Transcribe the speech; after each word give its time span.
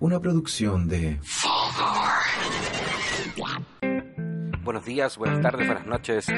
Una 0.00 0.20
producción 0.20 0.86
de... 0.86 1.18
Buenos 4.62 4.84
días, 4.84 5.18
buenas 5.18 5.42
tardes, 5.42 5.66
buenas 5.66 5.86
noches. 5.86 6.28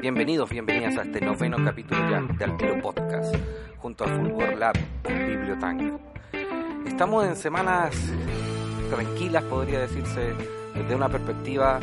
Bienvenidos, 0.00 0.50
bienvenidas 0.50 0.96
a 0.98 1.02
este 1.02 1.20
noveno 1.20 1.56
capítulo 1.64 2.10
ya 2.10 2.20
de 2.22 2.44
Altero 2.44 2.82
Podcast, 2.82 3.36
junto 3.76 4.02
a 4.02 4.08
Fulgor 4.08 4.56
Lab 4.58 4.74
Bibliotank. 5.04 5.96
Estamos 6.88 7.24
en 7.26 7.36
semanas 7.36 7.94
tranquilas, 8.90 9.44
podría 9.44 9.78
decirse, 9.78 10.34
desde 10.74 10.96
una 10.96 11.08
perspectiva 11.08 11.78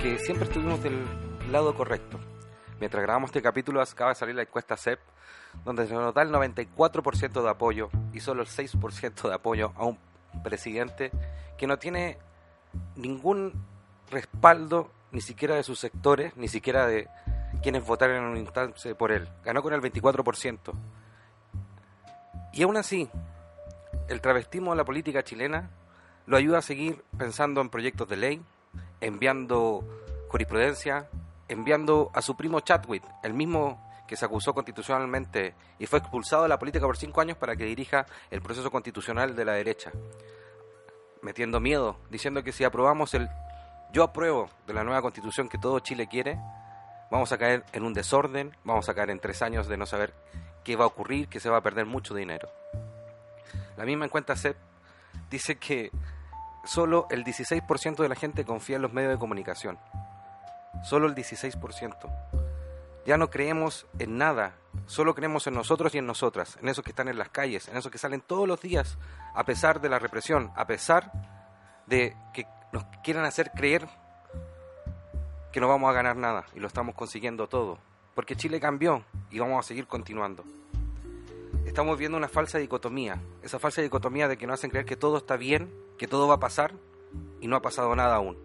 que 0.00 0.16
siempre 0.20 0.46
estuvimos 0.46 0.80
del 0.80 1.04
lado 1.50 1.74
correcto. 1.74 2.20
Mientras 2.78 3.02
grabamos 3.02 3.30
este 3.30 3.42
capítulo 3.42 3.82
acaba 3.82 4.10
de 4.12 4.14
salir 4.14 4.36
la 4.36 4.42
encuesta 4.42 4.76
CEP, 4.76 5.00
donde 5.64 5.88
se 5.88 5.94
nota 5.94 6.22
el 6.22 6.30
94% 6.30 7.42
de 7.42 7.50
apoyo 7.50 7.90
y 8.12 8.20
solo 8.20 8.42
el 8.42 8.48
6% 8.48 9.28
de 9.28 9.34
apoyo 9.34 9.72
a 9.74 9.86
un 9.86 10.11
presidente 10.42 11.10
que 11.56 11.66
no 11.66 11.78
tiene 11.78 12.18
ningún 12.96 13.52
respaldo 14.10 14.90
ni 15.10 15.20
siquiera 15.20 15.54
de 15.54 15.62
sus 15.62 15.78
sectores, 15.78 16.36
ni 16.36 16.48
siquiera 16.48 16.86
de 16.86 17.08
quienes 17.62 17.84
votaron 17.84 18.16
en 18.16 18.24
un 18.24 18.36
instante 18.36 18.94
por 18.94 19.12
él. 19.12 19.28
Ganó 19.44 19.62
con 19.62 19.72
el 19.74 19.80
24%. 19.80 20.72
Y 22.52 22.62
aún 22.62 22.76
así, 22.76 23.08
el 24.08 24.20
travestismo 24.20 24.72
de 24.72 24.76
la 24.76 24.84
política 24.84 25.22
chilena 25.22 25.70
lo 26.26 26.36
ayuda 26.36 26.58
a 26.58 26.62
seguir 26.62 27.02
pensando 27.16 27.60
en 27.60 27.68
proyectos 27.68 28.08
de 28.08 28.16
ley, 28.16 28.42
enviando 29.00 29.84
jurisprudencia, 30.28 31.08
enviando 31.48 32.10
a 32.14 32.22
su 32.22 32.36
primo 32.36 32.60
Chatwit, 32.60 33.04
el 33.22 33.34
mismo 33.34 33.91
que 34.06 34.16
se 34.16 34.24
acusó 34.24 34.54
constitucionalmente 34.54 35.54
y 35.78 35.86
fue 35.86 35.98
expulsado 35.98 36.42
de 36.42 36.48
la 36.48 36.58
política 36.58 36.86
por 36.86 36.96
cinco 36.96 37.20
años 37.20 37.36
para 37.36 37.56
que 37.56 37.64
dirija 37.64 38.06
el 38.30 38.42
proceso 38.42 38.70
constitucional 38.70 39.34
de 39.34 39.44
la 39.44 39.52
derecha, 39.52 39.92
metiendo 41.22 41.60
miedo, 41.60 41.96
diciendo 42.10 42.42
que 42.42 42.52
si 42.52 42.64
aprobamos 42.64 43.14
el 43.14 43.28
yo 43.92 44.02
apruebo 44.02 44.48
de 44.66 44.72
la 44.72 44.84
nueva 44.84 45.02
constitución 45.02 45.48
que 45.48 45.58
todo 45.58 45.78
Chile 45.80 46.06
quiere, 46.08 46.38
vamos 47.10 47.30
a 47.30 47.38
caer 47.38 47.64
en 47.72 47.84
un 47.84 47.92
desorden, 47.92 48.56
vamos 48.64 48.88
a 48.88 48.94
caer 48.94 49.10
en 49.10 49.20
tres 49.20 49.42
años 49.42 49.68
de 49.68 49.76
no 49.76 49.84
saber 49.84 50.14
qué 50.64 50.76
va 50.76 50.84
a 50.84 50.88
ocurrir, 50.88 51.28
que 51.28 51.40
se 51.40 51.50
va 51.50 51.58
a 51.58 51.62
perder 51.62 51.84
mucho 51.84 52.14
dinero. 52.14 52.48
La 53.76 53.84
misma 53.84 54.06
encuesta 54.06 54.34
CEP 54.34 54.56
dice 55.30 55.56
que 55.56 55.90
solo 56.64 57.06
el 57.10 57.24
16% 57.24 57.96
de 57.96 58.08
la 58.08 58.14
gente 58.14 58.44
confía 58.44 58.76
en 58.76 58.82
los 58.82 58.92
medios 58.92 59.12
de 59.12 59.18
comunicación. 59.18 59.78
Solo 60.84 61.06
el 61.06 61.14
16%. 61.14 62.41
Ya 63.04 63.16
no 63.16 63.30
creemos 63.30 63.86
en 63.98 64.16
nada, 64.16 64.54
solo 64.86 65.14
creemos 65.14 65.46
en 65.46 65.54
nosotros 65.54 65.94
y 65.94 65.98
en 65.98 66.06
nosotras, 66.06 66.56
en 66.60 66.68
esos 66.68 66.84
que 66.84 66.90
están 66.90 67.08
en 67.08 67.18
las 67.18 67.30
calles, 67.30 67.68
en 67.68 67.76
esos 67.76 67.90
que 67.90 67.98
salen 67.98 68.20
todos 68.20 68.46
los 68.46 68.60
días, 68.60 68.96
a 69.34 69.44
pesar 69.44 69.80
de 69.80 69.88
la 69.88 69.98
represión, 69.98 70.52
a 70.54 70.66
pesar 70.66 71.10
de 71.86 72.16
que 72.32 72.46
nos 72.72 72.84
quieran 73.02 73.24
hacer 73.24 73.50
creer 73.50 73.88
que 75.52 75.60
no 75.60 75.68
vamos 75.68 75.90
a 75.90 75.92
ganar 75.92 76.16
nada 76.16 76.46
y 76.54 76.60
lo 76.60 76.68
estamos 76.68 76.94
consiguiendo 76.94 77.48
todo, 77.48 77.78
porque 78.14 78.36
Chile 78.36 78.60
cambió 78.60 79.04
y 79.30 79.38
vamos 79.38 79.64
a 79.64 79.68
seguir 79.68 79.86
continuando. 79.86 80.44
Estamos 81.66 81.98
viendo 81.98 82.16
una 82.16 82.28
falsa 82.28 82.58
dicotomía, 82.58 83.20
esa 83.42 83.58
falsa 83.58 83.82
dicotomía 83.82 84.28
de 84.28 84.36
que 84.36 84.46
nos 84.46 84.54
hacen 84.54 84.70
creer 84.70 84.86
que 84.86 84.96
todo 84.96 85.18
está 85.18 85.36
bien, 85.36 85.72
que 85.98 86.06
todo 86.06 86.28
va 86.28 86.34
a 86.34 86.40
pasar 86.40 86.74
y 87.40 87.46
no 87.46 87.56
ha 87.56 87.62
pasado 87.62 87.94
nada 87.94 88.16
aún. 88.16 88.36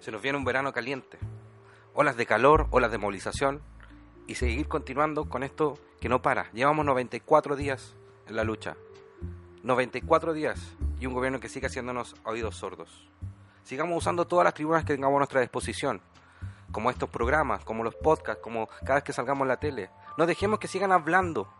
Se 0.00 0.10
nos 0.10 0.22
viene 0.22 0.38
un 0.38 0.44
verano 0.44 0.72
caliente, 0.72 1.18
olas 1.94 2.16
de 2.16 2.26
calor, 2.26 2.66
olas 2.70 2.90
de 2.90 2.98
movilización 2.98 3.62
y 4.26 4.36
seguir 4.36 4.68
continuando 4.68 5.28
con 5.28 5.42
esto 5.42 5.78
que 6.00 6.08
no 6.08 6.22
para. 6.22 6.50
Llevamos 6.52 6.86
94 6.86 7.56
días 7.56 7.94
en 8.26 8.36
la 8.36 8.44
lucha. 8.44 8.76
94 9.62 10.32
días 10.32 10.74
y 10.98 11.06
un 11.06 11.14
gobierno 11.14 11.40
que 11.40 11.48
sigue 11.48 11.66
haciéndonos 11.66 12.14
oídos 12.24 12.56
sordos. 12.56 13.08
Sigamos 13.62 13.98
usando 13.98 14.26
todas 14.26 14.44
las 14.44 14.54
tribunas 14.54 14.84
que 14.84 14.94
tengamos 14.94 15.16
a 15.16 15.20
nuestra 15.20 15.40
disposición, 15.40 16.00
como 16.72 16.90
estos 16.90 17.10
programas, 17.10 17.64
como 17.64 17.84
los 17.84 17.94
podcasts, 17.94 18.42
como 18.42 18.68
cada 18.80 18.94
vez 18.94 19.04
que 19.04 19.12
salgamos 19.12 19.42
en 19.42 19.48
la 19.48 19.58
tele. 19.58 19.90
No 20.16 20.26
dejemos 20.26 20.58
que 20.58 20.68
sigan 20.68 20.92
hablando, 20.92 21.52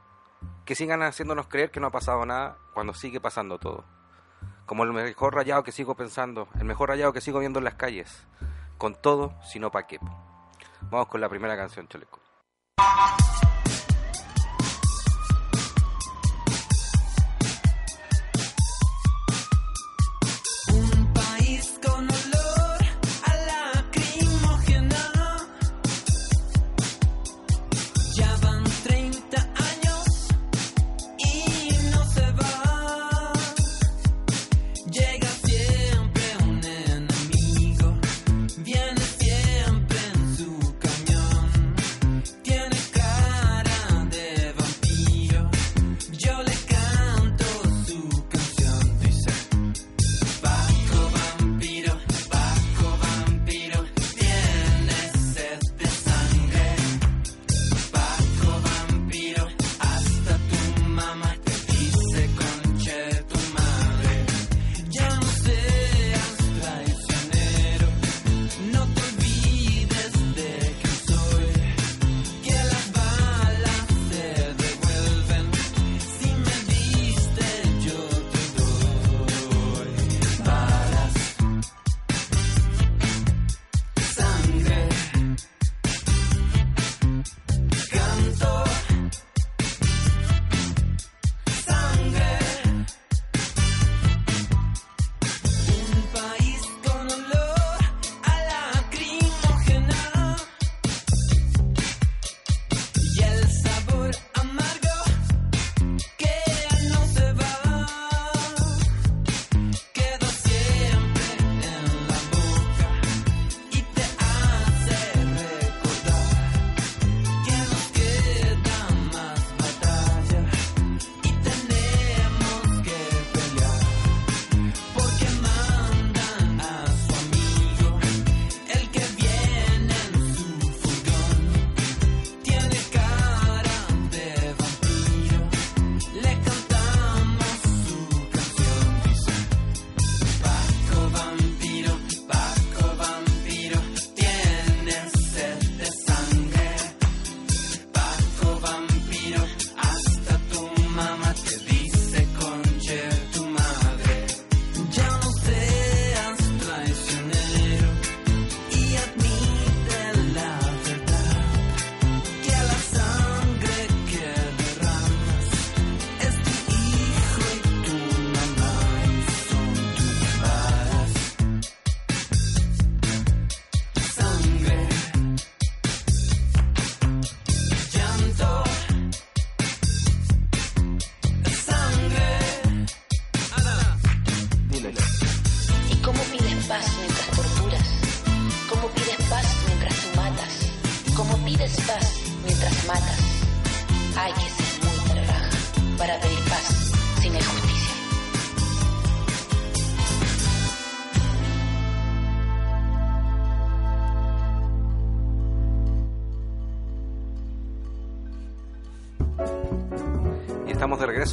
que 0.65 0.75
sigan 0.75 1.03
haciéndonos 1.03 1.49
creer 1.49 1.71
que 1.71 1.81
no 1.81 1.89
ha 1.89 1.93
pasado 1.93 2.25
nada 2.25 2.57
cuando 2.73 2.95
sigue 2.95 3.21
pasando 3.21 3.59
todo. 3.59 3.85
Como 4.65 4.85
el 4.85 4.93
mejor 4.93 5.35
rayado 5.35 5.63
que 5.63 5.73
sigo 5.73 5.95
pensando, 5.95 6.49
el 6.59 6.65
mejor 6.65 6.89
rayado 6.89 7.13
que 7.13 7.21
sigo 7.21 7.41
viendo 7.41 7.59
en 7.59 7.65
las 7.65 7.75
calles 7.75 8.27
con 8.81 8.95
todo, 8.95 9.35
sino 9.43 9.71
pa' 9.71 9.87
qué. 9.87 10.01
Vamos 10.91 11.07
con 11.07 11.21
la 11.21 11.29
primera 11.29 11.57
canción, 11.57 11.87
Chaleco. 11.87 12.21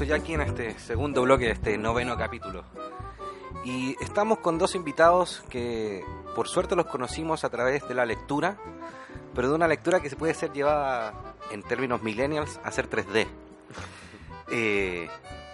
Ya 0.08 0.16
aquí 0.16 0.34
en 0.34 0.42
este 0.42 0.80
segundo 0.80 1.22
bloque 1.24 1.46
de 1.46 1.52
este 1.52 1.78
noveno 1.78 2.18
capítulo. 2.18 2.64
Y 3.66 4.02
estamos 4.02 4.38
con 4.40 4.58
dos 4.58 4.74
invitados 4.74 5.44
que 5.50 6.02
por 6.34 6.48
suerte 6.48 6.78
los 6.78 6.86
conocimos 6.86 7.44
a 7.44 7.50
través 7.50 7.86
de 7.90 7.94
la 7.94 8.06
lectura, 8.06 8.58
pero 9.36 9.50
de 9.50 9.56
una 9.56 9.68
lectura 9.68 10.00
que 10.00 10.10
se 10.10 10.16
puede 10.16 10.34
ser 10.34 10.54
llevada 10.54 11.36
en 11.52 11.62
términos 11.62 12.02
millennials 12.04 12.58
a 12.64 12.72
ser 12.72 12.90
3D. 12.90 13.28
Eh, 14.50 15.10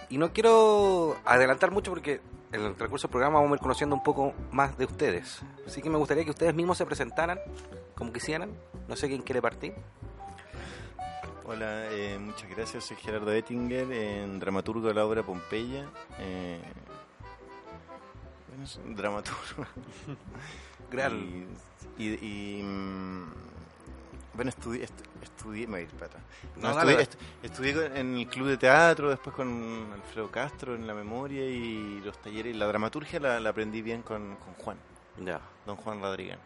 y 0.09 0.19
no 0.19 0.31
quiero 0.33 1.17
adelantar 1.25 1.71
mucho 1.71 1.89
porque 1.89 2.21
en 2.51 2.61
el 2.61 2.77
recurso 2.77 3.07
del 3.07 3.11
programa 3.11 3.39
vamos 3.39 3.53
a 3.53 3.55
ir 3.55 3.61
conociendo 3.61 3.95
un 3.95 4.03
poco 4.03 4.33
más 4.51 4.77
de 4.77 4.85
ustedes. 4.85 5.41
Así 5.65 5.81
que 5.81 5.89
me 5.89 5.97
gustaría 5.97 6.25
que 6.25 6.29
ustedes 6.29 6.53
mismos 6.53 6.77
se 6.77 6.85
presentaran 6.85 7.39
como 7.95 8.13
quisieran. 8.13 8.51
No 8.87 8.95
sé 8.95 9.07
quién 9.07 9.23
quiere 9.23 9.41
partir. 9.41 9.73
Hola, 11.45 11.91
eh, 11.91 12.17
muchas 12.19 12.49
gracias. 12.49 12.85
Soy 12.85 12.97
Gerardo 12.97 13.31
Ettinger, 13.31 13.91
en 13.91 14.39
dramaturgo 14.39 14.87
de 14.87 14.93
la 14.93 15.05
obra 15.05 15.23
Pompeya. 15.23 15.85
Eh, 16.19 16.59
bueno, 18.49 18.65
soy 18.67 18.83
un 18.85 18.95
dramaturgo. 18.95 19.65
Gran. 20.91 21.47
Y, 21.97 22.03
y- 22.07 22.59
y, 22.59 22.63
mm, 22.63 23.25
bueno, 24.35 24.49
estudié, 24.49 24.85
estu- 24.85 25.03
estudié, 25.21 25.67
me 25.67 25.71
voy 25.73 25.79
a 25.81 25.83
ir 25.83 25.89
para 25.91 26.05
atrás. 26.07 26.23
No, 26.55 26.69
No, 26.69 26.75
dale, 26.75 27.01
estudié, 27.01 27.19
estu- 27.43 27.45
estudié 27.73 27.99
en 27.99 28.17
el 28.17 28.27
club 28.27 28.47
de 28.47 28.57
teatro, 28.57 29.09
después 29.09 29.35
con 29.35 29.87
Alfredo 29.93 30.31
Castro 30.31 30.75
en 30.75 30.87
la 30.87 30.93
memoria 30.93 31.45
y 31.45 31.99
los 32.05 32.17
talleres. 32.21 32.55
La 32.55 32.67
dramaturgia 32.67 33.19
la, 33.19 33.39
la 33.39 33.49
aprendí 33.49 33.81
bien 33.81 34.01
con, 34.01 34.35
con 34.37 34.53
Juan, 34.55 34.77
Ya. 35.23 35.41
don 35.65 35.75
Juan 35.75 35.99
Rodríguez. 36.01 36.37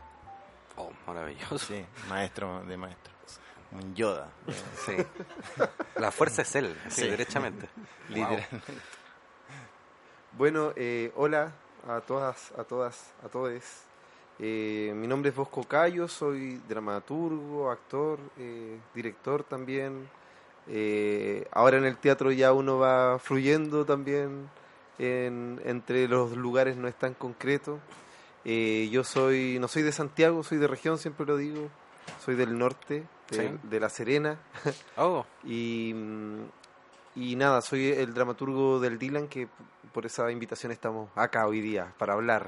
Oh, 0.75 0.91
maravilloso. 1.05 1.59
Sí, 1.59 1.83
maestro 2.09 2.63
de 2.65 2.77
maestro. 2.77 3.13
Yoda, 3.95 4.29
Sí. 4.85 4.95
La 5.95 6.11
fuerza 6.11 6.41
es 6.43 6.55
él, 6.55 6.75
sí, 6.89 7.01
Sí. 7.01 7.07
derechamente. 7.09 7.67
literal. 8.09 8.45
Bueno, 10.37 10.71
eh, 10.75 11.11
hola 11.15 11.51
a 11.87 12.01
todas, 12.01 12.51
a 12.57 12.63
todas, 12.63 13.11
a 13.23 13.29
todos. 13.29 13.61
Eh, 14.39 14.93
mi 14.95 15.07
nombre 15.07 15.29
es 15.31 15.35
Bosco 15.35 15.63
Cayo, 15.63 16.07
soy 16.07 16.61
dramaturgo, 16.69 17.71
actor, 17.71 18.19
eh, 18.37 18.77
director 18.93 19.43
también. 19.43 20.07
Eh, 20.67 21.47
ahora 21.51 21.77
en 21.77 21.85
el 21.85 21.97
teatro 21.97 22.31
ya 22.31 22.53
uno 22.53 22.77
va 22.77 23.17
fluyendo 23.19 23.85
también 23.85 24.49
en- 24.99 25.59
entre 25.65 26.07
los 26.07 26.35
lugares, 26.37 26.75
no 26.77 26.87
es 26.87 26.95
tan 26.95 27.13
concreto. 27.13 27.79
Eh, 28.45 28.89
yo 28.91 29.03
soy, 29.03 29.57
no 29.59 29.67
soy 29.67 29.81
de 29.83 29.91
Santiago, 29.91 30.43
soy 30.43 30.57
de 30.59 30.67
región, 30.67 30.97
siempre 30.99 31.25
lo 31.25 31.37
digo. 31.37 31.69
Soy 32.23 32.35
del 32.35 32.57
norte, 32.57 33.03
de, 33.29 33.37
Sí. 33.49 33.59
de 33.63 33.79
La 33.79 33.89
Serena. 33.89 34.37
Oh, 34.97 35.25
Y, 35.43 35.93
y 37.15 37.35
nada, 37.35 37.61
soy 37.61 37.91
el 37.91 38.13
dramaturgo 38.13 38.79
del 38.79 38.97
Dylan, 38.99 39.27
que 39.27 39.47
por 39.93 40.05
esa 40.05 40.29
invitación 40.31 40.71
estamos 40.71 41.09
acá 41.15 41.47
hoy 41.47 41.61
día 41.61 41.93
para 41.97 42.13
hablar. 42.13 42.47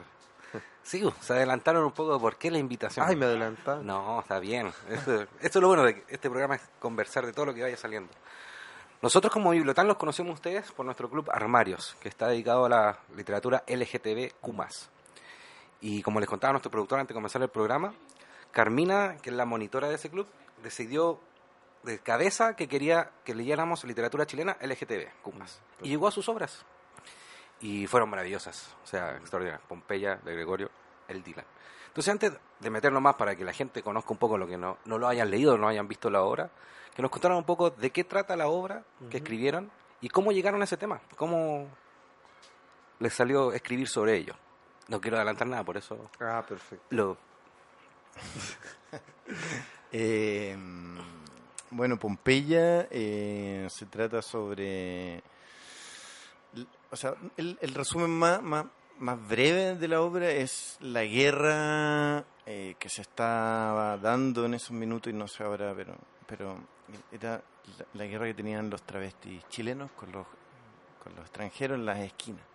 sí, 0.83 1.03
se 1.21 1.33
adelantaron 1.33 1.83
un 1.83 1.91
poco 1.91 2.13
de 2.13 2.19
por 2.19 2.37
qué 2.37 2.51
la 2.51 2.57
invitación. 2.59 3.05
Ay, 3.07 3.15
me 3.15 3.25
adelanta. 3.25 3.77
No, 3.83 4.19
está 4.19 4.39
bien. 4.39 4.71
Esto, 4.89 5.21
esto 5.41 5.59
es 5.59 5.61
lo 5.61 5.67
bueno 5.67 5.83
de 5.83 6.03
este 6.09 6.29
programa 6.29 6.55
es 6.55 6.61
conversar 6.79 7.25
de 7.25 7.33
todo 7.33 7.47
lo 7.47 7.53
que 7.53 7.61
vaya 7.63 7.77
saliendo. 7.77 8.11
Nosotros 9.01 9.31
como 9.31 9.51
Bibliotán 9.51 9.87
los 9.87 9.95
conocemos 9.97 10.33
ustedes 10.33 10.71
por 10.73 10.85
nuestro 10.85 11.09
club 11.09 11.29
Armarios, 11.31 11.95
que 12.01 12.09
está 12.09 12.27
dedicado 12.27 12.65
a 12.65 12.69
la 12.69 12.99
literatura 13.15 13.63
LGTB+. 13.65 14.33
Y 15.81 16.01
como 16.03 16.19
les 16.19 16.27
contaba 16.27 16.51
nuestro 16.53 16.69
productor 16.69 16.99
antes 16.99 17.13
de 17.13 17.17
comenzar 17.17 17.41
el 17.41 17.47
programa, 17.49 17.93
Carmina, 18.51 19.15
que 19.21 19.29
es 19.29 19.35
la 19.37 19.45
monitora 19.45 19.87
de 19.87 19.95
ese 19.95 20.09
club, 20.09 20.27
decidió 20.63 21.19
de 21.83 21.99
cabeza 21.99 22.55
que 22.55 22.67
quería 22.67 23.11
que 23.23 23.33
leyéramos 23.33 23.83
literatura 23.85 24.25
chilena 24.25 24.57
LGTB+. 24.61 25.07
Y 25.81 25.89
llegó 25.89 26.07
a 26.07 26.11
sus 26.11 26.27
obras. 26.29 26.65
Y 27.61 27.87
fueron 27.87 28.09
maravillosas, 28.09 28.75
o 28.83 28.87
sea, 28.87 29.17
extraordinarias. 29.17 29.61
Pompeya, 29.67 30.15
de 30.17 30.33
Gregorio, 30.33 30.69
el 31.07 31.21
Dylan. 31.23 31.45
Entonces, 31.87 32.11
antes 32.11 32.33
de 32.59 32.69
meternos 32.69 33.01
más 33.01 33.15
para 33.15 33.35
que 33.35 33.43
la 33.43 33.51
gente 33.51 33.81
conozca 33.83 34.11
un 34.11 34.17
poco 34.17 34.37
lo 34.37 34.47
que 34.47 34.57
no, 34.57 34.77
no 34.85 34.97
lo 34.97 35.07
hayan 35.07 35.29
leído, 35.29 35.57
no 35.57 35.67
hayan 35.67 35.87
visto 35.87 36.09
la 36.09 36.21
obra, 36.23 36.49
que 36.95 37.01
nos 37.01 37.11
contaran 37.11 37.37
un 37.37 37.43
poco 37.43 37.69
de 37.71 37.91
qué 37.91 38.03
trata 38.03 38.35
la 38.35 38.47
obra 38.47 38.83
que 39.09 39.17
escribieron 39.17 39.71
y 39.99 40.07
cómo 40.09 40.31
llegaron 40.31 40.61
a 40.61 40.65
ese 40.65 40.77
tema, 40.77 41.01
cómo 41.17 41.67
les 42.99 43.13
salió 43.13 43.51
escribir 43.53 43.87
sobre 43.87 44.15
ello. 44.15 44.35
No 44.87 45.01
quiero 45.01 45.17
adelantar 45.17 45.47
nada, 45.47 45.63
por 45.63 45.77
eso 45.77 46.09
Ah, 46.19 46.43
perfecto. 46.47 46.85
lo... 46.89 47.17
Eh, 49.91 50.55
bueno, 51.71 51.97
Pompeya 51.97 52.87
eh, 52.91 53.67
se 53.69 53.85
trata 53.85 54.21
sobre... 54.21 55.21
O 56.91 56.95
sea, 56.95 57.13
el, 57.37 57.57
el 57.61 57.73
resumen 57.75 58.09
más 58.09 59.27
breve 59.27 59.75
de 59.75 59.87
la 59.87 60.01
obra 60.01 60.31
es 60.31 60.77
la 60.81 61.03
guerra 61.03 62.25
eh, 62.45 62.75
que 62.79 62.89
se 62.89 63.03
estaba 63.03 63.97
dando 63.97 64.45
en 64.45 64.55
esos 64.55 64.71
minutos 64.71 65.13
y 65.13 65.15
no 65.15 65.27
sé 65.27 65.43
ahora, 65.43 65.73
pero, 65.75 65.95
pero 66.25 66.57
era 67.11 67.43
la, 67.77 67.85
la 67.93 68.05
guerra 68.05 68.25
que 68.25 68.33
tenían 68.33 68.71
los 68.71 68.81
travestis 68.81 69.47
chilenos 69.49 69.91
con 69.91 70.11
los, 70.11 70.25
con 71.03 71.13
los 71.15 71.25
extranjeros 71.25 71.77
en 71.77 71.85
las 71.85 71.99
esquinas. 71.99 72.48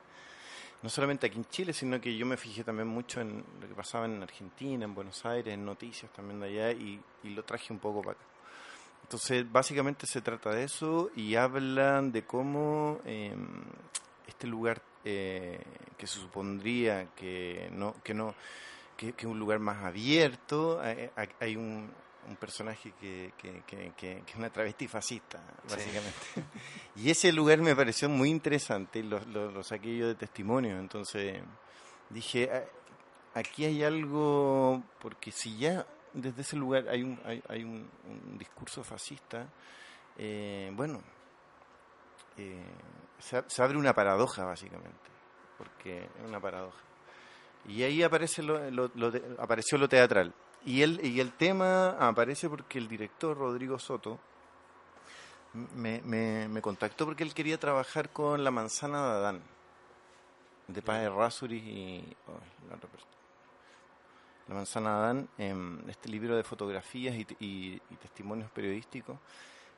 No 0.85 0.91
solamente 0.91 1.27
aquí 1.29 1.39
en 1.39 1.47
Chile, 1.47 1.73
sino 1.73 1.99
que 1.99 2.15
yo 2.15 2.27
me 2.27 2.37
fijé 2.37 2.63
también 2.63 2.89
mucho 2.89 3.23
en 3.23 3.43
lo 3.59 3.67
que 3.67 3.75
pasaba 3.75 4.05
en 4.05 4.23
Argentina, 4.23 4.85
en 4.85 4.95
Buenos 4.95 5.25
Aires, 5.25 5.55
en 5.55 5.65
noticias 5.65 6.13
también 6.13 6.41
de 6.41 6.49
allá, 6.49 6.73
y, 6.73 7.01
lo 7.23 7.43
traje 7.43 7.73
un 7.73 7.79
poco 7.79 8.03
para 8.03 8.19
acá. 8.19 8.25
Entonces, 9.03 9.51
básicamente 9.51 10.07
se 10.07 10.21
trata 10.21 10.51
de 10.51 10.65
eso 10.65 11.11
y 11.17 11.37
hablan 11.37 12.13
de 12.13 12.27
cómo 12.27 13.01
eh, 13.07 13.35
este 14.27 14.47
lugar 14.47 14.83
eh, 15.07 15.59
que 15.97 16.07
se 16.07 16.19
supondría 16.19 17.07
que 17.17 17.71
no 17.73 17.95
que 18.05 18.13
no 18.13 18.35
que, 18.99 19.15
es 19.17 19.25
un 19.25 19.39
lugar 19.39 19.61
más 19.61 19.83
abierto, 19.85 20.83
hay, 20.83 21.09
hay- 21.17 21.31
hay 21.41 21.57
un, 21.57 21.91
un 22.29 22.37
personaje 22.37 22.93
que, 23.01 23.33
que, 23.39 23.63
que, 23.97 24.23
es 24.27 24.35
una 24.37 24.51
travesti 24.51 24.89
fascista, 24.89 25.41
básicamente. 25.69 26.19
Y 26.97 27.11
ese 27.11 27.33
lugar 27.33 27.59
me 27.59 27.75
pareció 27.75 28.09
muy 28.09 28.31
interesante, 28.31 29.03
lo, 29.03 29.19
lo, 29.27 29.51
lo 29.51 29.63
saqué 29.65 29.97
yo 29.97 30.07
de 30.09 30.15
testimonio, 30.15 30.79
entonces 30.79 31.43
dije, 32.11 32.51
"Ah, 32.53 32.65
aquí 33.39 33.65
hay 33.65 33.83
algo, 33.83 34.83
porque 35.01 35.33
si 35.33 35.59
ya 35.59 35.87
desde 36.13 36.43
ese 36.43 36.57
lugar 36.57 36.89
hay 36.89 37.03
un, 37.03 37.21
hay, 37.25 37.43
hay 37.49 37.65
un, 37.65 37.91
un 38.07 38.39
discurso 38.39 38.85
fascista, 38.85 39.49
eh, 40.17 40.71
bueno, 40.75 41.03
eh, 42.37 42.63
se, 43.19 43.63
abre 43.63 43.77
una 43.79 43.93
paradoja 43.95 44.45
básicamente, 44.45 45.11
porque 45.59 46.05
es 46.05 46.29
una 46.29 46.41
paradoja. 46.41 46.79
Y 47.67 47.83
ahí 47.83 48.03
aparece 48.03 48.43
lo, 48.43 48.71
lo- 48.71 48.91
lo 48.95 49.13
apareció 49.39 49.79
lo 49.79 49.89
teatral. 49.89 50.35
Y 50.67 50.83
el, 50.83 51.05
y 51.05 51.21
el 51.21 51.33
tema 51.33 51.91
aparece 51.99 52.49
porque 52.49 52.79
el 52.79 52.89
director 52.89 53.37
Rodrigo 53.37 53.79
Soto 53.79 54.19
me, 55.75 56.01
me, 56.03 56.49
me 56.49 56.63
contactó 56.63 57.05
porque 57.05 57.23
él 57.23 57.35
quería 57.35 57.59
trabajar 57.59 58.11
con 58.11 58.43
La 58.43 58.51
manzana 58.51 59.05
de 59.05 59.11
Adán, 59.13 59.43
de 60.69 60.83
Paz 60.83 61.03
Errázuriz 61.03 61.63
y... 61.63 62.17
la 64.49 64.55
manzana 64.55 64.91
de 64.91 64.97
Adán, 64.97 65.29
em, 65.39 65.89
este 65.91 66.09
libro 66.09 66.37
de 66.37 66.43
fotografías 66.43 67.15
y, 67.15 67.27
y- 67.41 67.81
y 67.91 67.97
testimonios 67.97 68.51
periodísticos. 68.51 69.19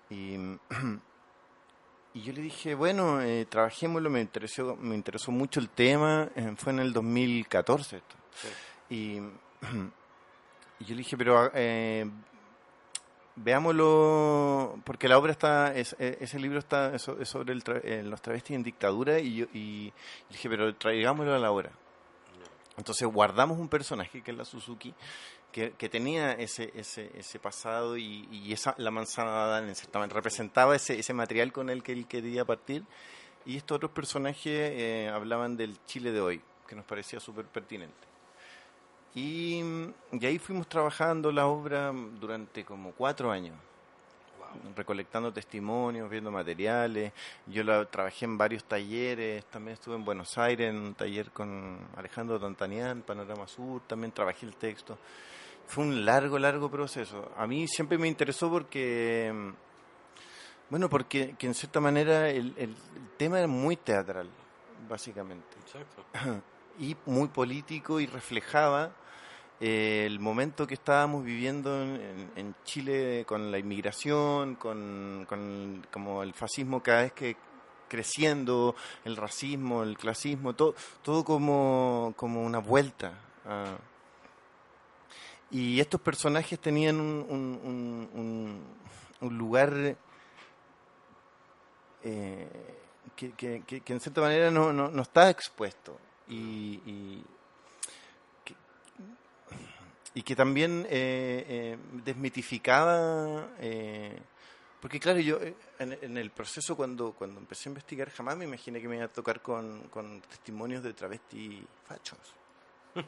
Y, 0.08 0.34
y 2.14 2.22
yo 2.22 2.32
le 2.32 2.40
dije, 2.42 2.74
bueno, 2.74 3.20
eh, 3.20 3.44
trabajémoslo, 3.48 4.08
me 4.08 4.20
interesó, 4.20 4.76
me 4.76 4.94
interesó 4.94 5.30
mucho 5.32 5.60
el 5.60 5.68
tema, 5.68 6.28
eh, 6.36 6.54
fue 6.56 6.72
en 6.72 6.78
el 6.78 6.92
2014 6.92 7.96
esto. 7.98 8.16
Y, 8.90 9.18
y 10.80 10.84
yo 10.84 10.94
le 10.94 10.98
dije, 10.98 11.16
pero 11.16 11.50
eh, 11.54 12.08
veámoslo, 13.36 14.78
porque 14.84 15.08
la 15.08 15.18
obra 15.18 15.32
está, 15.32 15.74
es- 15.74 15.96
eh, 15.98 16.18
ese 16.20 16.38
libro 16.38 16.58
está 16.58 16.94
es 16.94 17.02
so- 17.02 17.18
es 17.20 17.28
sobre 17.28 17.52
el 17.52 17.62
tra- 17.62 17.80
eh, 17.84 18.02
los 18.02 18.20
travestis 18.22 18.56
en 18.56 18.62
dictadura, 18.62 19.18
y, 19.18 19.36
yo, 19.36 19.46
y 19.52 19.92
dije, 20.30 20.48
pero 20.48 20.74
traigámoslo 20.74 21.34
a 21.34 21.38
la 21.38 21.50
obra. 21.50 21.70
Entonces 22.76 23.06
guardamos 23.08 23.58
un 23.58 23.68
personaje 23.68 24.22
que 24.22 24.30
es 24.32 24.36
la 24.36 24.44
Suzuki, 24.44 24.94
que, 25.52 25.72
que 25.72 25.88
tenía 25.88 26.32
ese, 26.32 26.70
ese, 26.74 27.10
ese 27.18 27.38
pasado 27.38 27.96
y, 27.96 28.28
y 28.30 28.52
esa, 28.52 28.74
la 28.78 28.90
manzana 28.90 29.44
Adán, 29.44 29.68
exactamente, 29.70 30.14
representaba 30.14 30.76
ese, 30.76 30.98
ese 30.98 31.14
material 31.14 31.52
con 31.52 31.70
el 31.70 31.82
que 31.82 31.92
él 31.92 32.06
quería 32.06 32.44
partir. 32.44 32.84
Y 33.46 33.56
estos 33.56 33.76
otros 33.76 33.92
personajes 33.92 34.44
eh, 34.46 35.10
hablaban 35.12 35.56
del 35.56 35.78
Chile 35.86 36.10
de 36.12 36.20
hoy, 36.20 36.42
que 36.66 36.74
nos 36.74 36.84
parecía 36.84 37.20
súper 37.20 37.46
pertinente. 37.46 37.94
Y, 39.16 39.62
y 40.12 40.26
ahí 40.26 40.38
fuimos 40.38 40.68
trabajando 40.68 41.32
la 41.32 41.46
obra 41.46 41.90
durante 42.20 42.64
como 42.66 42.92
cuatro 42.92 43.30
años, 43.32 43.56
recolectando 44.76 45.32
testimonios, 45.32 46.08
viendo 46.10 46.30
materiales. 46.30 47.12
Yo 47.46 47.64
la 47.64 47.84
trabajé 47.86 48.26
en 48.26 48.36
varios 48.36 48.64
talleres, 48.64 49.44
también 49.46 49.72
estuve 49.74 49.94
en 49.96 50.04
Buenos 50.04 50.36
Aires 50.36 50.68
en 50.68 50.76
un 50.78 50.94
taller 50.94 51.30
con 51.30 51.78
Alejandro 51.96 52.38
Tantanian, 52.38 53.00
Panorama 53.02 53.48
Sur, 53.48 53.80
también 53.86 54.12
trabajé 54.12 54.44
el 54.44 54.54
texto. 54.54 54.98
Fue 55.66 55.82
un 55.82 56.04
largo, 56.04 56.38
largo 56.38 56.70
proceso. 56.70 57.32
A 57.38 57.46
mí 57.46 57.66
siempre 57.66 57.96
me 57.98 58.08
interesó 58.08 58.50
porque 58.50 59.32
Bueno, 60.68 60.88
porque 60.90 61.34
que 61.38 61.46
en 61.46 61.54
cierta 61.54 61.80
manera 61.80 62.28
el, 62.28 62.52
el- 62.58 62.70
el 62.96 63.08
tema 63.16 63.38
era 63.38 63.48
muy 63.48 63.76
teatral, 63.76 64.28
básicamente. 64.88 65.56
Exacto. 65.64 66.04
y 66.78 66.94
muy 67.06 67.28
político 67.28 67.98
y 67.98 68.06
reflejaba 68.06 68.90
el 69.60 70.18
momento 70.20 70.66
que 70.66 70.74
estábamos 70.74 71.24
viviendo 71.24 71.82
en, 71.82 72.30
en- 72.36 72.54
Chile 72.64 73.24
con 73.26 73.50
la 73.50 73.58
inmigración, 73.58 74.56
con, 74.56 75.26
como 75.90 76.22
el 76.22 76.34
fascismo 76.34 76.82
cada 76.82 77.02
vez 77.02 77.12
que 77.12 77.36
creciendo, 77.88 78.74
el 79.04 79.16
racismo, 79.16 79.82
el 79.84 79.96
clasismo, 79.96 80.54
todo, 80.54 80.74
todo 81.02 81.24
como, 81.24 82.12
como 82.16 82.42
una 82.44 82.58
vuelta. 82.58 83.12
y 85.50 85.80
estos 85.80 86.00
personajes 86.00 86.58
tenían 86.58 87.00
un, 87.00 87.26
un- 87.30 88.60
lugar 89.38 89.96
eh, 92.02 92.48
que, 93.14 93.32
que- 93.32 93.62
en 93.92 94.00
cierta 94.00 94.20
manera 94.20 94.50
no, 94.50 94.72
no, 94.72 94.90
no 94.90 95.02
está 95.02 95.30
expuesto 95.30 95.98
y, 96.28 97.22
y 100.16 100.22
que 100.22 100.34
también 100.34 100.86
eh, 100.88 101.44
eh, 101.46 101.78
desmitificaba 102.04 103.50
eh, 103.60 104.18
porque 104.80 104.98
claro 104.98 105.20
yo 105.20 105.36
eh, 105.42 105.54
en, 105.78 105.92
en 106.00 106.16
el 106.16 106.30
proceso 106.30 106.74
cuando 106.74 107.12
cuando 107.12 107.38
empecé 107.38 107.68
a 107.68 107.72
investigar 107.72 108.10
jamás 108.10 108.34
me 108.36 108.46
imaginé 108.46 108.80
que 108.80 108.88
me 108.88 108.96
iba 108.96 109.04
a 109.04 109.08
tocar 109.08 109.42
con, 109.42 109.82
con 109.88 110.22
testimonios 110.22 110.82
de 110.82 110.94
travesti 110.94 111.62
fachos 111.86 112.18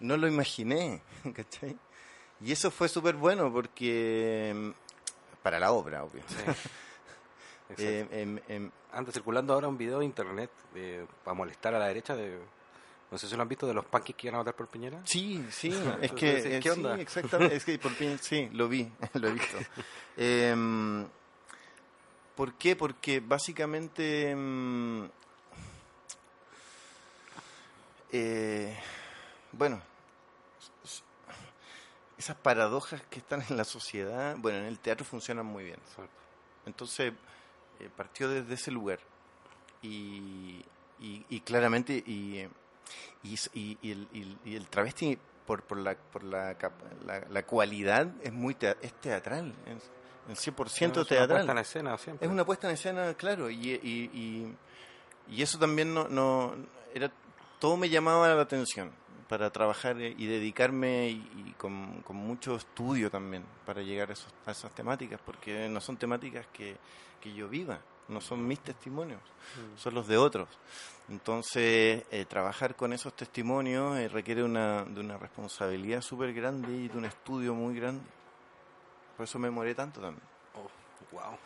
no 0.00 0.16
lo 0.16 0.28
imaginé 0.28 1.00
¿cachai? 1.34 1.76
y 2.42 2.52
eso 2.52 2.70
fue 2.70 2.88
súper 2.88 3.14
bueno 3.16 3.50
porque 3.50 4.52
mm, 4.54 4.70
para 5.42 5.58
la 5.58 5.72
obra 5.72 6.04
obvio 6.04 6.22
Sí. 6.28 6.68
Eh, 7.78 8.06
em- 8.12 8.38
em, 8.46 8.70
Anda 8.92 9.10
circulando 9.10 9.54
ahora 9.54 9.68
un 9.68 9.78
video 9.78 10.00
de 10.00 10.04
internet 10.04 10.50
para 11.24 11.34
molestar 11.34 11.74
a 11.74 11.78
la 11.78 11.86
derecha 11.88 12.14
de... 12.14 12.38
No 13.14 13.18
sé 13.18 13.28
si 13.28 13.36
lo 13.36 13.42
han 13.42 13.48
visto 13.48 13.68
de 13.68 13.74
los 13.74 13.84
panques 13.84 14.16
que 14.16 14.26
iban 14.26 14.34
a 14.34 14.38
votar 14.38 14.56
por 14.56 14.66
Piñera. 14.66 15.00
Sí, 15.04 15.46
sí, 15.48 15.68
es 16.00 16.10
Entonces, 16.10 16.42
que 16.42 16.48
¿qué 16.48 16.56
eh, 16.56 16.62
sí, 16.62 16.68
onda? 16.68 17.00
exactamente, 17.00 17.54
es 17.54 17.64
que 17.64 17.78
por 17.78 17.92
fin, 17.92 18.18
sí, 18.18 18.48
lo 18.52 18.68
vi, 18.68 18.90
lo 19.12 19.28
he 19.28 19.32
visto. 19.32 19.56
Em, 20.16 21.06
¿Por 22.34 22.54
qué? 22.54 22.74
Porque 22.74 23.20
básicamente 23.20 24.30
em, 24.30 25.08
eh, 28.10 28.76
bueno, 29.52 29.80
esas 32.18 32.36
paradojas 32.38 33.00
que 33.10 33.20
están 33.20 33.44
en 33.48 33.56
la 33.56 33.64
sociedad, 33.64 34.34
bueno, 34.38 34.58
en 34.58 34.64
el 34.64 34.80
teatro 34.80 35.04
funcionan 35.04 35.46
muy 35.46 35.62
bien. 35.62 35.78
Entonces 36.66 37.12
eh, 37.78 37.88
partió 37.96 38.28
desde 38.28 38.54
ese 38.54 38.72
lugar 38.72 38.98
y, 39.82 40.64
y, 40.98 41.24
y 41.28 41.40
claramente 41.42 42.02
y, 42.04 42.38
eh, 42.38 42.50
y, 43.22 43.34
y- 43.52 43.78
y 43.82 43.90
el, 43.92 44.08
y- 44.12 44.38
y 44.44 44.56
el 44.56 44.68
travesti 44.68 45.18
por, 45.46 45.62
por, 45.62 45.78
la, 45.78 45.94
por 45.96 46.22
la, 46.24 46.56
la, 47.06 47.20
la 47.28 47.42
cualidad 47.46 48.08
es 48.22 48.32
muy 48.32 48.54
tea- 48.54 48.76
es 48.82 48.92
teatral, 48.94 49.54
es, 49.66 49.90
el 50.28 50.36
100% 50.36 50.66
Es 50.66 50.80
una 50.80 50.92
puesta 50.94 51.14
teatral. 51.26 51.50
en 51.50 51.58
escena 51.58 51.98
siempre. 51.98 52.26
Es 52.26 52.32
una 52.32 52.44
puesta 52.46 52.68
en 52.68 52.74
escena, 52.74 53.12
claro, 53.14 53.50
y, 53.50 53.56
y, 53.72 54.10
y, 54.12 54.56
y 55.28 55.42
eso 55.42 55.58
también 55.58 55.92
no, 55.92 56.08
no 56.08 56.54
era 56.94 57.10
todo 57.58 57.76
me 57.76 57.88
llamaba 57.90 58.28
la 58.34 58.40
atención 58.42 58.90
para 59.28 59.50
trabajar 59.50 59.98
y 60.00 60.26
dedicarme 60.26 61.08
y, 61.08 61.44
y 61.48 61.54
con, 61.58 62.02
con 62.02 62.16
mucho 62.16 62.56
estudio 62.56 63.10
también 63.10 63.42
para 63.66 63.80
llegar 63.82 64.10
a, 64.10 64.12
esos- 64.14 64.32
a 64.46 64.50
esas 64.52 64.74
temáticas, 64.74 65.20
porque 65.24 65.68
no 65.68 65.80
son 65.80 65.96
temáticas 65.96 66.46
que, 66.52 66.76
que 67.20 67.32
yo 67.34 67.48
viva, 67.48 67.80
no 68.08 68.20
son 68.20 68.46
mis 68.46 68.60
testimonios, 68.60 69.20
son 69.76 69.94
los 69.94 70.06
de 70.06 70.16
otros. 70.16 70.48
Entonces, 71.08 72.04
eh, 72.10 72.24
trabajar 72.28 72.76
con 72.76 72.92
esos 72.92 73.14
testimonios 73.14 73.96
eh, 73.98 74.08
requiere 74.08 74.42
una, 74.42 74.84
de 74.84 75.00
una 75.00 75.18
responsabilidad 75.18 76.00
súper 76.00 76.32
grande 76.32 76.72
y 76.72 76.88
de 76.88 76.96
un 76.98 77.04
estudio 77.04 77.54
muy 77.54 77.74
grande. 77.78 78.02
Por 79.16 79.24
eso 79.24 79.38
me 79.38 79.50
moré 79.50 79.74
tanto 79.74 80.00
también 80.00 80.26
Oh, 80.54 80.68
wow. 81.14 81.36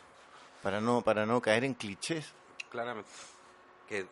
para 0.63 0.81
no 0.81 1.03
para 1.03 1.27
no 1.27 1.41
caer 1.41 1.65
en 1.65 1.75
clichés 1.75 2.33
Claramente. 2.71 3.11
Que 3.89 4.07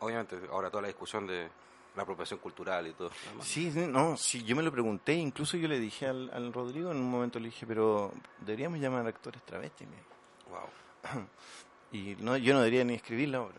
obviamente 0.00 0.38
ahora 0.50 0.70
toda 0.70 0.82
la 0.82 0.88
discusión 0.88 1.26
de 1.26 1.48
la 1.96 2.02
apropiación 2.02 2.38
cultural 2.40 2.86
y 2.86 2.92
todo. 2.92 3.10
sí 3.40 3.70
no 3.74 4.16
sí 4.16 4.42
yo 4.44 4.54
me 4.56 4.62
lo 4.62 4.70
pregunté 4.72 5.14
incluso 5.14 5.56
yo 5.56 5.68
le 5.68 5.78
dije 5.78 6.06
al, 6.06 6.30
al 6.32 6.52
Rodrigo 6.52 6.90
en 6.90 6.96
un 6.98 7.10
momento 7.10 7.38
le 7.38 7.46
dije 7.46 7.66
pero 7.66 8.12
deberíamos 8.40 8.78
llamar 8.80 9.06
actores 9.06 9.42
travestis. 9.44 9.88
Wow. 10.48 11.22
y 11.94 12.16
no 12.20 12.36
yo 12.36 12.52
no 12.52 12.60
debería 12.60 12.84
ni 12.84 12.94
escribir 12.94 13.28
la 13.30 13.40
obra 13.42 13.54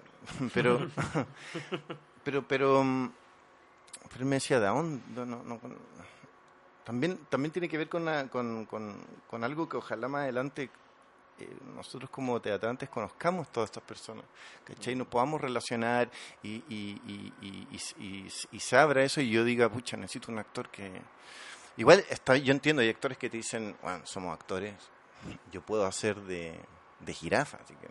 pero 0.53 0.87
pero 2.23 2.47
pero 2.47 2.83
mm, 2.83 3.11
pero 4.09 4.19
él 4.19 4.25
me 4.25 4.35
decía 4.35 4.59
de 4.59 4.67
dónde 4.67 5.25
no, 5.25 5.43
no, 5.43 5.59
también 6.83 7.17
también 7.29 7.51
tiene 7.51 7.67
que 7.67 7.77
ver 7.77 7.89
con, 7.89 8.05
la- 8.05 8.27
con, 8.27 8.65
con, 8.65 8.95
con 9.27 9.43
algo 9.43 9.67
que 9.67 9.77
ojalá 9.77 10.07
más 10.07 10.21
adelante 10.23 10.69
eh, 11.39 11.49
nosotros 11.75 12.09
como 12.11 12.39
teatrantes 12.39 12.87
conozcamos 12.89 13.51
todas 13.51 13.69
estas 13.69 13.83
personas, 13.83 14.23
¿cachai? 14.63 14.95
Nos 14.95 15.07
podamos 15.07 15.41
relacionar 15.41 16.09
y 16.43 16.61
se 18.59 18.77
abra 18.77 19.03
eso 19.03 19.19
y 19.19 19.29
yo 19.29 19.43
diga, 19.43 19.67
pucha, 19.69 19.97
necesito 19.97 20.31
un 20.31 20.39
actor 20.39 20.69
que... 20.69 21.01
Igual, 21.77 22.05
está, 22.09 22.37
yo 22.37 22.53
entiendo, 22.53 22.81
hay 22.81 22.89
actores 22.89 23.17
que 23.17 23.29
te 23.29 23.35
dicen, 23.37 23.75
bueno, 23.81 24.05
somos 24.05 24.33
actores, 24.33 24.73
yo 25.51 25.61
puedo 25.61 25.85
hacer 25.85 26.15
de, 26.21 26.57
de 27.05 27.13
jirafa, 27.13 27.59
así 27.63 27.75
que 27.75 27.87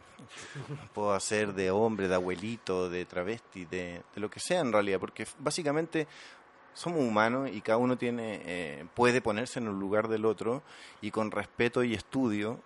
puedo 0.93 1.13
hacer 1.13 1.55
de 1.55 1.71
hombre, 1.71 2.09
de 2.09 2.15
abuelito, 2.15 2.91
de 2.91 3.05
travesti, 3.05 3.65
de, 3.65 4.03
de 4.15 4.21
lo 4.21 4.29
que 4.29 4.41
sea 4.41 4.61
en 4.61 4.73
realidad, 4.73 5.01
porque 5.01 5.27
básicamente 5.39 6.07
somos 6.75 7.01
humanos 7.01 7.51
y 7.53 7.61
cada 7.61 7.79
uno 7.79 7.97
tiene 7.97 8.43
eh, 8.45 8.87
puede 8.95 9.21
ponerse 9.21 9.61
en 9.61 9.69
el 9.69 9.79
lugar 9.79 10.09
del 10.09 10.25
otro 10.25 10.63
y 11.01 11.11
con 11.11 11.31
respeto 11.31 11.85
y 11.85 11.95
estudio 11.95 12.61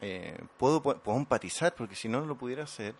eh, 0.00 0.38
puedo, 0.58 0.82
puedo 0.82 1.18
empatizar, 1.18 1.74
porque 1.74 1.94
si 1.94 2.08
no, 2.08 2.20
no 2.20 2.26
lo 2.26 2.36
pudiera 2.36 2.64
hacer. 2.64 2.94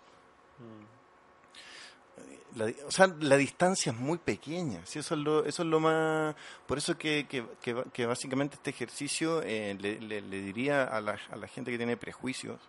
La, 2.54 2.66
o 2.86 2.90
sea, 2.90 3.08
la 3.20 3.36
distancia 3.36 3.90
es 3.92 3.98
muy 3.98 4.18
pequeña, 4.18 4.80
¿sí? 4.86 5.00
eso, 5.00 5.14
es 5.14 5.20
lo, 5.20 5.44
eso 5.44 5.62
es 5.62 5.68
lo 5.68 5.80
más... 5.80 6.36
Por 6.66 6.78
eso 6.78 6.96
que, 6.96 7.26
que, 7.28 7.44
que, 7.60 7.82
que 7.92 8.06
básicamente 8.06 8.54
este 8.56 8.70
ejercicio 8.70 9.42
eh, 9.42 9.76
le, 9.80 10.00
le- 10.00 10.20
le 10.20 10.40
diría 10.40 10.84
a 10.84 11.00
la, 11.00 11.18
a 11.30 11.36
la 11.36 11.48
gente 11.48 11.70
que 11.72 11.76
tiene 11.78 11.96
prejuicios 11.96 12.60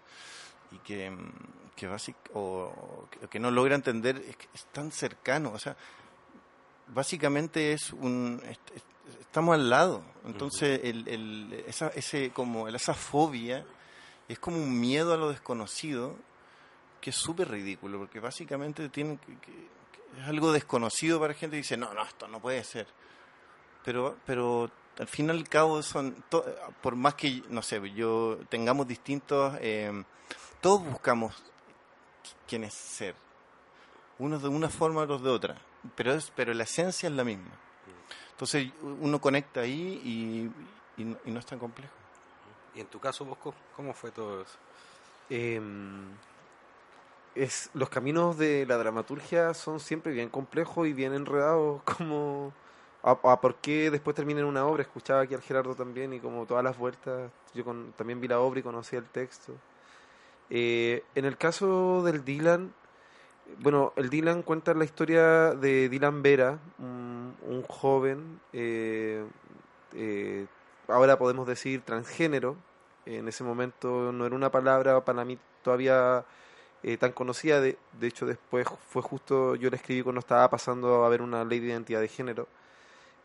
y 0.71 0.77
que, 0.79 1.11
mm, 1.11 1.31
que, 1.75 1.85
basic, 1.87 2.15
o, 2.33 3.07
que- 3.29 3.39
no 3.39 3.51
logra 3.51 3.75
entender, 3.75 4.17
es, 4.27 4.35
que 4.37 4.47
es 4.55 4.65
tan 4.73 4.91
cercano, 4.91 5.51
o 5.53 5.59
sea, 5.59 5.75
básicamente 6.87 7.73
es 7.73 7.91
un... 7.93 8.41
est- 8.45 8.71
est- 8.75 8.85
estamos 9.19 9.53
al 9.55 9.69
lado, 9.69 10.03
entonces 10.25 10.79
el, 10.83 11.07
el, 11.07 11.63
esa, 11.67 11.89
ese, 11.89 12.31
como, 12.31 12.67
esa 12.69 12.93
fobia 12.93 13.65
es 14.27 14.39
como 14.39 14.57
un 14.57 14.79
miedo 14.79 15.13
a 15.13 15.17
lo 15.17 15.29
desconocido 15.29 16.15
que 17.01 17.09
es 17.11 17.15
súper 17.17 17.49
ridículo, 17.51 17.99
porque 17.99 18.19
básicamente 18.19 18.89
tienen 18.89 19.17
que- 19.19 19.37
que 19.37 19.74
es 20.19 20.27
algo 20.27 20.51
desconocido 20.51 21.19
para 21.19 21.33
gente 21.33 21.55
que 21.55 21.61
dice, 21.61 21.77
no, 21.77 21.93
no, 21.93 22.03
esto 22.03 22.27
no 22.27 22.39
puede 22.39 22.63
ser. 22.63 22.87
Pero, 23.83 24.17
pero 24.25 24.69
al 24.99 25.07
fin 25.07 25.27
y 25.27 25.29
al 25.31 25.47
cabo, 25.47 25.81
son 25.83 26.15
to- 26.29 26.45
por 26.81 26.95
más 26.95 27.15
que, 27.15 27.43
no 27.49 27.61
sé, 27.61 27.79
yo 27.93 28.37
tengamos 28.49 28.87
distintos, 28.87 29.55
eh, 29.61 30.03
todos 30.61 30.83
buscamos 30.83 31.35
quién 32.47 32.63
es 32.63 32.73
ser. 32.73 33.15
Unos 34.17 34.41
de 34.41 34.47
una 34.49 34.69
forma, 34.69 35.01
otros 35.01 35.21
de 35.23 35.29
otra. 35.29 35.57
Pero, 35.95 36.13
es, 36.13 36.31
pero 36.35 36.53
la 36.53 36.63
esencia 36.63 37.07
es 37.09 37.15
la 37.15 37.23
misma. 37.23 37.51
Entonces 38.31 38.71
uno 38.81 39.19
conecta 39.21 39.61
ahí 39.61 40.01
y, 40.97 41.01
y 41.01 41.05
no- 41.05 41.17
y 41.25 41.31
no 41.31 41.39
es 41.39 41.45
tan 41.45 41.59
complejo. 41.59 41.93
Y 42.73 42.81
en 42.81 42.87
tu 42.87 42.99
caso, 42.99 43.23
Bosco, 43.25 43.53
¿cómo 43.75 43.93
fue 43.93 44.11
todo 44.11 44.41
eso? 44.41 44.57
Em, 45.29 46.09
es, 47.35 47.69
los 47.73 47.89
caminos 47.89 48.37
de 48.37 48.65
la 48.65 48.77
dramaturgia 48.77 49.53
son 49.53 49.79
siempre 49.79 50.13
bien 50.13 50.29
complejos 50.29 50.87
y 50.87 50.93
bien 50.93 51.13
enredados, 51.13 51.81
como 51.97 52.53
a, 53.03 53.39
por 53.41 53.55
qué 53.55 53.91
después 53.91 54.15
termina 54.15 54.39
en 54.39 54.45
una 54.47 54.65
obra. 54.65 54.83
Escuchaba 54.83 55.21
aquí 55.21 55.33
al 55.35 55.41
Gerardo 55.41 55.75
también 55.75 56.13
y 56.13 56.19
como 56.19 56.45
todas 56.45 56.63
las 56.63 56.77
vueltas, 56.77 57.31
yo 57.53 57.63
con- 57.63 57.93
también 57.97 58.19
vi 58.21 58.27
la 58.27 58.39
obra 58.39 58.59
y 58.59 58.63
conocía 58.63 58.99
el 58.99 59.05
texto. 59.05 59.53
Eh, 60.49 61.03
en 61.15 61.25
el 61.25 61.37
caso 61.37 62.03
del 62.03 62.23
Dylan, 62.23 62.73
bueno, 63.59 63.93
el 63.95 64.09
Dylan 64.09 64.41
cuenta 64.41 64.73
la 64.73 64.85
historia 64.85 65.53
de 65.53 65.89
Dylan 65.89 66.21
Vera, 66.23 66.59
un, 66.79 67.35
un 67.47 67.61
joven, 67.63 68.39
eh, 68.53 69.23
eh, 69.93 70.45
ahora 70.87 71.17
podemos 71.17 71.47
decir 71.47 71.81
transgénero, 71.81 72.55
en 73.05 73.27
ese 73.27 73.43
momento 73.43 74.11
no 74.11 74.25
era 74.25 74.35
una 74.35 74.51
palabra 74.51 75.03
para 75.05 75.23
mí 75.25 75.37
todavía 75.63 76.25
eh, 76.85 76.97
tan 76.97 77.11
conocida, 77.13 77.61
de, 77.61 77.77
de 77.99 78.07
hecho 78.07 78.25
después 78.27 78.67
fue 78.89 79.01
justo, 79.01 79.55
yo 79.55 79.69
la 79.71 79.77
escribí 79.77 80.03
cuando 80.03 80.19
estaba 80.21 80.49
pasando 80.49 81.03
a 81.03 81.07
haber 81.07 81.21
una 81.23 81.43
ley 81.45 81.59
de 81.61 81.67
identidad 81.69 82.01
de 82.01 82.07
género, 82.09 82.47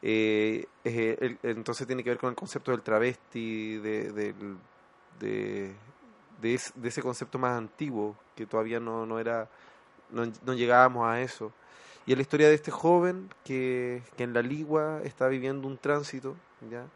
Eh, 0.02 0.66
eh, 0.84 1.36
entonces 1.44 1.86
tiene 1.86 2.02
que 2.04 2.10
ver 2.10 2.18
con 2.18 2.30
el 2.30 2.36
concepto 2.36 2.70
del 2.72 2.82
travesti, 2.82 3.78
de, 3.78 4.12
de, 4.12 4.34
de, 5.20 6.54
es- 6.54 6.72
de 6.74 6.88
ese 6.88 7.02
concepto 7.02 7.38
más 7.38 7.56
antiguo, 7.56 8.16
que 8.36 8.46
todavía 8.46 8.80
no, 8.80 9.06
no 9.06 9.18
era, 9.18 9.48
no, 10.10 10.24
llegábamos 10.54 11.06
a 11.08 11.20
eso. 11.20 11.52
Y 12.06 12.14
la 12.16 12.22
historia 12.22 12.48
de 12.48 12.54
este 12.54 12.70
joven 12.70 13.28
que, 13.44 14.02
que 14.16 14.24
en 14.24 14.32
la 14.34 14.42
Ligua 14.42 15.00
está 15.04 15.28
viviendo 15.28 15.68
un 15.68 15.78
tránsito, 15.78 16.36
¿ya? 16.70 16.86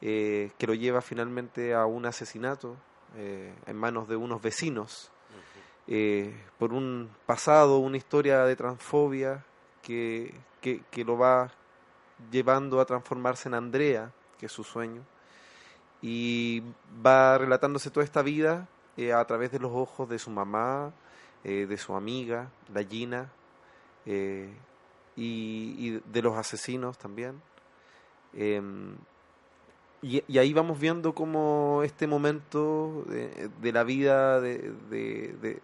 Que 0.00 0.66
lo 0.66 0.74
lleva 0.74 1.00
finalmente 1.00 1.74
a 1.74 1.86
un 1.86 2.06
asesinato 2.06 2.76
en 3.16 3.76
manos 3.76 4.08
de 4.08 4.16
unos 4.16 4.42
vecinos, 4.42 5.10
eh, 5.86 6.34
por 6.58 6.72
un 6.72 7.10
pasado, 7.26 7.78
una 7.78 7.96
historia 7.96 8.44
de 8.44 8.56
transfobia 8.56 9.44
que, 9.82 10.34
que, 10.60 11.04
lo 11.04 11.18
va 11.18 11.50
llevando 12.30 12.80
a 12.80 12.86
transformarse 12.86 13.48
en 13.48 13.54
Andrea, 13.54 14.10
que 14.38 14.46
es 14.46 14.52
su 14.52 14.64
sueño, 14.64 15.02
y 16.00 16.62
va 17.04 17.36
relatándose 17.36 17.90
toda 17.90 18.04
esta 18.04 18.22
vida 18.22 18.66
eh, 18.96 19.12
a 19.12 19.24
través 19.26 19.52
de 19.52 19.58
los 19.58 19.72
ojos 19.72 20.08
de 20.08 20.18
su 20.18 20.30
mamá, 20.30 20.92
eh, 21.44 21.66
de 21.66 21.76
su 21.76 21.94
amiga, 21.94 22.50
la 22.72 22.82
Gina, 22.82 23.30
y, 25.16 25.90
de 25.90 26.22
los 26.22 26.36
asesinos 26.36 26.96
también. 26.98 27.42
Em, 28.32 28.96
y, 30.02 30.38
ahí 30.38 30.52
vamos 30.52 30.78
viendo 30.78 31.14
cómo 31.14 31.82
este 31.84 32.06
momento 32.06 33.04
de, 33.06 33.72
la 33.72 33.84
vida 33.84 34.40
de- 34.40 35.60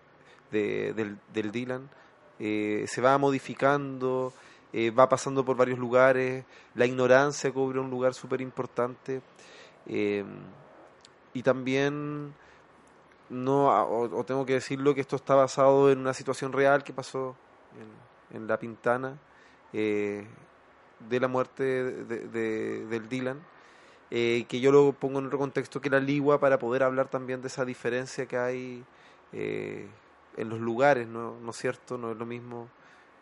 de- 0.51 0.93
de- 0.93 0.93
del, 0.95 1.19
del 1.33 1.51
Dylan 1.53 1.89
eh, 2.39 2.85
se 2.89 3.01
va 3.01 3.17
modificando, 3.19 4.33
eh, 4.73 4.91
va 4.91 5.09
pasando 5.09 5.45
por 5.45 5.57
varios 5.57 5.79
lugares, 5.79 6.45
la 6.75 6.87
ignorancia 6.87 7.53
cobra 7.53 7.81
un 7.81 7.91
lugar 7.91 8.15
súper 8.15 8.41
importante. 8.41 9.21
eh, 9.87 10.25
y 11.33 11.43
también 11.43 12.35
no 13.29 13.69
o, 13.69 14.25
tengo 14.25 14.45
que 14.45 14.55
decirlo 14.55 14.95
que 14.95 15.01
esto 15.01 15.15
está 15.17 15.35
basado 15.37 15.91
en 15.93 15.99
una 16.01 16.13
situación 16.15 16.53
real 16.53 16.83
que 16.83 16.93
pasó 16.93 17.37
en, 18.33 18.47
la 18.49 18.59
Pintana 18.59 19.17
de 19.73 20.27
la 21.21 21.29
muerte 21.29 21.63
de, 21.63 22.27
de- 22.29 22.87
del 22.87 23.09
Dylan 23.09 23.41
que 24.11 24.61
yo 24.61 24.73
lo 24.73 24.93
pongo 24.93 25.21
en 25.21 25.27
otro 25.27 25.39
contexto 25.39 25.81
que 25.81 25.89
la 25.91 26.01
Ligua 26.01 26.41
para 26.41 26.59
poder 26.59 26.83
hablar 26.83 27.07
también 27.09 27.41
de 27.41 27.47
esa 27.47 27.65
diferencia 27.65 28.27
que 28.27 28.37
hay 28.37 28.85
en 30.41 30.49
los 30.49 30.61
lugares, 30.61 31.07
¿no, 31.07 31.39
¿no 31.41 31.51
es 31.51 31.57
cierto? 31.57 31.99
No 31.99 32.13
es 32.13 32.17
lo 32.17 32.27
mismo 32.27 32.69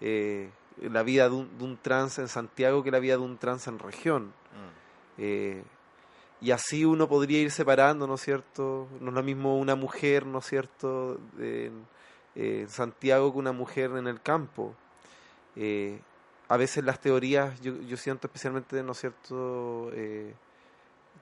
eh, 0.01 0.51
la 0.83 1.03
vida 1.03 1.29
de 1.29 1.35
un, 1.35 1.59
de 1.59 1.65
un 1.65 1.77
trans 1.77 2.19
en 2.19 2.29
Santiago 2.29 2.83
que 2.83 2.91
la 2.91 2.99
vida 2.99 3.17
de 3.17 3.23
un 3.23 3.39
trans 3.39 3.67
en 3.67 3.79
región. 3.79 4.33
Eh, 5.17 5.63
y 6.41 6.53
así 6.53 6.85
uno 6.85 7.09
podría 7.09 7.41
ir 7.41 7.51
separando, 7.51 8.07
¿no 8.07 8.15
es 8.15 8.21
cierto? 8.21 8.87
No 9.01 9.09
es 9.09 9.15
lo 9.15 9.23
mismo 9.23 9.59
una 9.59 9.75
mujer, 9.75 10.25
¿no 10.25 10.39
es 10.39 10.47
cierto?, 10.47 11.19
en, 11.39 11.85
eh, 12.37 12.61
en 12.63 12.69
Santiago 12.69 13.33
que 13.33 13.39
una 13.39 13.51
mujer 13.51 13.91
en 13.97 14.07
el 14.07 14.21
campo. 14.21 14.75
Eh, 15.57 16.01
a 16.49 16.57
veces 16.57 16.85
las 16.85 17.01
teorías, 17.01 17.61
yo, 17.61 17.81
yo 17.83 17.97
siento 17.97 18.29
especialmente, 18.29 18.81
¿no 18.85 18.93
es 18.93 19.01
cierto?, 19.01 19.91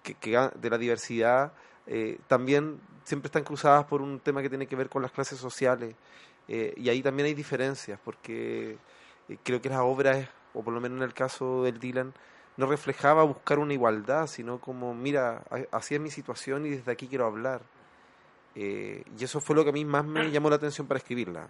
que, 0.02 0.50
de 0.54 0.70
la 0.70 0.78
diversidad, 0.78 1.54
eh, 1.86 2.18
también 2.26 2.80
siempre 3.04 3.28
están 3.28 3.44
cruzadas 3.44 3.84
por 3.84 4.02
un 4.02 4.18
tema 4.20 4.42
que 4.42 4.48
tiene 4.48 4.66
que 4.66 4.76
ver 4.76 4.88
con 4.88 5.02
las 5.02 5.12
clases 5.12 5.38
sociales. 5.38 5.94
Eh, 6.48 6.74
y 6.76 6.88
ahí 6.88 7.02
también 7.02 7.26
hay 7.26 7.34
diferencias, 7.34 7.98
porque 8.04 8.78
eh, 9.28 9.38
creo 9.42 9.60
que 9.60 9.68
las 9.68 9.80
obras, 9.80 10.28
o 10.54 10.62
por 10.62 10.72
lo 10.74 10.80
menos 10.80 10.98
en 10.98 11.04
el 11.04 11.14
caso 11.14 11.62
del 11.64 11.78
Dylan, 11.78 12.12
no 12.56 12.66
reflejaba 12.66 13.22
buscar 13.24 13.58
una 13.58 13.74
igualdad, 13.74 14.26
sino 14.26 14.60
como, 14.60 14.94
mira, 14.94 15.42
a- 15.50 15.76
así 15.76 15.94
es 15.94 16.00
mi 16.00 16.10
situación 16.10 16.66
y 16.66 16.70
desde 16.70 16.92
aquí 16.92 17.08
quiero 17.08 17.26
hablar. 17.26 17.62
Y 18.54 19.02
eso 19.22 19.40
fue 19.40 19.54
lo 19.54 19.64
que 19.64 19.70
a 19.70 19.72
mí 19.72 19.84
más 19.84 20.04
me 20.06 20.30
llamó 20.30 20.48
la 20.48 20.56
atención 20.56 20.86
para 20.86 20.96
escribirla. 20.96 21.48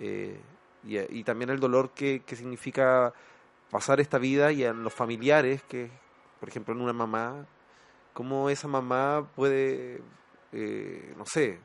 Y, 0.00 1.24
también 1.24 1.50
el 1.50 1.60
dolor 1.60 1.90
que, 1.90 2.22
que 2.26 2.36
significa 2.36 3.12
pasar 3.70 4.00
esta 4.00 4.18
vida 4.18 4.52
y 4.52 4.64
en 4.64 4.82
los 4.82 4.92
familiares, 4.92 5.62
que 5.62 5.90
por 6.40 6.48
ejemplo 6.48 6.74
en 6.74 6.80
una 6.82 6.92
mamá, 6.92 7.46
cómo 8.18 8.50
esa 8.50 8.66
mamá 8.66 9.30
puede, 9.36 10.02
eh, 10.50 11.14
no 11.16 11.24
sé, 11.24 11.60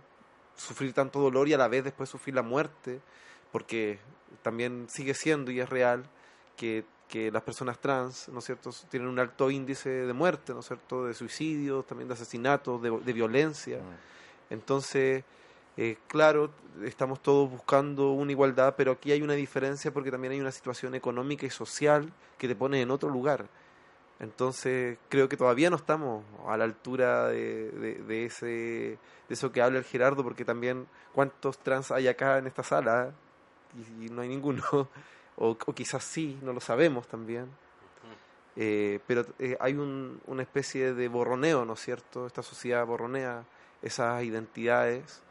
sufrir 0.56 0.94
tanto 0.94 1.20
dolor 1.20 1.48
y 1.48 1.54
a 1.54 1.58
la 1.58 1.68
vez 1.68 1.84
después 1.84 2.08
sufrir 2.08 2.36
la 2.36 2.44
muerte, 2.44 3.02
porque 3.52 3.98
también 4.44 4.86
sigue 4.88 5.16
siendo 5.16 5.50
y 5.50 5.60
es 5.60 5.68
real 5.68 6.04
que, 6.56 6.86
que 7.10 7.32
las 7.32 7.42
personas 7.42 7.80
trans, 7.80 8.30
¿no 8.30 8.38
es 8.38 8.46
cierto?, 8.46 8.70
tienen 8.88 9.10
un 9.10 9.18
alto 9.18 9.50
índice 9.50 9.90
de 9.90 10.14
muerte, 10.14 10.54
¿no 10.54 10.60
es 10.60 10.68
cierto?, 10.68 11.08
de 11.08 11.16
suicidios, 11.16 11.88
también 11.88 12.08
de 12.08 12.14
asesinatos, 12.14 12.80
de, 12.84 13.00
de 13.00 13.14
violencia. 13.14 13.80
Entonces, 14.52 15.24
eh, 15.76 15.98
claro, 16.06 16.52
estamos 16.84 17.20
todos 17.24 17.50
buscando 17.50 18.12
una 18.12 18.32
igualdad, 18.32 18.76
pero 18.78 18.92
aquí 18.92 19.12
hay 19.12 19.24
una 19.24 19.34
diferencia 19.34 19.92
porque 19.92 20.12
también 20.12 20.34
hay 20.34 20.40
una 20.40 20.52
situación 20.52 20.94
económica 20.94 21.48
y 21.48 21.50
social 21.50 22.14
que 22.38 22.48
te 22.48 22.56
pone 22.56 22.80
en 22.80 22.92
otro 22.92 23.10
lugar. 23.10 23.48
Entonces, 24.24 24.98
creo 25.10 25.28
que 25.28 25.36
todavía 25.36 25.70
no 25.70 25.76
estamos 25.76 26.24
a 26.48 26.56
la 26.56 26.64
altura 26.64 27.28
de, 27.28 28.26
ese, 28.26 28.46
de 28.46 28.98
eso 29.30 29.52
que 29.52 29.62
habla 29.62 29.80
el 29.80 29.84
Gerardo, 29.84 30.24
porque 30.24 30.46
también 30.46 30.88
cuántos 31.12 31.60
trans 31.60 31.92
hay 31.92 32.08
acá 32.08 32.38
en 32.38 32.48
esta 32.48 32.64
sala 32.64 33.12
y, 34.02 34.10
no 34.10 34.22
hay 34.22 34.30
ninguno, 34.30 34.64
o, 35.36 35.50
o 35.50 35.76
quizás 35.76 36.06
sí, 36.06 36.40
no 36.42 36.54
lo 36.54 36.62
sabemos 36.62 37.06
también. 37.08 37.50
Eh, 38.56 39.00
pero 39.08 39.26
eh, 39.40 39.58
hay 39.60 39.74
un, 39.74 40.22
una 40.28 40.44
especie 40.44 40.94
de 40.94 41.08
borroneo, 41.10 41.66
¿no 41.66 41.74
es 41.74 41.82
cierto? 41.82 42.26
Esta 42.26 42.44
sociedad 42.44 42.86
borronea 42.86 43.44
esas 43.82 44.24
identidades 44.24 45.22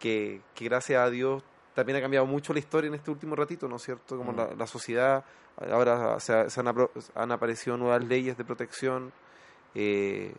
que, 0.00 0.40
que 0.56 0.64
gracias 0.64 1.00
a 1.00 1.10
Dios 1.10 1.44
también 1.74 1.98
ha 1.98 2.00
cambiado 2.00 2.26
mucho 2.26 2.52
la 2.52 2.58
historia 2.60 2.88
en 2.88 2.94
este 2.94 3.10
último 3.10 3.34
ratito, 3.36 3.68
¿no 3.68 3.76
es 3.76 3.82
cierto? 3.82 4.16
Como 4.16 4.32
Mm. 4.32 4.36
la, 4.36 4.54
la 4.54 4.66
sociedad, 4.66 5.24
ahora 5.70 6.18
se, 6.20 6.48
se 6.50 6.60
han, 6.60 6.74
han 7.14 7.32
aparecido 7.32 7.76
nuevas 7.76 8.02
leyes 8.04 8.36
de 8.36 8.44
protección, 8.44 9.12
eh, 9.74 10.32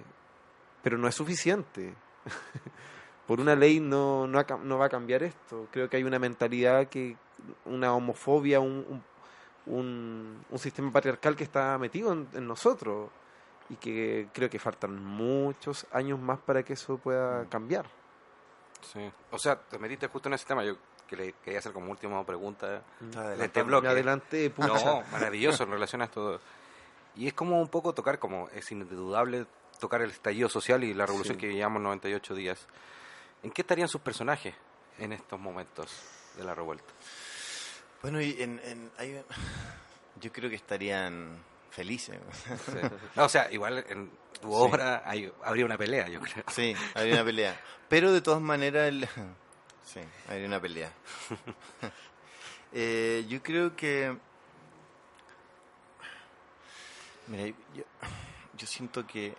pero 0.84 0.98
no 0.98 1.08
es 1.08 1.16
suficiente. 1.16 1.94
Por 3.28 3.40
una 3.40 3.56
ley 3.56 3.80
no, 3.80 4.28
no, 4.28 4.44
no 4.64 4.78
va 4.78 4.86
a 4.86 4.90
cambiar 4.90 5.24
esto. 5.24 5.68
Creo 5.72 5.90
que 5.90 5.98
hay 5.98 6.04
una 6.04 6.20
mentalidad, 6.20 6.88
que 6.88 7.18
una 7.66 7.94
homofobia, 7.94 8.60
un, 8.60 8.86
un, 8.88 9.76
un- 9.76 10.46
un 10.50 10.60
sistema 10.60 10.92
patriarcal 10.92 11.36
que 11.36 11.44
está 11.44 11.78
metido 11.80 12.14
en, 12.14 12.28
en 12.34 12.48
nosotros 12.48 13.10
y 13.70 13.76
que 13.78 14.28
creo 14.32 14.48
que 14.48 14.60
faltan 14.60 15.04
muchos 15.04 15.88
años 15.92 16.20
más 16.20 16.38
para 16.40 16.62
que 16.62 16.74
eso 16.74 16.98
pueda 17.00 17.46
cambiar. 17.50 17.88
Sí. 18.82 19.12
O 19.32 19.40
sea, 19.40 19.56
te 19.60 19.80
metiste 19.80 20.08
justo 20.08 20.30
en 20.30 20.34
ese 20.36 20.46
tema. 20.46 20.64
Yo 20.64 20.76
que 21.08 21.16
le 21.16 21.34
quería 21.44 21.60
hacer 21.60 21.72
como 21.74 21.92
última 21.92 22.26
pregunta. 22.26 22.82
De 23.00 23.46
este 23.46 23.62
bloque. 23.64 23.88
Pucha. 24.50 24.86
No, 24.86 25.04
maravilloso 25.12 25.64
en 25.64 25.72
relación 25.72 26.02
a 26.02 26.06
esto. 26.06 26.40
Y 27.16 27.28
es 27.28 27.34
como 27.34 27.62
un 27.62 27.68
poco 27.70 27.94
tocar, 27.94 28.20
como 28.20 28.50
es 28.50 28.72
indudable, 28.72 29.46
tocar 29.80 30.02
el 30.02 30.10
estallido 30.12 30.50
social 30.50 30.84
y 30.84 30.94
la 30.94 31.06
revolución 31.06 31.36
Sí. 31.36 31.42
que 31.42 31.54
llevamos 31.54 31.82
98 31.82 32.36
días. 32.36 32.68
¿En 33.44 33.52
qué 33.52 33.62
estarían 33.62 33.88
sus 33.88 34.02
personajes 34.02 34.56
en 35.00 35.14
estos 35.14 35.40
momentos 35.40 35.92
de 36.38 36.44
la 36.44 36.54
revuelta? 36.56 36.92
Bueno, 38.02 38.22
y 38.22 38.42
en, 38.42 38.60
en- 38.64 38.92
hay- 38.98 39.24
yo 40.22 40.32
creo 40.32 40.50
que 40.50 40.56
estarían 40.56 41.38
felices. 41.70 42.20
Sí. 42.66 42.74
No, 43.16 43.26
o 43.26 43.30
sea, 43.30 43.52
igual 43.52 43.86
en 43.90 44.10
tu 44.42 44.48
Sí. 44.50 44.54
obra 44.54 45.02
hay, 45.06 45.32
habría 45.44 45.66
una 45.66 45.78
pelea, 45.78 46.08
yo 46.08 46.20
creo. 46.22 46.44
Sí, 46.52 46.76
habría 46.94 47.16
una 47.16 47.26
pelea. 47.26 47.60
Pero 47.88 48.12
de 48.12 48.22
todas 48.22 48.42
maneras, 48.42 48.88
el- 48.90 49.08
sí, 49.86 50.02
habría 50.28 50.48
una 50.48 50.62
pelea. 50.62 50.92
Eh, 52.78 53.26
yo 53.30 53.42
creo 53.42 53.74
que... 53.74 54.18
Mira, 57.28 57.56
yo, 57.74 57.84
yo 58.58 58.68
siento 58.68 59.08
que 59.08 59.28
eh, 59.28 59.36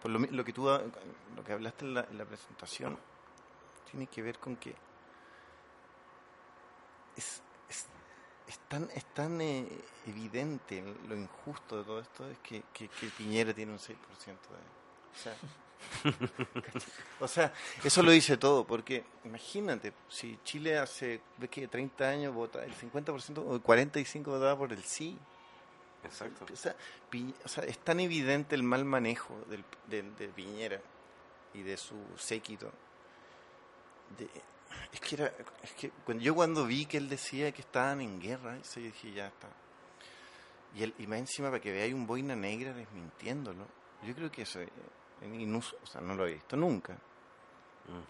por 0.00 0.12
lo, 0.12 0.20
lo 0.20 0.44
que 0.44 0.52
tú 0.52 0.66
lo 0.66 1.44
que 1.44 1.52
hablaste 1.52 1.84
en 1.84 1.94
la, 1.94 2.02
en 2.04 2.18
la 2.18 2.24
presentación 2.24 2.96
tiene 3.90 4.06
que 4.06 4.22
ver 4.22 4.38
con 4.38 4.56
que 4.56 4.76
es, 7.16 7.42
es, 7.68 7.86
es 8.46 8.58
tan, 8.68 8.88
es 8.94 9.04
tan 9.06 9.40
eh, 9.40 9.68
evidente 10.06 10.82
lo 11.08 11.16
injusto 11.16 11.78
de 11.78 11.84
todo 11.84 12.00
esto 12.00 12.30
es 12.30 12.38
que, 12.38 12.62
que, 12.72 12.88
que 12.88 13.08
Piñera 13.08 13.52
tiene 13.52 13.72
un 13.72 13.78
6% 13.78 13.86
de... 13.88 13.94
O 13.94 15.20
sea, 15.20 15.34
o 17.20 17.28
sea, 17.28 17.52
eso 17.84 18.02
lo 18.02 18.10
dice 18.10 18.36
todo, 18.36 18.66
porque 18.66 19.04
imagínate, 19.24 19.92
si 20.08 20.38
Chile 20.44 20.78
hace, 20.78 21.20
ves 21.38 21.50
que 21.50 21.68
30 21.68 22.08
años 22.08 22.34
vota, 22.34 22.64
el 22.64 22.74
50% 22.74 23.38
o 23.46 23.54
el 23.54 23.62
45% 23.62 24.24
votaba 24.24 24.56
por 24.56 24.72
el 24.72 24.82
sí. 24.82 25.16
Exacto. 26.04 26.46
O 26.52 26.56
sea, 26.56 26.76
Pi- 27.10 27.34
o 27.44 27.48
sea, 27.48 27.64
es 27.64 27.78
tan 27.78 28.00
evidente 28.00 28.54
el 28.54 28.62
mal 28.62 28.84
manejo 28.84 29.34
del, 29.48 29.64
del- 29.88 30.14
de 30.16 30.28
Piñera 30.28 30.80
y 31.54 31.62
de 31.62 31.76
su 31.76 31.96
séquito. 32.16 32.70
De- 34.16 34.28
es 34.92 35.00
que 35.00 35.16
era, 35.16 35.32
es 35.62 35.72
que 35.72 35.90
cuando, 36.04 36.22
yo 36.22 36.34
cuando 36.34 36.64
vi 36.66 36.86
que 36.86 36.98
él 36.98 37.08
decía 37.08 37.50
que 37.52 37.62
estaban 37.62 38.00
en 38.00 38.20
guerra, 38.20 38.56
eso 38.58 38.80
yo 38.80 38.86
dije, 38.86 39.12
ya 39.12 39.26
está. 39.28 39.48
Y, 40.76 40.82
él, 40.84 40.94
y 40.98 41.06
más 41.06 41.18
encima, 41.18 41.48
para 41.48 41.60
que 41.60 41.72
veáis 41.72 41.94
un 41.94 42.06
boina 42.06 42.36
negra 42.36 42.72
desmintiéndolo, 42.72 43.66
yo 44.04 44.14
creo 44.14 44.30
que 44.30 44.42
eso, 44.42 44.60
inus- 45.22 45.74
o 45.82 45.86
sea, 45.86 46.00
no 46.00 46.14
lo 46.14 46.26
he 46.26 46.34
visto 46.34 46.56
nunca. 46.56 46.96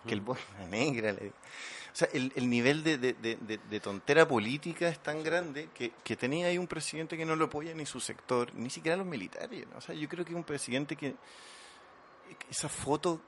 Que 0.06 0.12
el 0.14 0.20
boina 0.22 0.40
negra. 0.70 1.12
le- 1.12 1.28
O 1.28 1.94
sea, 1.98 2.08
el, 2.12 2.32
el 2.34 2.50
nivel 2.50 2.82
de, 2.82 2.98
de- 2.98 3.12
de- 3.14 3.36
de- 3.36 3.58
de 3.58 3.80
tontera 3.80 4.26
política 4.26 4.88
es 4.88 4.98
tan 5.00 5.22
grande 5.22 5.68
que, 5.74 5.92
que 6.02 6.16
tenía 6.16 6.48
ahí 6.48 6.58
un 6.58 6.66
presidente 6.66 7.16
que 7.16 7.24
no 7.24 7.36
lo 7.36 7.44
apoya 7.46 7.72
ni 7.74 7.86
su 7.86 8.00
sector, 8.00 8.52
ni 8.54 8.70
siquiera 8.70 8.96
los 8.96 9.06
militares. 9.06 9.66
¿no? 9.70 9.78
O 9.78 9.80
sea, 9.80 9.94
yo 9.94 10.08
creo 10.08 10.24
que 10.24 10.34
un 10.34 10.44
presidente 10.44 10.96
que. 10.96 11.14
Esa 12.50 12.68
foto 12.68 13.20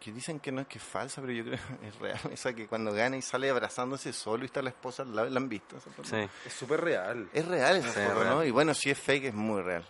que 0.00 0.12
dicen 0.12 0.38
que 0.40 0.50
no 0.52 0.60
es 0.62 0.66
que 0.68 0.78
es 0.78 0.84
falsa, 0.84 1.20
pero 1.20 1.32
yo 1.32 1.44
creo 1.44 1.58
que 1.80 1.86
es 1.88 1.98
real. 1.98 2.20
Esa 2.32 2.54
que 2.54 2.66
cuando 2.68 2.92
gana 2.92 3.16
y 3.16 3.22
sale 3.22 3.50
abrazándose 3.50 4.12
solo 4.14 4.44
y 4.44 4.46
está 4.46 4.62
la 4.62 4.70
esposa 4.70 5.02
al 5.02 5.14
lado, 5.14 5.28
¿la 5.28 5.38
han 5.38 5.48
visto? 5.48 5.76
esa 5.76 5.90
foto? 5.90 6.08
Sí. 6.08 6.26
Es 6.46 6.52
súper 6.54 6.80
real. 6.80 7.28
Es 7.34 7.44
real 7.46 7.76
esa 7.76 7.92
Sí, 7.92 8.00
es 8.00 8.06
foto, 8.08 8.22
real. 8.22 8.34
¿no? 8.36 8.44
Y 8.44 8.50
bueno, 8.50 8.72
si 8.74 8.88
es 8.90 8.98
fake, 8.98 9.24
es 9.26 9.34
muy 9.34 9.60
real. 9.60 9.84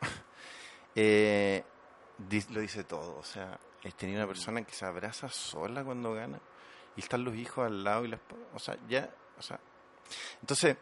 eh, 0.94 1.64
lo 2.50 2.60
dice 2.60 2.84
todo. 2.84 3.16
O 3.18 3.24
sea, 3.24 3.58
es 3.82 3.94
tenía 3.94 4.16
una 4.16 4.26
persona 4.26 4.62
que 4.62 4.72
se 4.72 4.84
abraza 4.86 5.28
sola 5.28 5.84
cuando 5.84 6.14
gana 6.14 6.40
y 6.96 7.00
están 7.00 7.24
los 7.24 7.34
hijos 7.34 7.66
al 7.66 7.82
lado 7.84 8.04
y 8.04 8.08
la 8.08 8.16
esposa. 8.16 8.42
O 8.54 8.58
sea, 8.58 8.76
ya. 8.88 9.10
O 9.38 9.42
sea, 9.42 9.58
entonces, 10.40 10.76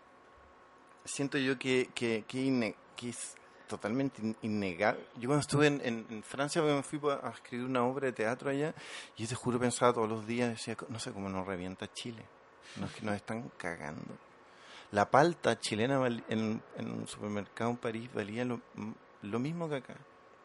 siento 1.04 1.38
yo 1.38 1.58
que, 1.58 1.90
que, 1.94 2.24
que, 2.26 2.38
inne- 2.44 2.74
que 2.96 3.10
es 3.10 3.34
totalmente 3.68 4.20
in- 4.22 4.36
innegable. 4.42 5.00
Yo 5.16 5.28
cuando 5.28 5.40
estuve 5.40 5.66
en, 5.68 5.80
en- 5.84 6.06
en 6.10 6.22
Francia 6.22 6.60
me 6.62 6.82
fui 6.82 7.00
a 7.08 7.30
escribir 7.30 7.64
una 7.66 7.84
obra 7.84 8.06
de 8.06 8.12
teatro 8.12 8.50
allá 8.50 8.74
y 9.16 9.22
yo 9.22 9.28
te 9.28 9.34
juro 9.36 9.58
pensaba 9.58 9.92
todos 9.92 10.08
los 10.08 10.26
días, 10.26 10.50
decía, 10.50 10.76
no 10.88 10.98
sé 10.98 11.12
cómo 11.12 11.28
nos 11.28 11.46
revienta 11.46 11.90
Chile. 11.92 12.24
No 12.76 12.86
es 12.86 12.92
que 12.92 13.02
nos 13.02 13.14
están 13.14 13.48
cagando. 13.56 14.16
La 14.92 15.08
palta 15.10 15.58
chilena 15.58 16.04
en 16.28 16.60
un 16.78 17.06
supermercado 17.06 17.70
en 17.70 17.76
París 17.76 18.10
valía 18.12 18.44
lo, 18.44 18.60
lo 19.22 19.38
mismo 19.38 19.68
que 19.68 19.76
acá. 19.76 19.94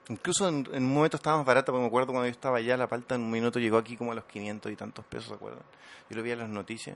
Incluso 0.09 0.47
en, 0.47 0.67
en 0.71 0.83
un 0.83 0.93
momento 0.93 1.17
estaba 1.17 1.37
más 1.37 1.45
barata, 1.45 1.71
porque 1.71 1.81
me 1.81 1.87
acuerdo 1.87 2.07
cuando 2.11 2.25
yo 2.27 2.31
estaba 2.31 2.57
allá, 2.57 2.77
la 2.77 2.87
palta 2.87 3.15
en 3.15 3.21
un 3.21 3.31
minuto 3.31 3.59
llegó 3.59 3.77
aquí 3.77 3.97
como 3.97 4.11
a 4.11 4.15
los 4.15 4.25
500 4.25 4.71
y 4.71 4.75
tantos 4.75 5.03
pesos, 5.05 5.29
¿se 5.29 5.33
acuerdan? 5.33 5.63
Yo 6.09 6.17
lo 6.17 6.21
vi 6.23 6.31
en 6.31 6.39
las 6.39 6.49
noticias. 6.49 6.95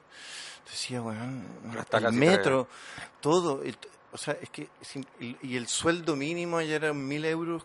Decía, 0.69 1.01
weón, 1.01 1.43
Pero 1.69 1.81
está 1.81 1.97
el 1.97 2.03
metro, 2.13 2.67
todo. 3.21 3.63
el- 3.63 3.77
o 4.11 4.17
sea, 4.17 4.37
es 4.41 4.49
que, 4.49 4.69
y 5.41 5.55
el 5.55 5.67
sueldo 5.67 6.15
mínimo 6.15 6.57
allá 6.57 6.75
era 6.75 6.93
mil 6.93 7.25
euros, 7.25 7.63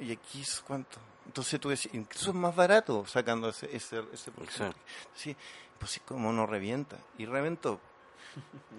y 0.00 0.12
aquí 0.12 0.40
es 0.40 0.62
cuánto. 0.66 0.98
Entonces 1.26 1.58
tú 1.60 1.68
decías, 1.70 1.94
incluso 1.94 2.30
es 2.30 2.36
más 2.36 2.54
barato 2.54 3.04
sacando 3.06 3.48
ese, 3.48 3.74
ese, 3.74 4.02
ese 4.12 4.30
porcentaje. 4.30 4.78
Sí, 5.14 5.34
pues 5.78 5.90
sí, 5.92 6.00
como 6.00 6.32
no 6.32 6.46
revienta. 6.46 6.98
Y 7.18 7.24
reventó. 7.26 7.80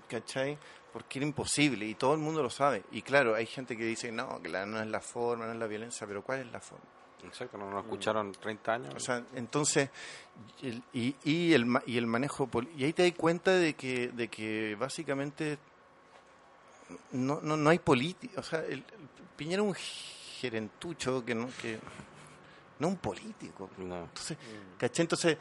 ¿Cachai? 0.09 0.57
Porque 0.93 1.19
era 1.19 1.25
imposible 1.27 1.85
y 1.85 1.95
todo 1.95 2.13
el 2.13 2.19
mundo 2.19 2.41
lo 2.43 2.49
sabe. 2.49 2.83
Y 2.91 3.01
claro, 3.01 3.35
hay 3.35 3.45
gente 3.45 3.75
que 3.77 3.83
dice, 3.85 4.11
no, 4.11 4.41
que 4.41 4.49
la- 4.49 4.65
no 4.65 4.79
es 4.81 4.87
la 4.87 5.01
forma, 5.01 5.45
no 5.45 5.51
es 5.53 5.57
la 5.57 5.67
violencia, 5.67 6.05
pero 6.07 6.23
¿cuál 6.23 6.39
es 6.41 6.51
la 6.51 6.59
forma? 6.59 6.85
Exacto, 7.23 7.57
no 7.57 7.69
nos 7.71 7.83
escucharon 7.83 8.31
30 8.33 8.73
años. 8.75 8.93
O 8.95 8.99
sea, 8.99 9.23
entonces, 9.33 9.89
y, 10.61 10.67
el- 10.69 10.83
y, 10.93 11.15
y 11.23 11.53
el, 11.53 11.65
y 11.87 11.97
el 11.97 12.05
manejo, 12.07 12.47
y 12.77 12.83
ahí 12.83 12.93
te 12.93 13.03
das 13.03 13.17
cuenta 13.17 13.51
de 13.51 13.73
que, 13.73 14.09
de 14.09 14.27
que 14.27 14.75
básicamente 14.79 15.57
no, 17.13 17.39
no, 17.41 17.57
no 17.57 17.69
hay 17.69 17.79
política, 17.79 18.39
o 18.39 18.43
sea, 18.43 18.59
el, 18.63 18.83
Piñera 19.35 19.63
es 19.63 19.67
un 19.69 19.75
gerentucho 20.39 21.25
que 21.25 21.33
no, 21.35 21.49
que, 21.61 21.79
no 22.79 22.87
un 22.89 22.97
político. 22.97 23.69
no. 23.79 24.03
Entonces, 24.03 24.37
¿cachai? 24.77 25.03
Entonces, 25.03 25.37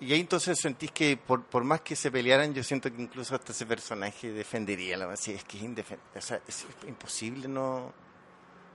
y 0.00 0.12
ahí 0.12 0.20
entonces 0.20 0.58
sentís 0.58 0.90
que 0.92 1.16
por, 1.16 1.44
por 1.44 1.62
más 1.64 1.80
que 1.82 1.94
se 1.94 2.10
pelearan, 2.10 2.54
yo 2.54 2.62
siento 2.64 2.90
que 2.94 3.00
incluso 3.02 3.34
hasta 3.34 3.52
ese 3.52 3.66
personaje 3.66 4.32
defendería 4.32 4.96
la 4.96 5.12
así 5.12 5.32
es 5.32 5.44
que 5.44 5.58
es 5.58 5.62
indefendible, 5.64 6.18
o 6.18 6.20
sea, 6.22 6.40
es 6.46 6.66
imposible 6.86 7.46
no... 7.48 7.92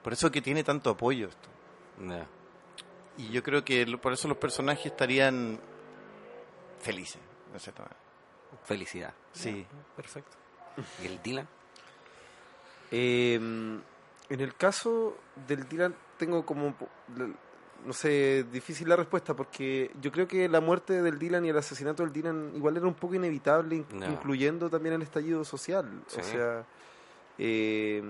Por 0.03 0.13
eso 0.13 0.29
que 0.31 0.41
tiene 0.41 0.63
tanto 0.63 0.91
apoyo 0.91 1.27
esto. 1.29 1.49
Ya. 2.07 2.27
Y 3.17 3.29
yo 3.29 3.41
creo 3.41 3.65
que 3.65 3.85
lo- 3.87 3.99
por 3.99 4.13
eso 4.13 4.27
los 4.27 4.37
personajes 4.37 4.85
estarían 4.87 5.59
felices, 6.79 7.19
cierta 7.57 7.81
manera. 7.83 7.99
Felicidad. 8.65 9.13
Sí. 9.33 9.65
Perfecto. 9.95 10.37
¿Y 11.03 11.07
el 11.07 11.21
Dylan? 11.23 11.47
Eh, 12.91 13.33
en 13.35 13.83
el 14.41 14.55
caso 14.55 15.17
del 15.47 15.67
Dylan 15.67 15.95
tengo 16.17 16.45
como, 16.45 16.75
no 17.85 17.93
sé, 17.93 18.43
difícil 18.51 18.89
la 18.89 18.95
respuesta 18.95 19.33
porque 19.35 19.91
yo 20.01 20.11
creo 20.11 20.27
que 20.27 20.49
la 20.49 20.59
muerte 20.61 21.01
del 21.01 21.19
Dylan 21.19 21.45
y 21.45 21.49
el 21.49 21.57
asesinato 21.57 22.03
del 22.03 22.11
Dylan 22.11 22.51
igual 22.55 22.77
era 22.77 22.87
un 22.87 22.93
poco 22.95 23.15
inevitable, 23.15 23.85
No. 23.93 24.05
incluyendo 24.07 24.69
también 24.69 24.95
el 24.95 25.01
estallido 25.03 25.43
social. 25.45 25.89
Sí. 26.07 26.19
O 26.19 26.23
sea, 26.23 26.65
eh, 27.37 28.03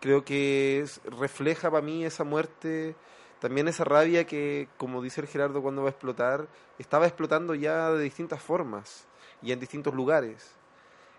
creo 0.00 0.24
que 0.24 0.80
es- 0.80 1.00
refleja 1.04 1.70
para 1.70 1.82
mí 1.84 2.04
esa 2.04 2.24
muerte, 2.24 2.94
también 3.40 3.68
esa 3.68 3.84
rabia 3.84 4.26
que, 4.26 4.68
como 4.76 5.02
dice 5.02 5.20
el 5.20 5.26
Gerardo 5.28 5.62
cuando 5.62 5.82
va 5.82 5.88
a 5.88 5.92
explotar, 5.92 6.48
estaba 6.78 7.06
explotando 7.06 7.54
ya 7.54 7.90
de 7.92 8.02
distintas 8.02 8.42
formas 8.42 9.06
y 9.42 9.52
en 9.52 9.60
distintos 9.60 9.94
lugares. 9.94 10.54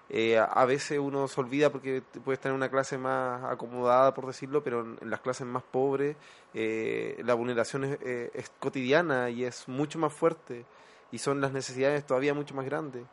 Eh, 0.09 0.37
a- 0.37 0.65
veces 0.65 0.99
uno 0.99 1.27
se 1.27 1.39
olvida 1.41 1.71
porque 1.71 2.01
te- 2.01 2.19
puedes 2.19 2.39
tener 2.39 2.55
una 2.55 2.69
clase 2.69 2.97
más 2.97 3.43
acomodada, 3.45 4.13
por 4.13 4.27
decirlo, 4.27 4.63
pero 4.63 4.81
en, 4.81 4.97
en 5.01 5.09
las 5.09 5.21
clases 5.21 5.47
más 5.47 5.63
pobres 5.63 6.15
eh, 6.53 7.19
la 7.25 7.33
vulneración 7.33 7.85
es, 7.85 7.97
eh, 8.01 8.29
es 8.33 8.51
cotidiana 8.59 9.29
y 9.29 9.43
es 9.45 9.67
mucho 9.67 9.97
más 9.99 10.13
fuerte 10.13 10.65
y 11.11 11.17
son 11.19 11.41
las 11.41 11.51
necesidades 11.51 12.05
todavía 12.05 12.33
mucho 12.33 12.53
más 12.53 12.65
grandes. 12.65 13.03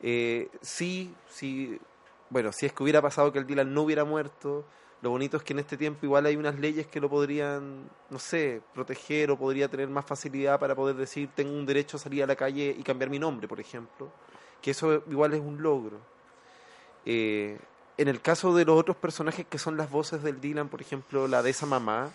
Eh, 0.00 0.48
sí, 0.60 1.14
sí, 1.28 1.78
bueno, 2.30 2.52
si 2.52 2.66
es 2.66 2.72
que 2.72 2.82
hubiera 2.82 3.00
pasado 3.02 3.32
que 3.32 3.38
el 3.38 3.46
Dylan 3.46 3.72
no 3.72 3.82
hubiera 3.82 4.04
muerto, 4.04 4.64
lo 5.02 5.10
bonito 5.10 5.36
es 5.36 5.42
que 5.42 5.52
en 5.52 5.58
este 5.60 5.76
tiempo 5.76 6.06
igual 6.06 6.26
hay 6.26 6.36
unas 6.36 6.58
leyes 6.58 6.86
que 6.86 7.00
lo 7.00 7.08
podrían, 7.10 7.88
no 8.10 8.18
sé, 8.18 8.62
proteger 8.72 9.30
o 9.30 9.38
podría 9.38 9.68
tener 9.68 9.88
más 9.88 10.04
facilidad 10.06 10.58
para 10.58 10.74
poder 10.74 10.96
decir 10.96 11.28
tengo 11.34 11.52
un 11.54 11.66
derecho 11.66 11.96
a 11.96 12.00
salir 12.00 12.22
a 12.22 12.26
la 12.26 12.36
calle 12.36 12.74
y 12.76 12.82
cambiar 12.82 13.10
mi 13.10 13.18
nombre, 13.18 13.46
por 13.46 13.60
ejemplo, 13.60 14.10
que 14.62 14.70
eso 14.72 15.02
igual 15.10 15.34
es 15.34 15.40
un 15.40 15.62
logro. 15.62 15.98
Eh, 17.06 17.58
en 17.96 18.08
el 18.08 18.20
caso 18.20 18.54
de 18.54 18.64
los 18.64 18.78
otros 18.78 18.96
personajes 18.96 19.46
que 19.46 19.58
son 19.58 19.76
las 19.76 19.90
voces 19.90 20.22
del 20.22 20.40
Dylan, 20.40 20.68
por 20.68 20.80
ejemplo, 20.80 21.28
la 21.28 21.42
de 21.42 21.50
esa 21.50 21.66
mamá, 21.66 22.10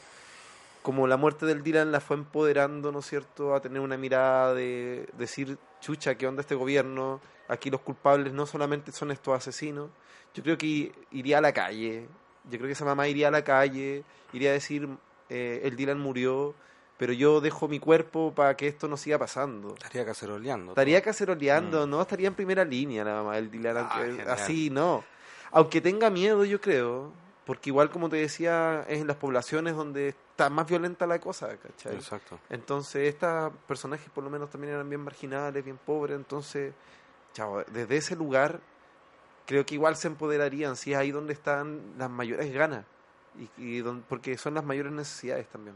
como 0.82 1.08
la 1.08 1.18
muerte 1.18 1.46
del 1.46 1.64
Dylan 1.64 1.92
la 1.92 2.00
fue 2.00 2.18
empoderando, 2.18 2.92
¿no 2.92 3.00
es 3.00 3.06
cierto?, 3.06 3.56
a 3.56 3.62
tener 3.62 3.80
una 3.80 3.98
mirada 3.98 4.54
de 4.54 5.08
decir, 5.18 5.58
chucha, 5.82 6.16
¿qué 6.16 6.28
onda 6.28 6.42
este 6.42 6.56
gobierno? 6.56 7.22
Aquí 7.48 7.70
los 7.70 7.82
culpables 7.82 8.34
no 8.34 8.46
solamente 8.46 8.92
son 8.92 9.12
estos 9.12 9.36
asesinos. 9.36 9.90
Yo 10.34 10.44
creo 10.44 10.58
que 10.58 10.92
iría 11.12 11.40
a 11.40 11.42
la 11.42 11.54
calle. 11.54 12.08
Yo 12.46 12.58
creo 12.58 12.68
que 12.68 12.74
esa 12.74 12.86
mamá 12.86 13.08
iría 13.08 13.28
a 13.30 13.32
la 13.32 13.44
calle, 13.44 14.04
iría 14.34 14.52
a 14.52 14.54
decir, 14.54 14.88
eh, 15.30 15.62
el 15.64 15.76
Dylan 15.76 16.00
murió, 16.00 16.56
pero 17.00 17.14
yo 17.14 17.40
dejo 17.42 17.68
mi 17.70 17.80
cuerpo 17.80 18.34
para 18.36 18.56
que 18.58 18.68
esto 18.68 18.88
no 18.90 18.98
siga 18.98 19.18
pasando. 19.18 19.74
Estaría 19.74 20.06
caceroleando. 20.06 20.74
Estaría 20.74 21.02
caceroleando, 21.02 21.88
Mm. 21.88 21.90
¿no? 21.90 22.02
Estaría 22.02 22.28
en 22.28 22.36
primera 22.36 22.66
línea 22.66 23.04
la 23.06 23.14
mamá 23.16 23.36
del 23.38 23.50
Dylan. 23.50 23.78
Ah, 23.78 24.04
así, 24.34 24.70
no. 24.70 25.04
Aunque 25.52 25.80
tenga 25.80 26.10
miedo, 26.10 26.44
yo 26.44 26.60
creo. 26.60 27.12
Porque 27.46 27.70
igual, 27.72 27.90
como 27.90 28.10
te 28.10 28.18
decía, 28.18 28.86
es 28.88 29.00
en 29.00 29.08
las 29.08 29.16
poblaciones 29.16 29.76
donde 29.76 30.10
está 30.10 30.50
más 30.52 30.68
violenta 30.68 31.08
la 31.08 31.20
cosa, 31.20 31.48
¿cachai? 31.58 31.96
Exacto. 31.96 32.38
Entonces, 32.50 33.08
estos 33.08 33.52
personajes 33.66 34.08
por 34.12 34.24
lo 34.24 34.30
menos 34.30 34.50
también 34.52 34.74
eran 34.74 34.88
bien 34.88 35.02
marginales, 35.02 35.64
bien 35.64 35.80
pobres. 35.84 36.16
Entonces, 36.18 36.74
chao, 37.34 37.64
desde 37.72 37.98
ese 37.98 38.16
lugar, 38.16 38.60
creo 39.48 39.66
que 39.66 39.74
igual 39.74 39.96
se 39.96 40.08
empoderarían, 40.10 40.76
si 40.76 40.92
es 40.92 41.00
ahí 41.00 41.10
donde 41.12 41.34
están 41.34 41.82
las 41.98 42.10
mayores 42.12 42.54
ganas. 42.54 42.86
Y, 43.58 43.82
porque 44.08 44.38
son 44.38 44.54
las 44.54 44.64
mayores 44.66 44.92
necesidades 44.92 45.48
también. 45.48 45.76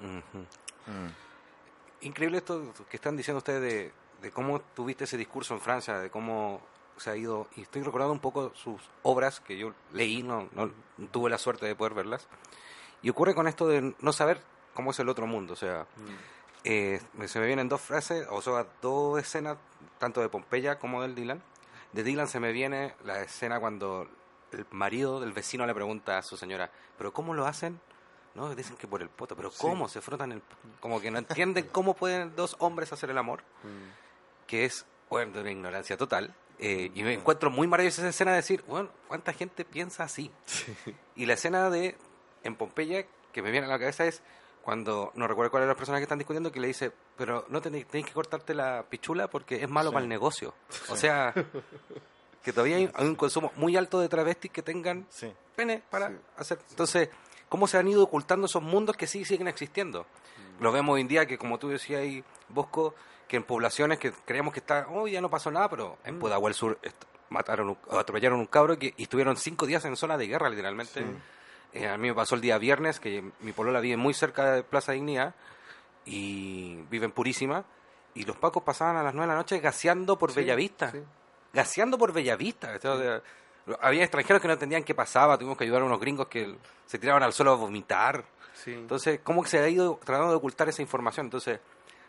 Ujú. 0.00 0.38
Mm. 0.86 2.06
Increíble 2.06 2.38
esto 2.38 2.72
que 2.88 2.96
están 2.96 3.16
diciendo 3.16 3.38
ustedes 3.38 3.60
de, 3.60 3.92
de 4.22 4.30
cómo 4.30 4.60
tuviste 4.60 5.04
ese 5.04 5.16
discurso 5.16 5.54
en 5.54 5.60
Francia, 5.60 5.98
de 5.98 6.10
cómo 6.10 6.60
se 6.96 7.10
ha 7.10 7.16
ido. 7.16 7.48
Y 7.56 7.62
estoy 7.62 7.82
recordando 7.82 8.12
un 8.12 8.20
poco 8.20 8.52
sus 8.54 8.80
obras 9.02 9.40
que 9.40 9.58
yo 9.58 9.72
leí, 9.92 10.22
no, 10.22 10.48
no 10.52 10.70
tuve 11.10 11.30
la 11.30 11.38
suerte 11.38 11.66
de 11.66 11.74
poder 11.74 11.94
verlas. 11.94 12.26
Y 13.02 13.10
ocurre 13.10 13.34
con 13.34 13.48
esto 13.48 13.66
de 13.66 13.94
no 14.00 14.12
saber 14.12 14.42
cómo 14.74 14.90
es 14.90 14.98
el 14.98 15.08
otro 15.08 15.26
mundo. 15.26 15.54
O 15.54 15.56
sea, 15.56 15.86
eh, 16.64 17.00
se 17.26 17.40
me 17.40 17.46
vienen 17.46 17.68
dos 17.68 17.80
frases, 17.80 18.26
o 18.30 18.42
sea, 18.42 18.66
dos 18.82 19.18
escenas, 19.18 19.56
tanto 19.98 20.20
de 20.20 20.28
Pompeya 20.28 20.78
como 20.78 21.02
del 21.02 21.14
Dylan. 21.14 21.42
De 21.92 22.02
Dylan 22.04 22.28
se 22.28 22.40
me 22.40 22.52
viene 22.52 22.94
la 23.04 23.20
escena 23.22 23.58
cuando 23.58 24.08
el 24.52 24.66
marido 24.70 25.20
del 25.20 25.32
vecino 25.32 25.66
le 25.66 25.74
pregunta 25.74 26.18
a 26.18 26.22
su 26.22 26.36
señora, 26.36 26.70
¿pero 26.98 27.12
cómo 27.12 27.34
lo 27.34 27.46
hacen? 27.46 27.80
No, 28.34 28.54
dicen 28.54 28.76
que 28.76 28.86
por 28.86 29.02
el 29.02 29.08
poto, 29.08 29.34
pero 29.36 29.50
¿cómo? 29.58 29.88
Se 29.88 30.00
frotan 30.00 30.32
el... 30.32 30.42
Como 30.80 31.00
que 31.00 31.10
no 31.10 31.18
entienden 31.18 31.66
cómo 31.72 31.94
pueden 31.94 32.34
dos 32.36 32.56
hombres 32.60 32.92
hacer 32.92 33.10
el 33.10 33.18
amor, 33.18 33.42
que 34.46 34.64
es, 34.64 34.86
bueno, 35.08 35.32
de 35.32 35.40
una 35.40 35.50
ignorancia 35.50 35.96
total. 35.96 36.34
Eh, 36.58 36.90
y 36.94 37.02
me 37.02 37.14
encuentro 37.14 37.50
muy 37.50 37.66
maravillosa 37.66 38.02
esa 38.02 38.10
escena 38.10 38.30
de 38.32 38.36
decir, 38.38 38.62
bueno, 38.68 38.90
¿cuánta 39.08 39.32
gente 39.32 39.64
piensa 39.64 40.04
así? 40.04 40.30
Y 41.16 41.26
la 41.26 41.34
escena 41.34 41.70
de, 41.70 41.96
en 42.44 42.54
Pompeya, 42.54 43.04
que 43.32 43.42
me 43.42 43.50
viene 43.50 43.66
a 43.66 43.70
la 43.70 43.78
cabeza 43.78 44.04
es 44.04 44.22
cuando, 44.62 45.10
no 45.14 45.26
recuerdo 45.26 45.50
cuál 45.50 45.62
era 45.62 45.72
la 45.72 45.76
persona 45.76 45.98
que 45.98 46.02
están 46.02 46.18
discutiendo, 46.18 46.52
que 46.52 46.60
le 46.60 46.66
dice, 46.68 46.92
pero 47.16 47.46
no 47.48 47.62
tenéis, 47.62 47.86
que 47.86 48.04
cortarte 48.12 48.52
la 48.54 48.84
pichula 48.88 49.28
porque 49.28 49.62
es 49.62 49.68
malo 49.70 49.90
para 49.90 50.02
el 50.02 50.08
negocio. 50.08 50.54
O 50.90 50.96
sea, 50.96 51.32
que 52.44 52.52
todavía 52.52 52.76
hay, 52.76 52.90
hay 52.94 53.06
un 53.06 53.16
consumo 53.16 53.52
muy 53.56 53.76
alto 53.76 53.98
de 53.98 54.08
travestis 54.10 54.50
que 54.50 54.62
tengan 54.62 55.06
Sí. 55.08 55.32
pene 55.56 55.82
para 55.90 56.08
Sí. 56.10 56.14
hacer. 56.36 56.58
Entonces, 56.70 57.08
cómo 57.50 57.66
se 57.66 57.76
han 57.76 57.86
ido 57.88 58.02
ocultando 58.02 58.46
esos 58.46 58.62
mundos 58.62 58.96
que 58.96 59.06
sí 59.06 59.26
siguen 59.26 59.48
existiendo. 59.48 60.06
Lo 60.60 60.72
vemos 60.72 60.94
hoy 60.94 61.02
en 61.02 61.08
día 61.08 61.26
que, 61.26 61.36
como 61.36 61.58
tú 61.58 61.68
decías 61.68 62.00
ahí, 62.00 62.24
Bosco, 62.48 62.94
que 63.28 63.36
en 63.36 63.42
poblaciones 63.44 63.98
que 63.98 64.12
creíamos 64.24 64.54
que 64.54 64.60
está, 64.60 64.86
oh, 64.90 65.06
ya 65.06 65.20
no 65.20 65.28
pasó 65.28 65.50
nada, 65.50 65.68
pero 65.68 65.98
en 66.04 66.18
Pudahuel 66.18 66.54
Sur 66.54 66.78
mataron, 67.28 67.68
un- 67.70 67.78
atropellaron 67.98 68.40
un 68.40 68.46
cabro 68.46 68.78
que, 68.78 68.94
y 68.96 69.02
estuvieron 69.02 69.36
cinco 69.36 69.66
días 69.66 69.84
en 69.84 69.96
zona 69.96 70.16
de 70.16 70.26
guerra, 70.26 70.48
literalmente. 70.48 71.04
Eh, 71.72 71.86
a 71.86 71.96
mí 71.96 72.08
me 72.08 72.14
pasó 72.14 72.34
el 72.34 72.40
día 72.40 72.58
viernes, 72.58 72.98
que 72.98 73.22
mi 73.40 73.52
polola 73.52 73.78
vive 73.80 73.96
muy 73.96 74.14
cerca 74.14 74.52
de 74.52 74.62
Plaza 74.64 74.92
Dignidad 74.92 75.34
y 76.04 76.82
vive 76.90 77.06
en 77.06 77.12
Purísima, 77.12 77.64
y 78.14 78.24
los 78.24 78.36
pacos 78.36 78.62
pasaban 78.64 78.96
a 78.96 79.02
las 79.02 79.14
nueve 79.14 79.28
de 79.28 79.34
la 79.34 79.38
noche 79.40 79.58
gaseando 79.60 80.18
por 80.18 80.34
Bellavista. 80.34 80.90
sí. 80.90 80.98
Gaseando 81.52 81.98
por 81.98 82.12
Bellavista. 82.12 82.78
Sea, 82.78 83.22
había 83.80 84.02
extranjeros 84.02 84.40
que 84.42 84.48
no 84.48 84.54
entendían 84.54 84.82
qué 84.84 84.94
pasaba, 84.94 85.36
tuvimos 85.38 85.56
que 85.58 85.64
ayudar 85.64 85.82
a 85.82 85.84
unos 85.84 86.00
gringos 86.00 86.28
que 86.28 86.56
se 86.86 86.98
tiraban 86.98 87.22
al 87.22 87.32
suelo 87.32 87.52
a 87.52 87.56
vomitar. 87.56 88.24
Sí. 88.54 88.72
Entonces, 88.72 89.20
¿cómo 89.22 89.42
que 89.42 89.48
se 89.48 89.58
ha 89.58 89.68
ido 89.68 89.98
tratando 90.04 90.30
de 90.30 90.36
ocultar 90.36 90.68
esa 90.68 90.82
información? 90.82 91.26
Entonces, 91.26 91.60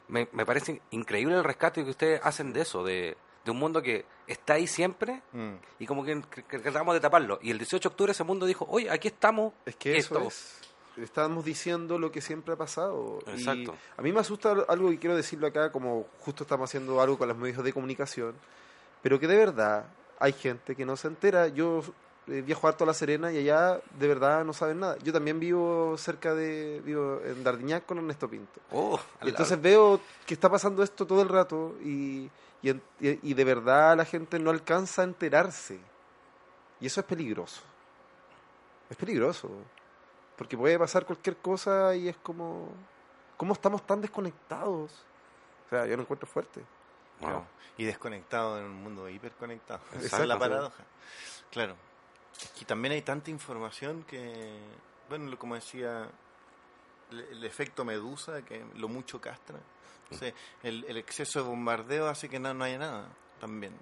me, 0.08 0.28
me 0.34 0.46
parece 0.46 0.82
increíble 0.92 1.36
el 1.36 1.44
rescate 1.44 1.84
que 1.84 1.90
ustedes 1.92 2.20
hacen 2.24 2.52
de 2.52 2.62
eso, 2.62 2.84
de, 2.84 3.16
de 3.46 3.52
un 3.52 3.58
mundo 3.58 3.82
que 3.82 4.06
está 4.28 4.54
ahí 4.54 4.68
siempre 4.68 5.22
Mm. 5.34 5.54
y 5.80 5.86
como 5.86 6.04
que, 6.04 6.22
que- 6.30 6.44
que 6.44 6.60
tratamos 6.60 6.94
de 6.94 7.00
taparlo. 7.00 7.40
Y 7.42 7.52
el 7.52 7.58
18 7.58 7.90
de 7.90 7.94
octubre 7.94 8.12
ese 8.12 8.24
mundo 8.24 8.46
dijo, 8.46 8.66
oye, 8.70 8.90
aquí 8.90 9.08
estamos. 9.08 9.54
Es 9.66 9.76
que 9.76 9.98
eso 9.98 10.16
esto". 10.16 10.28
es. 10.28 10.58
Estábamos 10.98 11.46
diciendo 11.46 11.98
lo 11.98 12.12
que 12.12 12.20
siempre 12.20 12.54
ha 12.54 12.58
pasado. 12.58 13.20
Y 13.28 13.32
Exacto. 13.32 13.76
a 13.96 14.02
mí 14.02 14.12
me 14.12 14.20
asusta 14.20 14.52
algo 14.68 14.90
que 14.90 15.00
quiero 15.00 15.16
decirlo 15.16 15.48
acá, 15.48 15.72
como 15.72 16.06
justo 16.20 16.44
estamos 16.44 16.70
haciendo 16.70 17.00
algo 17.02 17.18
con 17.18 17.30
los 17.30 17.38
medios 17.38 17.64
de 17.64 17.72
comunicación, 17.72 18.36
pero 19.02 19.18
que 19.18 19.26
de 19.28 19.38
verdad 19.38 19.86
hay 20.22 20.34
gente 20.34 20.76
que 20.76 20.86
no 20.86 20.96
se 20.96 21.08
entera. 21.08 21.48
Yo 21.50 21.82
eh, 22.28 22.42
viajo 22.42 22.68
harto 22.68 22.84
a 22.84 22.88
La 22.88 22.94
Serena 22.94 23.32
y 23.32 23.38
allá 23.40 23.82
de 24.00 24.08
verdad 24.08 24.46
no 24.46 24.54
saben 24.54 24.80
nada. 24.80 24.98
Yo 25.04 25.12
también 25.12 25.40
vivo 25.40 25.96
cerca 25.98 26.34
de, 26.34 26.82
vivo 26.86 27.20
en 27.26 27.44
Dardiñac 27.44 27.86
con 27.86 27.98
Ernesto 27.98 28.30
Pinto. 28.30 28.60
Oh, 28.72 29.00
Y 29.24 29.30
entonces 29.30 29.60
veo 29.62 30.00
que 30.26 30.34
está 30.34 30.50
pasando 30.50 30.84
esto 30.84 31.06
todo 31.06 31.22
el 31.22 31.30
rato 31.30 31.76
y, 31.84 32.30
y, 32.62 32.70
en- 32.70 32.82
y- 33.00 33.32
y 33.32 33.34
de 33.34 33.44
verdad 33.44 33.98
la 33.98 34.06
gente 34.06 34.40
no 34.40 34.50
alcanza 34.52 35.02
a 35.02 35.06
enterarse. 35.06 35.80
Y 36.80 36.86
eso 36.86 37.00
es 37.02 37.06
peligroso. 37.06 37.62
Es 38.90 38.98
peligroso. 38.98 39.50
Porque 40.38 40.58
puede 40.58 40.78
pasar 40.80 41.06
cualquier 41.06 41.38
cosa 41.38 41.96
y 41.96 42.08
es 42.08 42.18
como... 42.18 42.70
¿Cómo 43.38 43.54
estamos 43.54 43.86
tan 43.86 44.02
desconectados? 44.02 44.92
O 45.66 45.70
sea, 45.70 45.86
yo 45.88 45.96
lo 45.96 46.04
encuentro 46.04 46.28
fuerte. 46.28 46.62
Wow. 47.22 47.30
Claro. 47.30 47.46
Y 47.78 47.86
desconectado 47.86 48.60
en 48.60 48.66
un 48.66 48.84
mundo 48.84 49.08
hiperconectado. 49.10 49.82
Esa 50.00 50.22
es 50.22 50.28
la 50.28 50.38
paradoja. 50.38 50.84
Claro. 51.50 51.76
Que 52.58 52.66
también 52.66 52.94
hay 52.94 53.02
tanta 53.02 53.30
información 53.32 54.04
que, 54.04 54.60
bueno, 55.10 55.30
lo- 55.30 55.38
como 55.40 55.56
decía, 55.56 56.10
el, 57.12 57.20
el 57.20 57.44
efecto 57.46 57.86
medusa, 57.86 58.42
que 58.44 58.64
lo 58.76 58.88
mucho 58.88 59.20
castra. 59.22 59.58
O 60.12 60.16
sea, 60.16 60.34
el, 60.64 60.84
el 60.90 60.98
exceso 60.98 61.42
de 61.42 61.48
bombardeo 61.48 62.08
hace 62.10 62.28
que 62.28 62.38
no, 62.40 62.54
no 62.54 62.66
haya 62.66 62.78
nada 62.78 63.08
también. 63.40 63.74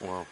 Wow. 0.00 0.24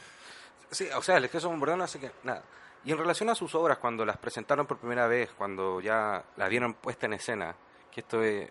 Sí, 0.71 0.89
o 0.95 1.03
sea, 1.03 1.17
el 1.17 1.25
exceso 1.25 1.49
de 1.49 1.53
bombardeo 1.55 1.77
no 1.77 1.85
hace 1.85 1.99
que 1.99 2.13
nada. 2.23 2.45
Y 2.85 2.93
en 2.93 2.99
relación 2.99 3.29
a 3.29 3.35
sus 3.35 3.55
obras, 3.57 3.79
cuando 3.79 4.05
las 4.07 4.17
presentaron 4.19 4.67
por 4.67 4.79
primera 4.79 5.09
vez, 5.09 5.31
cuando 5.37 5.81
ya 5.81 6.25
la 6.37 6.49
vieron 6.49 6.75
puesta 6.75 7.07
en 7.07 7.15
escena, 7.15 7.55
que 7.91 8.01
esto 8.01 8.23
es... 8.23 8.51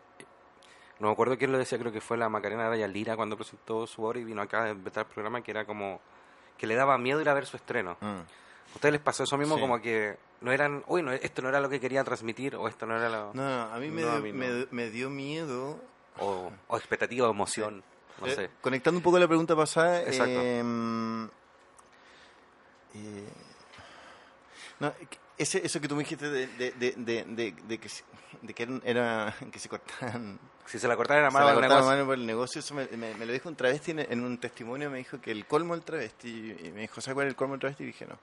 No 1.00 1.08
me 1.08 1.14
acuerdo 1.14 1.38
quién 1.38 1.52
lo 1.52 1.58
decía, 1.58 1.78
creo 1.78 1.92
que 1.92 2.02
fue 2.02 2.18
la 2.18 2.28
Macarena 2.30 2.66
Araya 2.68 2.88
Lira 2.88 3.16
cuando 3.16 3.38
presentó 3.38 3.86
su 3.88 4.04
obra 4.04 4.20
y 4.20 4.24
vino 4.24 4.42
acá 4.42 4.64
a 4.64 4.70
inventar 4.70 5.06
el 5.06 5.12
programa, 5.14 5.42
que 5.42 5.52
era 5.52 5.66
como 5.66 6.02
que 6.58 6.66
le 6.68 6.76
daba 6.76 6.98
miedo 6.98 7.22
ir 7.22 7.30
a 7.30 7.34
ver 7.36 7.46
su 7.46 7.56
estreno. 7.58 7.98
Mm. 8.02 8.06
¿A 8.08 8.76
ustedes 8.76 8.94
les 8.94 9.02
pasó 9.02 9.24
eso 9.24 9.38
mismo? 9.38 9.56
Sí. 9.56 9.62
Como 9.62 9.80
que 9.82 10.18
no 10.42 10.52
eran, 10.52 10.84
uy, 10.88 11.04
no, 11.04 11.12
esto 11.14 11.42
no 11.42 11.50
era 11.50 11.60
lo 11.60 11.70
que 11.70 11.80
quería 11.80 12.04
transmitir, 12.04 12.56
o 12.56 12.68
esto 12.68 12.86
no 12.86 12.98
era 12.98 13.10
lo... 13.10 13.34
No, 13.34 13.44
no, 13.68 13.74
a 13.74 13.78
mí, 13.80 13.90
me, 13.90 14.02
No, 14.02 14.10
a 14.10 14.14
dio, 14.20 14.24
mí 14.24 14.32
no. 14.32 14.38
me- 14.38 14.68
me 14.72 14.90
dio 14.90 15.10
miedo. 15.10 15.80
O, 16.20 16.52
o 16.68 16.78
expectativa 16.78 17.28
o 17.28 17.32
emoción, 17.32 17.84
no 18.20 18.26
Eh, 18.28 18.32
sé. 18.36 18.50
Conectando 18.62 18.98
un 18.98 19.04
poco 19.04 19.18
a 19.18 19.20
la 19.20 19.28
pregunta 19.28 19.56
pasada. 19.56 20.02
Exacto. 20.02 20.32
eh, 20.34 21.28
eh, 22.96 23.30
no, 24.80 24.94
ese, 25.38 25.66
eso 25.66 25.80
que 25.80 25.88
tú 25.88 25.96
me 25.96 26.02
dijiste 26.04 26.30
de, 26.30 26.48
de, 26.48 26.72
de, 26.72 26.92
de, 26.98 27.24
de- 27.26 27.52
de 27.52 27.78
que, 27.80 27.90
que 28.54 28.80
era, 28.84 29.34
que 29.52 29.60
se 29.60 29.70
cortaban 29.70 30.40
Si 30.68 30.78
se 30.80 30.88
la 30.88 30.96
cortaran 30.96 31.24
era 31.24 31.32
Se 31.32 31.34
malo 31.34 31.48
la 31.48 31.54
cortaba 31.54 31.76
negocio. 31.80 31.92
mano 31.96 32.06
por 32.06 32.16
el 32.16 32.26
negocio. 32.26 32.60
Eso 32.60 32.74
me, 32.76 32.86
me- 32.98 33.16
me 33.16 33.26
lo 33.26 33.34
dijo 33.34 33.50
un 33.50 33.56
travesti 33.56 33.92
en, 33.98 34.24
un 34.24 34.38
testimonio. 34.38 34.90
Me 34.92 34.98
dijo 35.00 35.20
que 35.22 35.32
el 35.32 35.46
colmo 35.48 35.74
del 35.76 35.84
travesti. 35.84 36.30
Y 36.64 36.72
me 36.72 36.82
dijo, 36.82 37.00
¿sabes 37.02 37.16
cuál 37.16 37.28
es 37.28 37.32
el 37.32 37.36
colmo 37.36 37.54
del 37.54 37.62
travesti? 37.62 37.84
Y 37.84 37.88
dije, 37.88 38.06
no. 38.06 38.18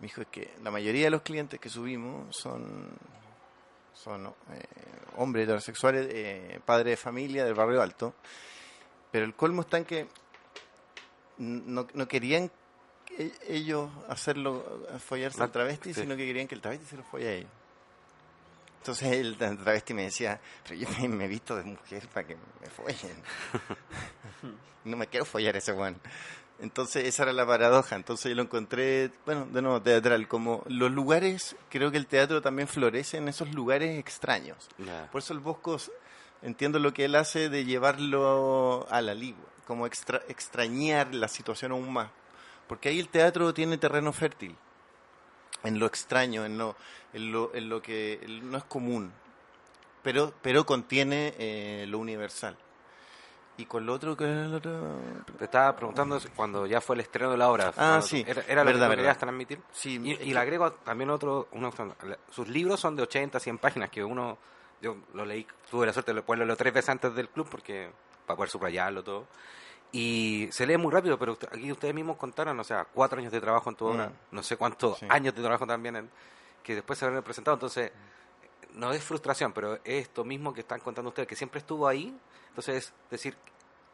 Me 0.00 0.08
dijo 0.08 0.20
es 0.20 0.26
que 0.28 0.54
la 0.62 0.70
mayoría 0.70 1.04
de 1.06 1.10
los 1.10 1.22
clientes 1.22 1.58
que 1.58 1.68
subimos 1.68 2.36
son 2.36 2.88
son 3.94 4.26
eh, 4.26 4.32
hombres 5.16 5.44
heterosexuales, 5.44 6.06
eh, 6.10 6.60
padres 6.66 6.92
de 6.92 6.96
familia 6.96 7.44
del 7.44 7.54
barrio 7.54 7.80
alto. 7.80 8.14
Pero 9.10 9.24
el 9.24 9.34
colmo 9.34 9.62
está 9.62 9.78
en 9.78 9.84
que 9.84 10.06
no, 11.38 11.86
no 11.94 12.08
querían 12.08 12.50
que 13.06 13.32
ellos 13.46 13.88
hacerlo, 14.08 14.82
follarse 14.98 15.42
al 15.42 15.50
travesti, 15.52 15.94
sí. 15.94 16.00
sino 16.02 16.16
que 16.16 16.26
querían 16.26 16.48
que 16.48 16.54
el 16.54 16.60
travesti 16.60 16.86
se 16.86 16.96
lo 16.96 17.04
follara 17.04 17.30
a 17.30 17.34
ellos. 17.34 17.50
Entonces 18.84 19.12
el 19.12 19.38
travesti 19.38 19.94
me 19.94 20.02
decía, 20.02 20.38
pero 20.62 20.74
yo 20.74 20.86
me, 21.08 21.24
he 21.24 21.28
visto 21.28 21.56
de 21.56 21.64
mujer 21.64 22.06
para 22.12 22.26
que 22.26 22.36
me 22.60 22.66
follen. 22.68 23.16
no 24.84 24.96
me 24.98 25.06
quiero 25.06 25.24
follar 25.24 25.56
ese 25.56 25.72
weón. 25.72 25.98
Entonces 26.60 27.04
esa 27.06 27.22
era 27.22 27.32
la 27.32 27.46
paradoja. 27.46 27.96
Entonces 27.96 28.28
yo 28.28 28.36
lo 28.36 28.42
encontré, 28.42 29.10
bueno, 29.24 29.46
de 29.46 29.62
nuevo, 29.62 29.80
teatral. 29.80 30.28
Como 30.28 30.62
los 30.68 30.90
lugares, 30.92 31.56
creo 31.70 31.90
que 31.90 31.96
el 31.96 32.06
teatro 32.06 32.42
también 32.42 32.68
florece 32.68 33.16
en 33.16 33.28
esos 33.28 33.52
lugares 33.54 33.98
extraños. 33.98 34.68
Ya. 34.76 35.08
Por 35.10 35.20
eso 35.22 35.32
el 35.32 35.40
Bosco, 35.40 35.76
s- 35.76 35.90
entiendo 36.42 36.78
lo 36.78 36.92
que 36.92 37.06
él 37.06 37.14
hace 37.14 37.48
de 37.48 37.64
llevarlo 37.64 38.86
a 38.90 39.00
la 39.00 39.14
ligua, 39.14 39.46
como 39.66 39.86
extra- 39.86 40.22
extrañar 40.28 41.14
la 41.14 41.28
situación 41.28 41.72
aún 41.72 41.90
más. 41.90 42.10
Porque 42.68 42.90
ahí 42.90 43.00
el 43.00 43.08
teatro 43.08 43.54
tiene 43.54 43.78
terreno 43.78 44.12
fértil, 44.12 44.54
en 45.64 45.78
lo 45.78 45.86
extraño, 45.86 46.44
en 46.44 46.56
lo, 46.58 46.76
en 47.12 47.32
lo, 47.32 47.54
en 47.54 47.68
lo 47.68 47.82
que 47.82 48.24
no 48.42 48.58
es 48.58 48.64
común, 48.64 49.12
pero, 50.02 50.32
pero 50.42 50.64
contiene 50.64 51.34
eh, 51.38 51.86
lo 51.88 51.98
universal. 51.98 52.56
Y 53.56 53.66
con 53.66 53.86
lo 53.86 53.92
otro, 53.94 54.16
que 54.16 54.24
era 54.24 54.46
el 54.46 54.54
otro? 54.54 54.98
Te 55.38 55.44
estaba 55.44 55.76
preguntando 55.76 56.18
cuando 56.34 56.66
ya 56.66 56.80
fue 56.80 56.96
el 56.96 57.00
estreno 57.02 57.30
de 57.30 57.36
la 57.36 57.48
obra. 57.48 57.72
Ah, 57.76 58.00
sí. 58.02 58.24
Era, 58.26 58.42
era 58.48 58.64
lo 58.64 58.66
Verdad, 58.70 58.72
que 58.72 58.88
verdad. 58.88 58.96
querías 58.96 59.18
transmitir. 59.18 59.60
Sí, 59.70 60.00
Y, 60.02 60.10
y 60.30 60.32
le 60.34 60.38
agrego 60.40 60.72
también 60.72 61.08
otro, 61.10 61.46
uno, 61.52 61.72
sus 62.30 62.48
libros 62.48 62.80
son 62.80 62.96
de 62.96 63.04
80, 63.04 63.38
100 63.38 63.58
páginas, 63.58 63.90
que 63.90 64.02
uno, 64.02 64.38
yo 64.82 64.96
lo 65.14 65.24
leí, 65.24 65.46
tuve 65.70 65.86
la 65.86 65.92
suerte 65.92 66.12
de 66.12 66.22
ponerlo 66.22 66.56
tres 66.56 66.74
veces 66.74 66.88
antes 66.88 67.14
del 67.14 67.28
club, 67.28 67.46
porque 67.48 67.90
para 68.26 68.36
poder 68.36 68.50
subrayarlo 68.50 69.04
todo. 69.04 69.28
Y 69.96 70.48
se 70.50 70.66
lee 70.66 70.76
muy 70.76 70.92
rápido, 70.92 71.16
pero 71.18 71.34
usted- 71.34 71.48
aquí 71.52 71.70
ustedes 71.70 71.94
mismos 71.94 72.16
contaron, 72.16 72.58
o 72.58 72.64
sea, 72.64 72.84
cuatro 72.84 73.20
años 73.20 73.30
de 73.32 73.40
trabajo 73.40 73.70
en 73.70 73.76
tu 73.76 73.86
obra, 73.86 74.08
Mm. 74.08 74.34
no 74.34 74.42
sé 74.42 74.56
cuántos 74.56 74.98
Sí. 74.98 75.06
años 75.08 75.34
de 75.36 75.40
trabajo 75.40 75.66
también, 75.68 75.94
en- 75.94 76.10
que 76.64 76.74
después 76.74 76.98
se 76.98 77.04
habrán 77.04 77.22
presentado. 77.22 77.54
Entonces, 77.54 77.92
no 78.72 78.90
es 78.92 79.04
frustración, 79.04 79.52
pero 79.52 79.74
es 79.76 79.80
esto 80.02 80.24
mismo 80.24 80.52
que 80.52 80.62
están 80.62 80.80
contando 80.80 81.10
ustedes, 81.10 81.28
que 81.28 81.36
siempre 81.36 81.60
estuvo 81.60 81.86
ahí. 81.86 82.12
Entonces, 82.48 82.86
es 82.86 82.92
decir, 83.10 83.36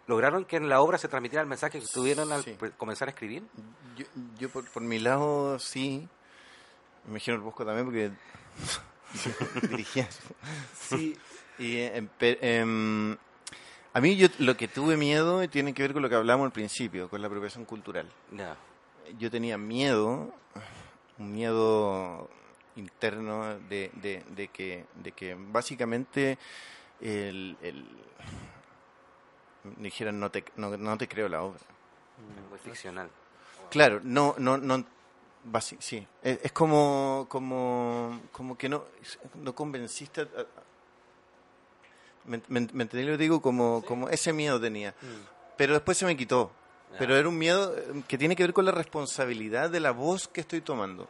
lograron 0.07 0.47
que 0.47 0.57
en 0.57 0.71
la 0.71 0.81
obra 0.81 0.97
se 0.97 1.07
transmitiera 1.09 1.43
el 1.43 1.49
mensaje 1.49 1.79
que 1.81 1.87
tuvieron 1.87 2.33
al 2.33 2.45
Sí. 2.45 2.57
comenzar 2.79 3.09
a 3.09 3.11
escribir. 3.11 3.43
Yo, 3.97 4.07
yo 4.39 4.49
por, 4.49 4.69
por 4.71 4.83
mi 4.83 4.99
lado 5.01 5.59
sí, 5.59 6.09
me 7.05 7.11
imagino 7.11 7.35
el 7.37 7.43
Bosco 7.43 7.67
también 7.67 7.85
porque 7.85 8.11
dirigía. 9.69 10.09
Sí, 10.75 11.19
Y, 11.59 11.77
eh, 11.77 12.09
em, 12.21 13.19
a 13.93 14.01
mí 14.01 14.17
yo 14.17 14.29
lo 14.39 14.57
que 14.57 14.69
tuve 14.69 14.97
miedo 14.97 15.47
tiene 15.49 15.75
que 15.75 15.83
ver 15.83 15.93
con 15.93 16.03
lo 16.03 16.09
que 16.09 16.15
hablamos 16.15 16.47
al 16.47 16.53
principio, 16.53 17.09
con 17.09 17.21
la 17.21 17.27
apropiación 17.27 17.65
cultural. 17.65 18.09
Yo 19.19 19.31
tenía 19.31 19.59
miedo, 19.59 20.33
un 21.19 21.33
miedo 21.33 22.29
interno 22.77 23.59
de, 23.69 23.91
de, 23.95 24.23
de 24.31 24.49
que, 24.49 24.87
de 24.95 25.13
que 25.13 25.35
básicamente 25.39 26.39
el, 27.01 27.57
el- 27.63 27.87
dijeran 29.79 30.19
no 30.21 30.31
te, 30.31 30.45
no, 30.57 30.77
no 30.77 30.97
te 30.99 31.09
creo 31.09 31.29
la 31.29 31.43
obra. 31.43 31.59
Muy 32.51 32.59
ficcional. 32.59 33.11
Claro, 33.71 34.01
no, 34.03 34.35
no, 34.39 34.57
no, 34.59 34.85
sí, 35.79 36.07
es, 36.23 36.39
es 36.43 36.53
como, 36.53 37.27
como, 37.29 38.21
como 38.33 38.57
que 38.59 38.69
no, 38.69 38.85
no 39.35 39.55
convenciste, 39.55 40.23
a- 40.23 40.25
a- 40.25 40.47
me, 42.25 42.41
me, 42.49 42.61
me 42.73 42.83
entendí 42.83 43.05
lo 43.05 43.13
que 43.13 43.23
digo, 43.23 43.41
como, 43.41 43.83
como 43.87 44.09
ese 44.09 44.33
miedo 44.33 44.61
tenía, 44.61 44.95
pero 45.57 45.75
después 45.75 45.99
se 45.99 46.07
me 46.07 46.17
quitó, 46.17 46.51
pero 46.99 47.17
era 47.17 47.29
un 47.29 47.39
miedo 47.39 47.75
eh, 47.77 48.03
que 48.09 48.19
tiene 48.19 48.37
que 48.37 48.43
ver 48.43 48.53
con 48.53 48.65
la 48.65 48.73
responsabilidad 48.73 49.71
de 49.71 49.81
la 49.81 49.93
voz 49.93 50.29
que 50.29 50.41
estoy 50.41 50.61
tomando, 50.61 51.09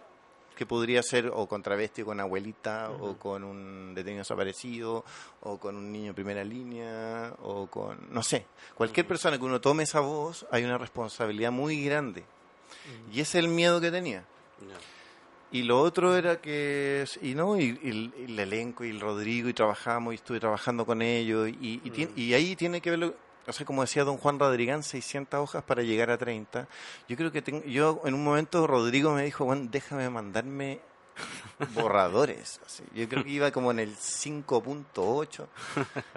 que 0.56 0.66
podría 0.66 1.02
ser 1.02 1.30
o 1.34 1.46
con 1.46 1.62
travesti, 1.62 2.02
o 2.02 2.06
con 2.06 2.20
abuelita, 2.20 2.90
o 2.90 3.16
con 3.16 3.44
un 3.44 3.94
detenido 3.94 4.20
desaparecido, 4.20 5.04
o 5.40 5.58
con 5.58 5.76
un 5.76 5.90
niño 5.90 6.08
en 6.08 6.14
primera 6.14 6.44
línea, 6.44 7.32
o 7.42 7.66
con, 7.66 8.12
no 8.12 8.22
sé, 8.22 8.44
cualquier 8.74 9.06
persona 9.06 9.38
que 9.38 9.44
uno 9.44 9.60
tome 9.60 9.84
esa 9.84 10.00
voz, 10.00 10.46
hay 10.50 10.64
una 10.64 10.76
responsabilidad 10.76 11.50
muy 11.50 11.82
grande. 11.82 12.24
Y 13.12 13.20
ese 13.20 13.38
es 13.38 13.44
el 13.44 13.48
miedo 13.48 13.80
que 13.80 13.90
tenía. 13.90 14.24
Y 15.52 15.64
lo 15.64 15.80
otro 15.80 16.14
era 16.16 16.40
que, 16.40 17.04
y 17.22 17.34
no, 17.34 17.58
y, 17.58 17.78
y 17.82 17.88
el- 17.90 18.38
elenco 18.38 18.84
y 18.84 18.90
el 18.90 19.00
Rodrigo 19.00 19.48
y 19.48 19.52
trabajamos 19.54 20.12
y 20.12 20.16
estuve 20.16 20.38
trabajando 20.38 20.86
con 20.86 21.02
ellos 21.02 21.48
y, 21.48 21.80
y, 21.84 22.08
y 22.16 22.34
ahí 22.34 22.54
tiene 22.56 22.80
que 22.80 22.90
ver, 22.90 22.98
lo- 23.00 23.14
o 23.46 23.52
sea, 23.52 23.66
como 23.66 23.82
decía 23.82 24.04
don 24.04 24.16
Juan 24.16 24.38
Rodrigán, 24.38 24.82
600 24.84 25.40
hojas 25.40 25.64
para 25.64 25.82
llegar 25.82 26.10
a 26.10 26.18
30. 26.18 26.68
Yo 27.08 27.16
creo 27.16 27.32
que 27.32 27.42
tengo, 27.42 27.64
yo 27.64 28.00
en 28.04 28.14
un 28.14 28.22
momento 28.22 28.64
Rodrigo 28.66 29.12
me 29.12 29.24
dijo, 29.24 29.44
bueno, 29.44 29.66
déjame 29.70 30.08
mandarme 30.08 30.78
borradores. 31.74 32.60
así. 32.64 32.84
Yo 32.94 33.08
creo 33.08 33.24
que 33.24 33.30
iba 33.30 33.50
como 33.50 33.70
en 33.72 33.80
el 33.80 33.96
5.8. 33.96 35.46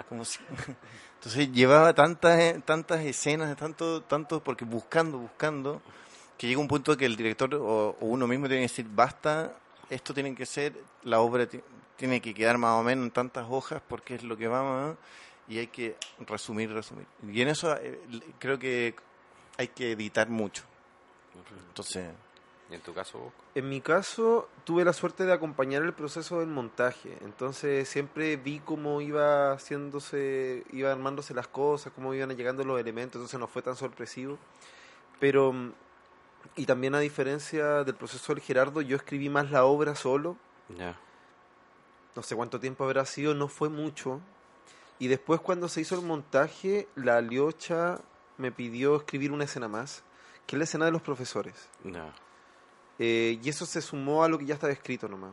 Como 0.08 0.24
si- 0.24 0.38
entonces 1.16 1.50
llevaba 1.52 1.92
tantas 1.94 2.38
eh, 2.38 2.62
tantas 2.64 3.00
escenas, 3.00 3.56
tanto 3.56 4.02
tanto 4.02 4.42
porque 4.44 4.64
buscando, 4.64 5.18
buscando 5.18 5.82
que 6.38 6.46
llega 6.48 6.60
un 6.60 6.68
punto 6.68 6.96
que 6.96 7.06
el 7.06 7.16
director 7.16 7.54
o, 7.54 7.96
o 8.00 8.06
uno 8.06 8.26
mismo 8.26 8.46
tiene 8.46 8.62
que 8.62 8.68
decir, 8.68 8.86
basta, 8.88 9.52
esto 9.90 10.12
tiene 10.14 10.34
que 10.34 10.46
ser, 10.46 10.74
la 11.04 11.20
obra 11.20 11.46
ti- 11.46 11.60
tiene 11.96 12.20
que 12.20 12.34
quedar 12.34 12.58
más 12.58 12.72
o 12.80 12.82
menos 12.82 13.04
en 13.04 13.10
tantas 13.10 13.46
hojas 13.48 13.80
porque 13.88 14.14
es 14.16 14.22
lo 14.24 14.36
que 14.36 14.48
vamos 14.48 14.96
y 15.48 15.58
hay 15.58 15.66
que 15.68 15.96
resumir, 16.26 16.72
resumir. 16.72 17.06
Y 17.30 17.40
en 17.42 17.48
eso 17.48 17.76
eh, 17.76 18.00
creo 18.38 18.58
que 18.58 18.94
hay 19.58 19.68
que 19.68 19.92
editar 19.92 20.28
mucho. 20.28 20.64
Entonces, 21.68 22.06
¿Y 22.70 22.74
en 22.74 22.80
tu 22.80 22.94
caso, 22.94 23.18
vos? 23.18 23.32
En 23.54 23.68
mi 23.68 23.80
caso, 23.82 24.48
tuve 24.64 24.84
la 24.86 24.94
suerte 24.94 25.24
de 25.26 25.32
acompañar 25.34 25.82
el 25.82 25.92
proceso 25.92 26.40
del 26.40 26.48
montaje. 26.48 27.16
Entonces, 27.22 27.86
siempre 27.88 28.36
vi 28.36 28.58
cómo 28.60 29.00
iba 29.02 29.52
haciéndose, 29.52 30.64
iba 30.72 30.90
armándose 30.90 31.34
las 31.34 31.46
cosas, 31.46 31.92
cómo 31.94 32.14
iban 32.14 32.34
llegando 32.36 32.64
los 32.64 32.80
elementos. 32.80 33.16
Entonces, 33.16 33.38
no 33.38 33.46
fue 33.48 33.60
tan 33.62 33.76
sorpresivo. 33.76 34.38
Pero, 35.20 35.52
mm, 35.52 35.72
y 36.56 36.66
también 36.66 36.94
a 36.94 37.00
diferencia 37.00 37.84
del 37.84 37.94
proceso 37.94 38.34
del 38.34 38.42
Gerardo, 38.42 38.80
yo 38.80 38.96
escribí 38.96 39.28
más 39.28 39.50
la 39.50 39.64
obra 39.64 39.94
solo. 39.94 40.36
No 42.16 42.22
sé 42.22 42.36
cuánto 42.36 42.60
tiempo 42.60 42.84
habrá 42.84 43.04
sido, 43.04 43.34
no 43.34 43.48
fue 43.48 43.68
mucho. 43.68 44.20
Y 44.98 45.08
después, 45.08 45.40
cuando 45.40 45.68
se 45.68 45.80
hizo 45.80 45.96
el 45.96 46.02
montaje, 46.02 46.88
la 46.94 47.20
Liocha 47.20 48.00
me 48.38 48.52
pidió 48.52 48.96
escribir 48.96 49.32
una 49.32 49.44
escena 49.44 49.68
más, 49.68 50.04
que 50.46 50.56
es 50.56 50.58
la 50.58 50.64
escena 50.64 50.84
de 50.84 50.92
los 50.92 51.02
profesores. 51.02 51.68
Ya. 51.82 52.14
Eh, 52.98 53.40
y 53.42 53.48
eso 53.48 53.66
se 53.66 53.82
sumó 53.82 54.22
a 54.22 54.28
lo 54.28 54.38
que 54.38 54.46
ya 54.46 54.54
estaba 54.54 54.72
escrito 54.72 55.08
nomás. 55.08 55.32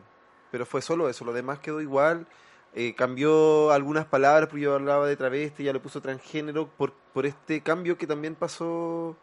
Pero 0.50 0.66
fue 0.66 0.82
solo 0.82 1.08
eso, 1.08 1.24
lo 1.24 1.32
demás 1.32 1.60
quedó 1.60 1.80
igual. 1.80 2.26
Eh, 2.74 2.94
cambió 2.94 3.70
algunas 3.70 4.06
palabras, 4.06 4.48
porque 4.48 4.62
yo 4.62 4.74
hablaba 4.74 5.06
de 5.06 5.16
travesti, 5.16 5.64
ya 5.64 5.72
le 5.72 5.80
puso 5.80 6.00
transgénero, 6.00 6.66
por, 6.66 6.92
por 7.12 7.26
este 7.26 7.60
cambio 7.60 7.96
que 7.96 8.06
también 8.06 8.34
pasó 8.34 9.16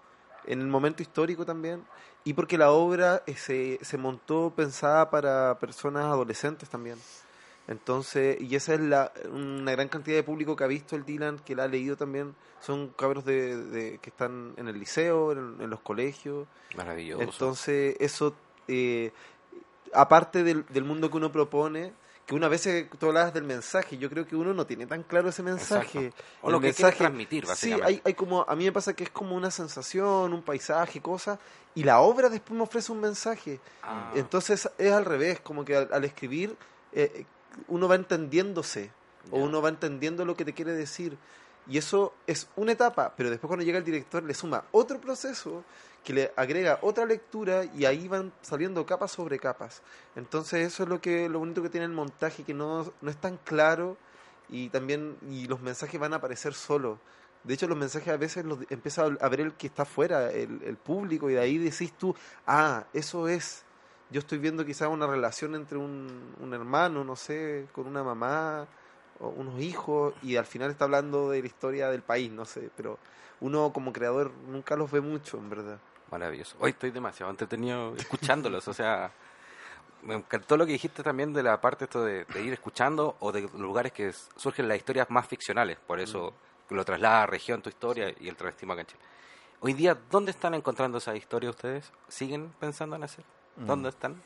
en 0.49 0.59
el 0.61 0.67
momento 0.67 1.01
histórico 1.01 1.45
también. 1.45 1.83
Y 2.25 2.33
porque 2.33 2.57
la 2.57 2.71
obra 2.71 3.23
eh, 3.25 3.35
se, 3.35 3.79
se 3.81 3.97
montó 3.97 4.51
pensada 4.53 5.09
para 5.09 5.57
personas 5.59 6.03
adolescentes 6.03 6.67
también. 6.69 6.97
Entonces, 7.67 8.41
y 8.41 8.55
esa 8.55 8.73
es 8.73 8.79
la, 8.81 9.11
una 9.31 9.71
gran 9.73 9.87
cantidad 9.89 10.17
de 10.17 10.23
público 10.23 10.55
que 10.55 10.63
ha 10.63 10.67
visto 10.67 10.95
el 10.95 11.05
Dylan, 11.05 11.37
que 11.39 11.55
la 11.55 11.63
ha 11.65 11.67
leído 11.67 11.95
también. 11.95 12.35
Son 12.61 12.89
cabros 12.89 13.25
de, 13.25 13.55
de- 13.57 13.97
que 13.99 14.09
están 14.09 14.53
en 14.57 14.67
el 14.67 14.79
liceo, 14.79 15.31
en- 15.31 15.57
en 15.61 15.69
los 15.69 15.79
colegios. 15.79 16.47
Maravilloso. 16.75 17.21
Entonces, 17.21 17.95
eso, 17.99 18.35
eh, 18.67 19.11
aparte 19.93 20.43
del, 20.43 20.65
del 20.67 20.83
mundo 20.83 21.11
que 21.11 21.17
uno 21.17 21.31
propone, 21.31 21.93
que 22.29 22.35
una 22.35 22.47
vez 22.47 22.69
tú 22.99 23.07
hablabas 23.07 23.33
del 23.33 23.43
mensaje, 23.43 23.97
yo 23.97 24.07
creo 24.07 24.27
que 24.27 24.35
uno 24.35 24.53
no 24.53 24.67
tiene 24.67 24.85
tan 24.85 25.01
claro 25.01 25.29
ese 25.29 25.41
mensaje. 25.41 25.97
Exacto. 26.05 26.23
O 26.43 26.47
El 26.49 26.53
lo 26.53 26.61
que 26.61 26.73
quiere 26.73 26.91
transmitir, 26.95 27.43
Sí, 27.45 27.49
básicamente. 27.49 27.87
hay, 27.87 28.01
hay 28.05 28.13
como, 28.13 28.45
a 28.47 28.55
mí 28.55 28.65
me 28.65 28.71
pasa 28.71 28.93
que 28.93 29.03
es 29.05 29.09
como 29.09 29.35
una 29.35 29.49
sensación, 29.49 30.31
un 30.31 30.43
paisaje, 30.43 31.01
cosas, 31.01 31.39
y 31.73 31.83
la 31.83 32.01
obra 32.01 32.29
después 32.29 32.55
me 32.55 32.61
ofrece 32.61 32.91
un 32.91 32.99
mensaje. 33.01 33.59
Ah, 33.81 34.11
Entonces 34.13 34.69
es 34.77 34.91
al 34.91 35.05
revés, 35.05 35.39
como 35.39 35.65
que 35.65 35.75
al, 35.75 35.89
al 35.91 36.05
escribir 36.05 36.55
eh, 36.93 37.25
uno 37.67 37.87
va 37.87 37.95
entendiéndose, 37.95 38.91
o 39.31 39.39
uno 39.39 39.59
va 39.63 39.69
entendiendo 39.69 40.23
lo 40.23 40.35
que 40.35 40.45
te 40.45 40.53
quiere 40.53 40.73
decir. 40.73 41.17
Y 41.69 41.77
eso 41.77 42.13
es 42.25 42.49
una 42.55 42.71
etapa, 42.71 43.13
pero 43.15 43.29
después 43.29 43.47
cuando 43.47 43.63
llega 43.63 43.77
el 43.77 43.83
director 43.83 44.23
le 44.23 44.33
suma 44.33 44.63
otro 44.71 44.99
proceso 44.99 45.63
que 46.03 46.13
le 46.13 46.33
agrega 46.35 46.79
otra 46.81 47.05
lectura 47.05 47.65
y 47.65 47.85
ahí 47.85 48.07
van 48.07 48.33
saliendo 48.41 48.85
capas 48.85 49.11
sobre 49.11 49.37
capas. 49.37 49.83
Entonces 50.15 50.65
eso 50.65 50.83
es 50.83 50.89
lo 50.89 50.99
que 50.99 51.29
lo 51.29 51.39
bonito 51.39 51.61
que 51.61 51.69
tiene 51.69 51.85
el 51.85 51.91
montaje, 51.91 52.43
que 52.43 52.55
no, 52.55 52.91
no 53.01 53.11
es 53.11 53.17
tan 53.17 53.37
claro 53.37 53.97
y 54.49 54.69
también 54.69 55.17
y 55.29 55.45
los 55.47 55.61
mensajes 55.61 55.99
van 55.99 56.13
a 56.13 56.17
aparecer 56.17 56.55
solos. 56.55 56.97
De 57.43 57.53
hecho, 57.53 57.67
los 57.67 57.77
mensajes 57.77 58.09
a 58.09 58.17
veces 58.17 58.45
los 58.45 58.59
empieza 58.69 59.05
a 59.05 59.29
ver 59.29 59.41
el 59.41 59.53
que 59.53 59.67
está 59.67 59.83
afuera, 59.83 60.29
el, 60.31 60.75
público, 60.75 61.29
y 61.29 61.33
de 61.33 61.39
ahí 61.39 61.57
decís 61.57 61.93
tú, 61.97 62.13
ah, 62.45 62.85
eso 62.93 63.29
es. 63.29 63.63
Yo 64.11 64.19
estoy 64.19 64.39
viendo 64.39 64.65
quizás 64.65 64.89
una 64.89 65.07
relación 65.07 65.55
entre 65.55 65.77
un, 65.77 66.35
un 66.41 66.53
hermano, 66.53 67.03
no 67.03 67.15
sé, 67.15 67.67
con 67.71 67.87
una 67.87 68.03
mamá, 68.03 68.67
unos 69.19 69.59
hijos, 69.61 70.13
y 70.21 70.35
al 70.35 70.45
final 70.45 70.71
está 70.71 70.85
hablando 70.85 71.29
de 71.29 71.41
la 71.41 71.47
historia 71.47 71.89
del 71.89 72.01
país, 72.01 72.31
no 72.31 72.45
sé, 72.45 72.69
pero 72.75 72.97
uno 73.41 73.71
como 73.73 73.93
creador 73.93 74.31
nunca 74.47 74.75
los 74.75 74.89
ve 74.91 75.01
mucho, 75.01 75.37
en 75.37 75.49
verdad. 75.49 75.79
Maravilloso. 76.11 76.55
Hoy 76.59 76.71
estoy 76.71 76.91
demasiado 76.91 77.31
entretenido 77.31 77.95
escuchándolos, 77.95 78.67
o 78.67 78.73
sea, 78.73 79.11
me 80.01 80.15
encantó 80.15 80.57
lo 80.57 80.65
que 80.65 80.71
dijiste 80.71 81.03
también 81.03 81.33
de 81.33 81.43
la 81.43 81.59
parte 81.59 81.85
esto 81.85 82.03
de, 82.03 82.25
de 82.25 82.41
ir 82.41 82.53
escuchando 82.53 83.15
o 83.19 83.31
de 83.31 83.49
lugares 83.57 83.91
que 83.91 84.11
surgen 84.35 84.67
las 84.67 84.77
historias 84.77 85.09
más 85.09 85.27
ficcionales, 85.27 85.77
por 85.85 85.99
eso 85.99 86.33
lo 86.69 86.85
traslada 86.85 87.23
a 87.23 87.25
región 87.25 87.61
tu 87.61 87.69
historia 87.69 88.13
y 88.19 88.27
el 88.27 88.35
en 88.37 88.85
Chile. 88.85 89.01
Hoy 89.61 89.73
día, 89.73 89.97
¿dónde 90.09 90.31
están 90.31 90.53
encontrando 90.53 90.99
esas 90.99 91.17
historias 91.17 91.55
ustedes? 91.55 91.91
¿Siguen 92.07 92.53
pensando 92.59 92.95
en 92.95 93.03
hacer? 93.03 93.25
¿Dónde 93.57 93.89
están? 93.89 94.21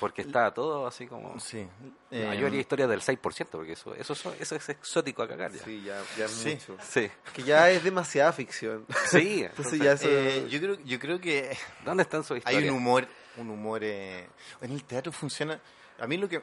Porque 0.00 0.22
está 0.22 0.52
todo 0.54 0.86
así 0.86 1.06
como... 1.08 1.40
sí. 1.40 1.66
No, 2.10 2.32
eh, 2.32 2.38
yo 2.38 2.46
haría 2.46 2.60
historias 2.60 2.88
del 2.88 3.00
6%, 3.00 3.48
porque 3.50 3.72
eso, 3.72 3.94
eso, 3.96 4.12
eso, 4.12 4.32
eso 4.38 4.54
es 4.54 4.68
exótico 4.68 5.22
a 5.24 5.28
cagar 5.28 5.50
ya. 5.52 5.64
Sí, 5.64 5.82
ya, 5.84 6.00
ya 6.16 6.26
es 6.26 6.30
Sí. 6.30 6.50
mucho. 6.54 6.76
Sí. 6.88 7.10
Que 7.32 7.42
ya 7.42 7.68
es 7.70 7.82
demasiada 7.82 8.32
ficción. 8.32 8.86
Sí, 9.10 9.42
Entonces 9.48 9.80
ya 9.80 9.92
eso... 9.92 10.06
eh, 10.08 10.46
yo 10.48 10.60
creo 10.60 10.78
yo 10.84 10.98
creo 11.00 11.20
que 11.20 11.56
¿Dónde 11.84 12.04
están 12.04 12.22
sus 12.22 12.32
hay 12.32 12.38
historias? 12.38 12.70
un 12.70 12.76
humor 12.76 13.08
un 13.38 13.50
humor 13.50 13.80
eh, 13.82 14.28
en 14.60 14.70
el 14.72 14.84
teatro 14.84 15.10
funciona 15.12 15.60
a 15.98 16.06
mí 16.06 16.16
lo 16.16 16.28
que 16.28 16.42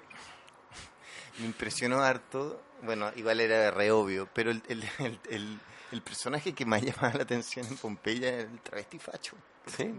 me 1.39 1.45
impresionó 1.45 2.01
harto 2.01 2.61
bueno 2.81 3.11
igual 3.15 3.39
era 3.41 3.71
re 3.71 3.91
obvio 3.91 4.27
pero 4.33 4.51
el, 4.51 4.61
el, 4.67 4.83
el, 4.99 5.19
el- 5.29 5.59
el 5.91 6.01
personaje 6.01 6.53
que 6.53 6.65
más 6.65 6.81
llamaba 6.83 7.13
la 7.13 7.23
atención 7.23 7.65
en 7.67 7.77
Pompeya 7.77 8.29
era 8.29 8.41
el 8.41 8.59
travesti 8.59 8.99
facho 8.99 9.35
Sí. 9.67 9.93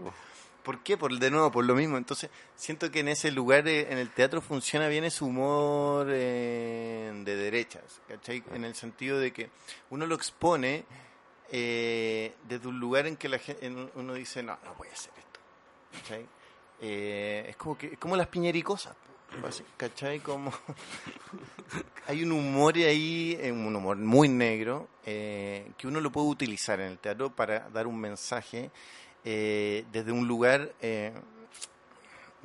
¿Por 0.67 0.83
qué? 0.83 0.97
Por, 0.97 1.17
de 1.17 1.31
nuevo, 1.31 1.49
por 1.49 1.63
lo 1.63 1.75
mismo. 1.75 1.95
Entonces, 1.97 2.29
siento 2.57 2.91
que 2.91 2.99
en 2.99 3.07
ese 3.07 3.31
lugar, 3.31 3.65
eh, 3.69 3.87
en 3.89 3.99
el 3.99 4.09
teatro, 4.09 4.41
funciona 4.41 4.89
bien 4.89 5.05
ese 5.05 5.23
humor 5.23 6.07
eh, 6.09 7.09
de 7.23 7.35
derechas, 7.37 8.01
¿cachai? 8.05 8.43
En 8.53 8.65
el 8.65 8.75
sentido 8.75 9.17
de 9.17 9.31
que 9.31 9.49
uno 9.91 10.05
lo 10.05 10.15
expone 10.15 10.83
eh, 11.53 12.33
desde 12.49 12.67
un 12.67 12.81
lugar 12.81 13.07
en 13.07 13.15
que 13.15 13.29
la 13.29 13.39
gente, 13.39 13.65
uno 13.95 14.13
dice, 14.13 14.43
no, 14.43 14.57
no 14.65 14.75
voy 14.75 14.89
a 14.89 14.91
hacer 14.91 15.13
esto. 15.17 15.39
Eh, 16.81 17.45
es 17.47 17.55
como 17.55 17.77
que 17.77 17.87
es 17.87 17.97
como 17.97 18.17
las 18.17 18.27
piñericosas, 18.27 18.93
¿cachai? 19.77 20.19
Como 20.19 20.51
hay 22.07 22.23
un 22.23 22.33
humor 22.33 22.75
ahí, 22.75 23.39
un 23.49 23.73
humor 23.73 23.95
muy 23.95 24.27
negro, 24.27 24.89
eh, 25.05 25.71
que 25.77 25.87
uno 25.87 26.01
lo 26.01 26.11
puede 26.11 26.27
utilizar 26.27 26.81
en 26.81 26.91
el 26.91 26.99
teatro 26.99 27.33
para 27.33 27.69
dar 27.69 27.87
un 27.87 27.97
mensaje 27.97 28.69
eh, 29.29 29.83
desde 29.91 30.13
un 30.13 30.25
lugar 30.25 30.71
eh, 30.79 31.11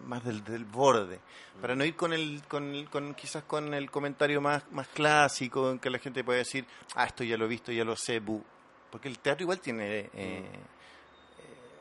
más 0.07 0.25
del, 0.25 0.65
borde, 0.65 1.21
para 1.61 1.77
no 1.77 1.85
ir 1.85 1.95
con 1.95 2.13
el, 2.13 2.43
con, 2.49 2.75
el- 2.75 2.89
con 2.91 3.15
quizás 3.15 3.45
con 3.45 3.73
el 3.73 3.89
comentario 3.89 4.41
más, 4.41 4.65
más 4.73 4.89
clásico, 4.89 5.71
en 5.71 5.79
que 5.79 5.91
la 5.91 5.99
gente 6.01 6.25
puede 6.25 6.39
decir, 6.41 6.67
ah, 6.97 7.05
esto 7.05 7.23
ya 7.23 7.37
lo 7.37 7.45
he 7.45 7.49
visto, 7.49 7.71
ya 7.71 7.85
lo 7.85 7.95
sé, 7.95 8.19
bu. 8.19 8.43
porque 8.91 9.07
el 9.09 9.21
teatro 9.21 9.45
igual 9.45 9.61
tiene 9.61 10.11
eh, 10.13 10.45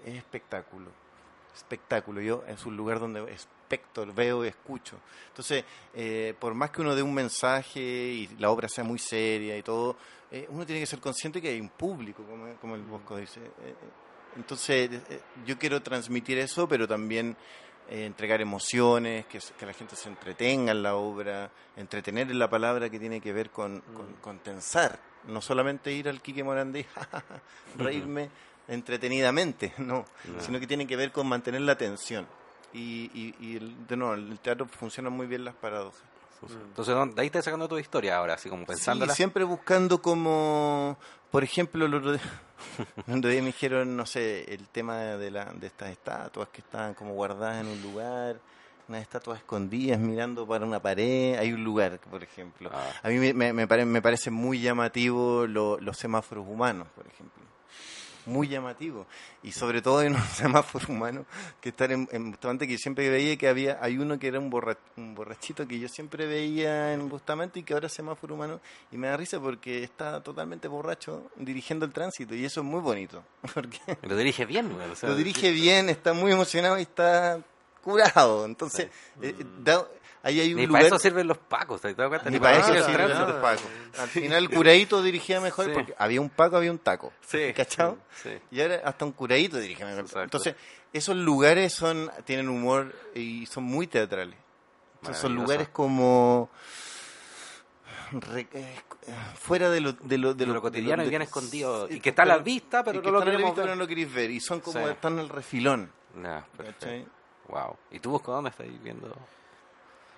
es 0.06 0.16
espectáculo, 0.16 0.92
espectáculo, 1.56 2.22
yo 2.22 2.44
es 2.48 2.64
un 2.66 2.78
lugar 2.78 3.00
donde 3.00 3.24
especto, 3.34 4.06
veo 4.14 4.46
y 4.46 4.50
escucho. 4.50 4.98
Entonces, 5.30 5.64
por 6.40 6.54
más 6.54 6.70
que 6.70 6.82
uno 6.82 6.94
dé 6.96 7.02
un 7.02 7.14
mensaje 7.14 7.80
y 7.82 8.28
la 8.40 8.52
obra 8.52 8.68
sea 8.68 8.84
muy 8.84 9.00
seria 9.00 9.58
y 9.58 9.64
todo, 9.64 9.96
uno 10.50 10.66
tiene 10.66 10.80
que 10.82 10.86
ser 10.88 11.00
consciente 11.00 11.42
que 11.42 11.50
hay 11.50 11.60
un 11.62 11.70
público, 11.70 12.24
como, 12.24 12.54
como 12.58 12.76
el 12.76 12.82
Bosco 12.84 13.18
dice. 13.18 13.40
Entonces, 14.36 14.90
eh, 15.10 15.22
yo 15.46 15.58
quiero 15.58 15.82
transmitir 15.82 16.38
eso, 16.38 16.68
pero 16.68 16.88
también 16.88 17.36
eh, 17.90 18.06
entregar 18.06 18.42
emociones, 18.42 19.26
que, 19.26 19.40
la 19.66 19.74
gente 19.74 19.96
se 19.96 20.10
entretenga 20.10 20.72
en 20.72 20.84
la 20.84 20.96
obra, 20.96 21.52
entretener 21.76 22.30
en 22.32 22.40
la 22.40 22.50
palabra 22.50 22.90
que 22.90 23.00
tiene 23.00 23.20
que 23.22 23.34
ver 23.34 23.50
con, 23.50 23.82
con, 23.94 24.14
con 24.22 24.40
pensar, 24.40 25.00
no 25.28 25.42
solamente 25.42 25.92
ir 25.92 26.08
al 26.08 26.22
Quique 26.22 26.44
Morandé, 26.44 26.86
reírme 27.78 28.30
entretenidamente, 28.68 29.74
no, 29.78 30.06
No. 30.26 30.42
sino 30.42 30.60
que 30.60 30.68
tiene 30.68 30.88
que 30.88 30.96
ver 30.96 31.12
con 31.12 31.28
mantener 31.28 31.62
la 31.62 31.74
atención. 31.74 32.28
Y, 32.74 33.12
y, 33.14 33.36
y 33.40 33.58
el- 33.58 33.86
de 33.88 33.98
nuevo, 33.98 34.14
el 34.14 34.40
teatro 34.40 34.66
funciona 34.68 35.10
muy 35.10 35.28
bien 35.28 35.44
las 35.44 35.56
paradojas. 35.56 36.02
Entonces, 36.50 36.96
¿dónde- 36.96 37.16
de 37.16 37.22
ahí 37.22 37.28
estás 37.28 37.46
sacando 37.46 37.68
tu 37.68 37.78
historia 37.78 38.18
ahora, 38.18 38.34
así 38.36 38.50
como 38.50 38.66
pensándola. 38.66 39.14
Sí, 39.14 39.18
siempre 39.18 39.44
buscando 39.44 40.02
como, 40.02 40.98
por 41.30 41.44
ejemplo, 41.44 41.86
el 41.86 41.94
otro 41.94 42.14
día, 42.14 42.22
el 43.08 43.18
otro 43.20 43.30
día 43.30 43.42
me 43.42 43.48
dijeron, 43.48 43.96
no 43.96 44.06
sé, 44.06 44.54
el 44.54 44.68
tema 44.70 44.98
de, 44.98 45.32
la, 45.32 45.46
de 45.54 45.68
estas 45.68 45.90
estatuas 45.92 46.50
que 46.50 46.62
estaban 46.62 46.94
como 46.94 47.14
guardadas 47.14 47.62
en 47.62 47.68
un 47.68 47.82
lugar, 47.82 48.40
unas 48.88 49.02
estatuas 49.04 49.38
escondidas 49.40 50.00
mirando 50.00 50.46
para 50.48 50.66
una 50.66 50.82
pared, 50.82 51.38
hay 51.38 51.54
un 51.54 51.64
lugar, 51.64 52.00
por 52.00 52.24
ejemplo. 52.24 52.70
Ah. 52.74 52.90
A 53.04 53.10
mí 53.10 53.16
me, 53.20 53.34
me, 53.34 53.54
me 53.54 53.68
pare- 53.68 53.86
me 53.86 54.02
parece 54.02 54.32
muy 54.32 54.60
llamativo 54.60 55.46
lo- 55.48 55.80
los 55.80 55.98
semáforos 55.98 56.46
humanos, 56.48 56.88
por 56.96 57.06
ejemplo. 57.08 57.42
Muy 58.26 58.48
llamativo. 58.48 59.08
Y 59.42 59.52
sobre 59.52 59.82
todo 59.82 60.00
hay 60.00 60.08
unos 60.08 60.24
semáforos 60.36 60.88
humanos 60.90 61.26
que 61.60 61.70
están 61.70 61.92
en, 61.92 62.10
en 62.12 62.30
Bustamante 62.32 62.68
que 62.68 62.74
yo 62.74 62.78
siempre 62.80 63.10
veía 63.10 63.36
que 63.38 63.48
había, 63.48 63.80
hay 63.82 63.98
uno 63.98 64.20
que 64.20 64.28
era 64.28 64.40
un, 64.40 64.50
borra- 64.52 64.78
un 64.98 65.16
borrachito 65.16 65.68
que 65.68 65.80
yo 65.80 65.88
siempre 65.90 66.26
veía 66.28 66.94
en 66.94 67.10
Bustamante 67.10 67.60
y 67.60 67.64
que 67.64 67.74
ahora 67.74 67.88
es 67.88 67.94
semáforo 67.94 68.36
humano 68.36 68.60
y 68.92 68.98
me 68.98 69.08
da 69.08 69.18
risa 69.18 69.40
porque 69.40 69.84
está 69.84 70.22
totalmente 70.22 70.68
borracho 70.68 71.32
dirigiendo 71.36 71.86
el 71.86 71.94
tránsito 71.94 72.36
y 72.36 72.46
eso 72.46 72.62
es 72.62 72.66
muy 72.68 72.80
bonito. 72.82 73.24
Porque 73.54 73.80
Lo 74.04 74.16
dirige 74.16 74.46
bien, 74.46 74.72
o 74.72 74.96
sea, 74.96 75.10
lo 75.10 75.16
dirige 75.16 75.52
bien, 75.52 75.90
está 75.90 76.14
muy 76.14 76.32
emocionado 76.32 76.78
y 76.78 76.84
está 76.84 77.40
curado. 77.84 78.46
Entonces, 78.46 78.90
eh, 79.22 79.34
da- 79.64 79.88
ahí 80.24 80.40
hay 80.40 80.54
un 80.54 80.60
Ni 80.60 80.68
lugar... 80.68 80.84
para 80.84 80.96
eso 80.96 81.00
sirven 81.00 81.28
los 81.28 81.38
pacos, 81.38 81.82
¿te 81.82 81.94
cuenta? 81.96 82.30
Ni 82.30 82.40
para 82.40 82.58
eso 82.60 82.74
sirven 82.86 83.10
los 83.10 83.34
pacos. 83.34 83.64
Al 84.00 84.08
final 84.08 84.44
el 84.44 84.50
curadito 84.50 85.02
dirigía 85.02 85.40
mejor 85.40 85.66
Sí. 85.66 85.72
porque 85.74 85.94
había 85.98 86.22
un 86.22 86.30
paco, 86.30 86.58
había 86.58 86.72
un 86.72 86.80
taco. 86.80 87.12
Sí. 87.26 87.54
¿Cachado? 87.54 87.98
Sí. 88.22 88.30
Y 88.52 88.62
ahora 88.62 88.82
hasta 88.84 89.06
un 89.06 89.12
curadito 89.14 89.58
dirige 89.58 89.84
mejor. 89.86 90.02
Exacto. 90.02 90.24
Entonces, 90.24 90.56
esos 90.94 91.16
lugares 91.16 91.74
son 91.74 92.12
tienen 92.26 92.50
humor 92.50 92.94
y 93.16 93.46
son 93.48 93.64
muy 93.64 93.88
teatrales. 93.88 94.38
Entonces, 95.02 95.22
son 95.22 95.34
lugares 95.36 95.70
como 95.70 96.50
re- 98.12 98.48
eh, 98.54 98.76
fuera 99.40 99.70
de 99.70 99.82
lo, 99.82 99.94
de 99.94 100.18
lo, 100.18 100.34
de 100.34 100.46
De 100.46 100.54
lo 100.54 100.62
cotidiano 100.62 101.04
y 101.04 101.10
bien 101.10 101.22
escondido, 101.24 101.88
y 101.90 102.00
que 102.00 102.10
está 102.10 102.24
a 102.24 102.26
la 102.26 102.38
vista, 102.38 102.84
pero 102.84 103.02
que 103.02 103.08
no 103.12 103.20
lo 103.20 103.26
la 103.26 103.38
vista, 103.38 103.62
ver. 103.64 103.78
no 103.78 103.86
lo. 103.86 103.92
Y 104.32 104.40
son 104.40 104.60
como 104.60 104.80
Sí. 104.86 104.92
están 104.92 105.14
en 105.14 105.20
el 105.20 105.30
refilón. 105.30 105.92
Ya, 106.22 106.46
perfecto. 106.56 107.10
Wow. 107.48 107.78
¿Y 107.92 108.00
tú, 108.00 108.12
Bosco, 108.12 108.32
dónde 108.32 108.50
estás 108.52 108.68
viendo? 108.84 109.16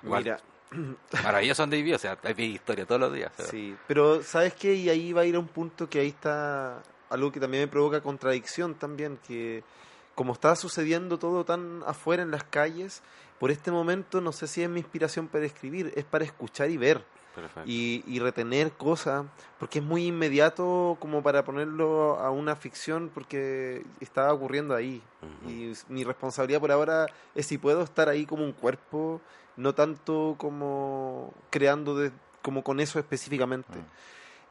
Igual, 0.03 0.23
Mira, 0.23 0.39
Maravilloso 1.23 1.63
donde 1.63 1.77
viví, 1.77 1.93
o 1.93 1.99
sea, 1.99 2.17
hay 2.23 2.43
historia 2.43 2.85
todos 2.85 3.01
los 3.01 3.13
días. 3.13 3.31
o 3.33 3.41
sea. 3.41 3.45
Sí, 3.45 3.75
pero 3.87 4.23
¿sabes 4.23 4.53
qué? 4.53 4.73
Y 4.73 4.89
ahí 4.89 5.13
va 5.13 5.21
a 5.21 5.25
ir 5.25 5.35
a 5.35 5.39
un 5.39 5.47
punto 5.47 5.89
que 5.89 5.99
ahí 5.99 6.09
está 6.09 6.81
algo 7.09 7.31
que 7.31 7.39
también 7.39 7.63
me 7.63 7.67
provoca 7.67 8.01
contradicción 8.01 8.75
también, 8.75 9.19
que 9.27 9.63
como 10.15 10.33
está 10.33 10.55
sucediendo 10.55 11.17
todo 11.19 11.45
tan 11.45 11.83
afuera 11.85 12.23
en 12.23 12.31
las 12.31 12.43
calles, 12.43 13.01
por 13.39 13.51
este 13.51 13.71
momento 13.71 14.21
no 14.21 14.31
sé 14.31 14.47
si 14.47 14.63
es 14.63 14.69
mi 14.69 14.79
inspiración 14.79 15.27
para 15.27 15.45
escribir, 15.45 15.93
es 15.95 16.05
para 16.05 16.25
escuchar 16.25 16.69
y 16.69 16.77
ver 16.77 17.03
Perfecto. 17.35 17.63
y, 17.65 18.03
y 18.07 18.19
retener 18.19 18.71
cosas, 18.73 19.25
porque 19.59 19.79
es 19.79 19.85
muy 19.85 20.07
inmediato 20.07 20.97
como 20.99 21.23
para 21.23 21.43
ponerlo 21.43 22.19
a 22.19 22.29
una 22.31 22.55
ficción, 22.55 23.09
porque 23.13 23.83
está 23.99 24.31
ocurriendo 24.33 24.75
ahí. 24.75 25.01
Y 25.47 25.71
mi 25.89 26.03
responsabilidad 26.03 26.59
por 26.59 26.71
ahora 26.71 27.07
es 27.35 27.45
si 27.47 27.57
puedo 27.57 27.81
estar 27.83 28.07
ahí 28.09 28.25
como 28.25 28.43
un 28.43 28.51
cuerpo, 28.53 29.21
no 29.57 29.73
tanto 29.73 30.35
como 30.37 31.33
creando 31.49 31.95
de- 31.95 32.11
como 32.41 32.63
con 32.63 32.79
eso 32.79 32.99
específicamente. 32.99 33.79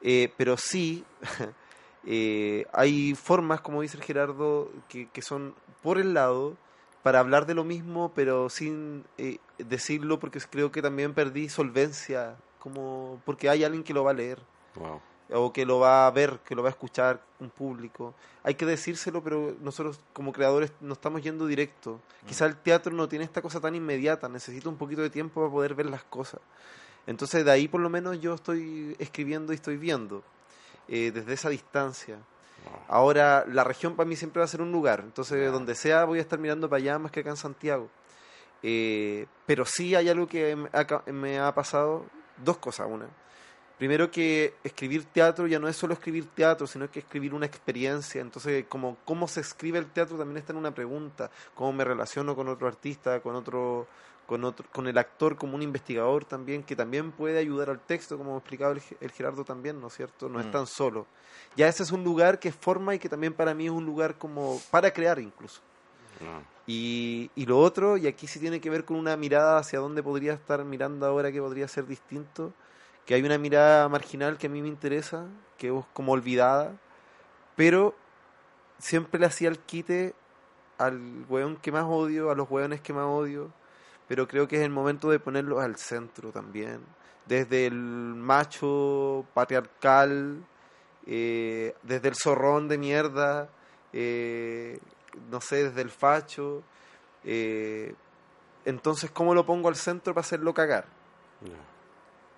Eh, 0.01 0.33
pero 0.37 0.57
sí, 0.57 1.05
eh, 2.07 2.67
hay 2.73 3.15
formas, 3.15 3.61
como 3.61 3.83
dice 3.83 3.97
el 3.97 4.03
Gerardo, 4.03 4.71
que, 4.89 5.09
que 5.11 5.23
son 5.23 5.55
por 5.83 5.99
el 5.99 6.15
lado 6.15 6.57
para 7.03 7.21
hablar 7.21 7.47
de 7.47 7.55
lo 7.55 7.65
mismo, 7.65 8.13
pero 8.15 8.49
sin 8.49 9.05
eh, 9.19 9.39
decirlo, 9.59 10.19
porque 10.21 10.41
creo 10.51 10.71
que 10.73 10.83
también 10.83 11.15
perdí 11.15 11.49
solvencia, 11.49 12.37
como 12.63 13.21
porque 13.25 13.49
hay 13.49 13.65
alguien 13.65 13.83
que 13.83 13.93
lo 13.93 14.05
va 14.05 14.13
a 14.13 14.15
leer 14.15 14.39
Wow. 14.77 15.01
o 15.35 15.53
que 15.53 15.67
lo 15.67 15.79
va 15.81 16.07
a 16.07 16.11
ver, 16.11 16.39
que 16.47 16.55
lo 16.55 16.63
va 16.63 16.69
a 16.69 16.71
escuchar 16.71 17.21
un 17.41 17.51
público. 17.51 18.15
Hay 18.45 18.55
que 18.55 18.65
decírselo, 18.67 19.23
pero 19.23 19.55
nosotros 19.61 19.99
como 20.13 20.33
creadores 20.33 20.73
no 20.81 20.93
estamos 20.93 21.23
yendo 21.23 21.47
directo. 21.47 22.01
Quizá 22.27 22.47
el 22.47 22.57
teatro 22.57 22.93
no 22.93 23.09
tiene 23.09 23.25
esta 23.25 23.41
cosa 23.43 23.61
tan 23.61 23.75
inmediata, 23.75 24.29
necesita 24.29 24.69
un 24.69 24.77
poquito 24.77 25.03
de 25.03 25.11
tiempo 25.11 25.41
para 25.41 25.51
poder 25.53 25.75
ver 25.75 25.87
las 25.87 26.05
cosas. 26.05 26.41
Entonces 27.07 27.45
de 27.45 27.51
ahí 27.51 27.67
por 27.67 27.81
lo 27.81 27.89
menos 27.91 28.21
yo 28.21 28.35
estoy 28.35 28.95
escribiendo 28.99 29.53
y 29.53 29.57
estoy 29.57 29.77
viendo, 29.77 30.23
eh, 30.89 31.11
desde 31.13 31.33
esa 31.33 31.49
distancia. 31.49 32.19
Ahora, 32.87 33.45
la 33.49 33.65
región 33.65 33.97
para 33.97 34.09
mí 34.09 34.15
siempre 34.15 34.39
va 34.39 34.45
a 34.45 34.49
ser 34.49 34.63
un 34.63 34.71
lugar, 34.71 35.01
entonces 35.01 35.41
Ya. 35.41 35.51
donde 35.51 35.75
sea 35.75 36.05
voy 36.05 36.19
a 36.19 36.23
estar 36.23 36.39
mirando 36.39 36.69
para 36.69 36.79
allá 36.79 36.99
más 36.99 37.11
que 37.11 37.21
acá 37.21 37.31
en 37.31 37.37
Santiago. 37.37 37.89
Eh, 38.63 39.27
pero 39.47 39.65
sí 39.65 39.95
hay 39.97 40.09
algo 40.09 40.27
que 40.29 40.55
me 40.55 40.69
ha, 40.73 41.03
me 41.11 41.39
ha 41.41 41.53
pasado, 41.55 42.05
dos 42.37 42.59
cosas, 42.59 42.87
una. 42.91 43.07
Primero 43.79 44.11
que 44.11 44.55
escribir 44.63 45.05
teatro 45.07 45.47
ya 45.49 45.59
no 45.59 45.67
es 45.67 45.75
solo 45.77 45.95
escribir 45.95 46.27
teatro, 46.35 46.67
sino 46.69 46.89
que 46.91 47.01
escribir 47.01 47.35
una 47.35 47.47
experiencia. 47.47 48.21
Entonces, 48.21 48.65
como 48.69 48.97
cómo 49.05 49.27
se 49.27 49.41
escribe 49.41 49.79
el 49.79 49.87
teatro 49.87 50.17
también 50.17 50.37
está 50.37 50.53
en 50.53 50.59
una 50.59 50.73
pregunta. 50.73 51.31
Cómo 51.55 51.73
me 51.73 51.85
relaciono 51.85 52.37
con 52.37 52.47
otro 52.49 52.69
artista, 52.69 53.21
con 53.21 53.35
otro, 53.35 53.89
con 54.27 54.45
otro, 54.45 54.67
con 54.73 54.87
el 54.87 54.97
actor 54.99 55.35
como 55.37 55.57
un 55.57 55.63
investigador 55.63 56.25
también, 56.25 56.63
que 56.63 56.77
también 56.77 57.11
puede 57.11 57.39
ayudar 57.41 57.71
al 57.71 57.81
texto, 57.81 58.17
como 58.17 58.37
explicaba 58.39 58.73
el, 58.73 58.83
el 59.01 59.11
Gerardo 59.11 59.45
también, 59.45 59.81
¿no 59.81 59.89
es 59.89 59.95
cierto? 59.95 60.29
No 60.29 60.39
es 60.39 60.47
Mm. 60.47 60.51
tan 60.53 60.67
solo. 60.69 61.07
Ya 61.57 61.67
ese 61.67 61.83
es 61.83 61.91
un 61.91 62.05
lugar 62.05 62.39
que 62.39 62.53
forma 62.53 62.95
y 62.95 63.01
que 63.01 63.09
también 63.09 63.33
para 63.33 63.53
mí 63.53 63.65
es 63.65 63.73
un 63.73 63.85
lugar 63.85 64.17
como 64.17 64.61
para 64.71 64.93
crear 64.93 65.19
incluso. 65.19 65.61
Y, 66.67 67.31
y 67.35 67.47
lo 67.47 67.59
otro, 67.59 67.97
y 67.97 68.07
aquí 68.07 68.27
sí 68.27 68.39
tiene 68.39 68.61
que 68.61 68.71
ver 68.71 68.85
con 68.85 68.97
una 68.97 69.17
mirada 69.17 69.59
hacia 69.59 69.81
dónde 69.81 70.03
podría 70.03 70.33
estar 70.35 70.65
mirando 70.65 71.07
ahora 71.07 71.33
que 71.33 71.41
podría 71.41 71.67
ser 71.67 71.87
distinto, 71.87 72.53
que 73.05 73.15
hay 73.15 73.23
una 73.23 73.39
mirada 73.39 73.89
marginal 73.89 74.39
que 74.39 74.47
a 74.47 74.51
mí 74.51 74.63
me 74.63 74.69
interesa, 74.69 75.27
que 75.59 75.77
es 75.77 75.85
como 75.93 76.13
olvidada, 76.13 76.73
pero 77.57 77.95
siempre 78.79 79.21
le 79.21 79.27
hacía 79.27 79.49
el 79.49 79.59
quite 79.59 80.15
al 80.79 81.25
weón 81.29 81.57
que 81.57 81.73
más 81.73 81.85
odio, 81.85 82.31
a 82.31 82.35
los 82.35 82.51
weones 82.51 82.81
que 82.81 82.93
más 82.93 83.07
odio, 83.07 83.53
pero 84.09 84.27
creo 84.27 84.49
que 84.49 84.57
es 84.57 84.63
el 84.63 84.71
momento 84.71 85.11
de 85.11 85.19
ponerlos 85.19 85.63
al 85.63 85.77
centro 85.77 86.31
también, 86.33 86.81
desde 87.27 87.67
el 87.67 87.75
macho 87.75 89.25
patriarcal, 89.35 90.45
eh, 91.07 91.75
desde 91.83 92.09
el 92.09 92.15
zorrón 92.17 92.69
de 92.69 92.79
mierda, 92.79 93.49
eh, 93.93 94.79
no 95.31 95.41
sé, 95.41 95.65
desde 95.69 95.81
el 95.83 95.91
facho. 95.91 96.63
eh, 97.25 97.95
entonces, 98.65 99.11
¿cómo 99.11 99.35
lo 99.35 99.45
pongo 99.47 99.69
al 99.69 99.77
centro 99.77 100.13
para 100.15 100.23
hacerlo 100.23 100.53
cagar? 100.55 100.87
No. 101.41 101.73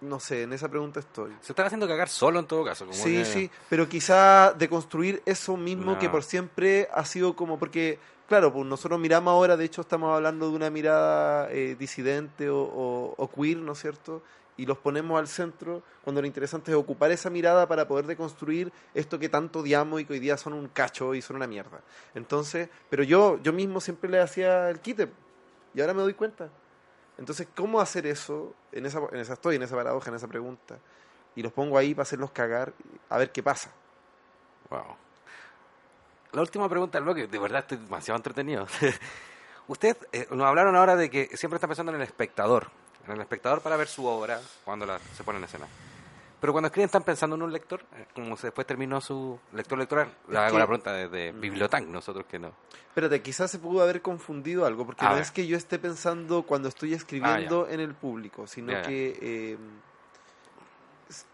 No 0.08 0.20
sé, 0.20 0.42
en 0.42 0.52
esa 0.52 0.68
pregunta 0.68 1.00
estoy. 1.00 1.32
Se 1.40 1.52
están 1.52 1.66
haciendo 1.66 1.86
cagar 1.88 2.08
solo 2.10 2.38
en 2.40 2.46
todo 2.46 2.64
caso. 2.64 2.84
Como 2.86 2.96
Sí, 2.96 3.16
que- 3.18 3.24
sí, 3.24 3.50
pero 3.70 3.88
quizá 3.88 4.52
de 4.52 4.68
construir 4.68 5.22
eso 5.24 5.56
mismo 5.56 5.92
No. 5.92 5.98
que 5.98 6.10
por 6.10 6.22
siempre 6.22 6.88
ha 6.92 7.04
sido 7.06 7.34
como, 7.36 7.58
porque, 7.58 7.98
claro, 8.28 8.52
pues 8.52 8.66
nosotros 8.66 8.98
miramos 9.00 9.32
ahora, 9.32 9.56
de 9.56 9.64
hecho 9.64 9.80
estamos 9.82 10.14
hablando 10.14 10.50
de 10.50 10.56
una 10.56 10.68
mirada 10.70 11.50
eh, 11.50 11.76
disidente 11.78 12.50
o, 12.50 12.58
o- 12.60 13.14
o 13.16 13.30
queer, 13.30 13.58
¿no 13.58 13.72
es 13.72 13.78
cierto? 13.80 14.22
Y 14.56 14.66
los 14.66 14.78
ponemos 14.78 15.18
al 15.18 15.26
centro 15.26 15.82
cuando 16.02 16.20
lo 16.20 16.26
interesante 16.26 16.70
es 16.70 16.76
ocupar 16.76 17.10
esa 17.10 17.28
mirada 17.28 17.66
para 17.66 17.88
poder 17.88 18.06
deconstruir 18.06 18.72
esto 18.94 19.18
que 19.18 19.28
tanto 19.28 19.60
odiamos 19.60 20.00
y 20.00 20.04
que 20.04 20.12
hoy 20.12 20.20
día 20.20 20.36
son 20.36 20.52
un 20.52 20.68
cacho 20.68 21.14
y 21.14 21.22
son 21.22 21.36
una 21.36 21.46
mierda. 21.46 21.80
Entonces, 22.14 22.68
pero 22.88 23.02
yo, 23.02 23.40
yo 23.42 23.52
mismo 23.52 23.80
siempre 23.80 24.08
le 24.08 24.20
hacía 24.20 24.70
el 24.70 24.80
quite 24.80 25.08
y 25.74 25.80
ahora 25.80 25.92
me 25.92 26.02
doy 26.02 26.14
cuenta. 26.14 26.48
Entonces, 27.18 27.48
¿cómo 27.54 27.80
hacer 27.80 28.06
eso? 28.06 28.54
En 28.72 28.86
esa, 28.86 29.00
en 29.12 29.18
esa 29.18 29.34
estoy, 29.34 29.56
en 29.56 29.62
esa 29.62 29.76
paradoja, 29.76 30.10
en 30.10 30.16
esa 30.16 30.28
pregunta. 30.28 30.78
Y 31.36 31.42
los 31.42 31.52
pongo 31.52 31.78
ahí 31.78 31.94
para 31.94 32.02
hacerlos 32.02 32.30
cagar, 32.30 32.72
a 33.08 33.18
ver 33.18 33.32
qué 33.32 33.42
pasa. 33.42 33.70
Wow. 34.70 34.96
La 36.32 36.40
última 36.40 36.68
pregunta 36.68 36.98
del 36.98 37.04
bloque, 37.04 37.26
de 37.26 37.38
verdad 37.38 37.60
estoy 37.60 37.78
demasiado 37.78 38.16
entretenido. 38.16 38.66
Usted 39.68 39.96
eh, 40.12 40.26
nos 40.30 40.46
hablaron 40.46 40.76
ahora 40.76 40.96
de 40.96 41.08
que 41.08 41.36
siempre 41.36 41.56
está 41.56 41.66
pensando 41.66 41.92
en 41.92 41.96
el 41.96 42.02
espectador, 42.02 42.70
en 43.06 43.12
el 43.12 43.20
espectador 43.20 43.60
para 43.60 43.76
ver 43.76 43.88
su 43.88 44.04
obra 44.06 44.40
cuando 44.64 44.86
la, 44.86 44.98
se 45.16 45.24
pone 45.24 45.38
en 45.38 45.44
escena. 45.44 45.66
Pero 46.40 46.52
cuando 46.52 46.66
escriben 46.66 46.86
están 46.86 47.02
pensando 47.04 47.36
en 47.36 47.42
un 47.42 47.52
lector, 47.52 47.80
Eh, 47.96 48.06
como 48.14 48.36
se 48.36 48.48
después 48.48 48.66
terminó 48.66 49.00
su 49.00 49.38
lector 49.54 49.78
lectoral. 49.78 50.12
Le 50.28 50.38
hago 50.38 50.58
la 50.58 50.66
pregunta 50.66 50.92
de, 50.92 51.08
de 51.08 51.32
Bibliotank, 51.32 51.86
nosotros 51.88 52.26
que 52.26 52.38
no. 52.38 52.52
Espérate, 52.88 53.22
quizás 53.22 53.50
se 53.50 53.58
pudo 53.58 53.82
haber 53.82 54.02
confundido 54.02 54.66
algo, 54.66 54.84
porque 54.84 55.04
A 55.04 55.08
no 55.08 55.14
ver. 55.14 55.22
es 55.22 55.30
que 55.30 55.46
yo 55.46 55.56
esté 55.56 55.78
pensando 55.78 56.42
cuando 56.42 56.68
estoy 56.68 56.92
escribiendo 56.92 57.66
en 57.68 57.80
el 57.80 57.94
público, 57.94 58.46
sino 58.46 58.72
Ya, 58.72 58.82
ya. 58.82 58.88
que 58.88 59.18
eh, 59.22 59.58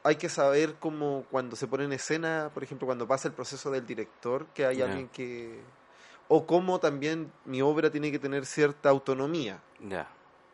hay 0.05 0.17
que 0.17 0.29
saber 0.29 0.75
cómo 0.79 1.25
cuando 1.31 1.57
se 1.57 1.67
pone 1.67 1.85
en 1.85 1.93
escena, 1.93 2.51
por 2.55 2.63
ejemplo, 2.63 2.87
cuando 2.87 3.07
pasa 3.07 3.29
el 3.29 3.35
proceso 3.35 3.71
del 3.71 3.87
director, 3.87 4.47
que 4.55 4.65
hay 4.67 4.77
Ya. 4.79 4.85
alguien 4.87 5.09
que... 5.09 5.61
O 6.29 6.47
cómo 6.47 6.79
también 6.79 7.33
mi 7.45 7.61
obra 7.63 7.91
tiene 7.91 8.13
que 8.13 8.19
tener 8.21 8.47
cierta 8.47 8.89
autonomía. 8.89 9.59
Ya. 9.81 10.07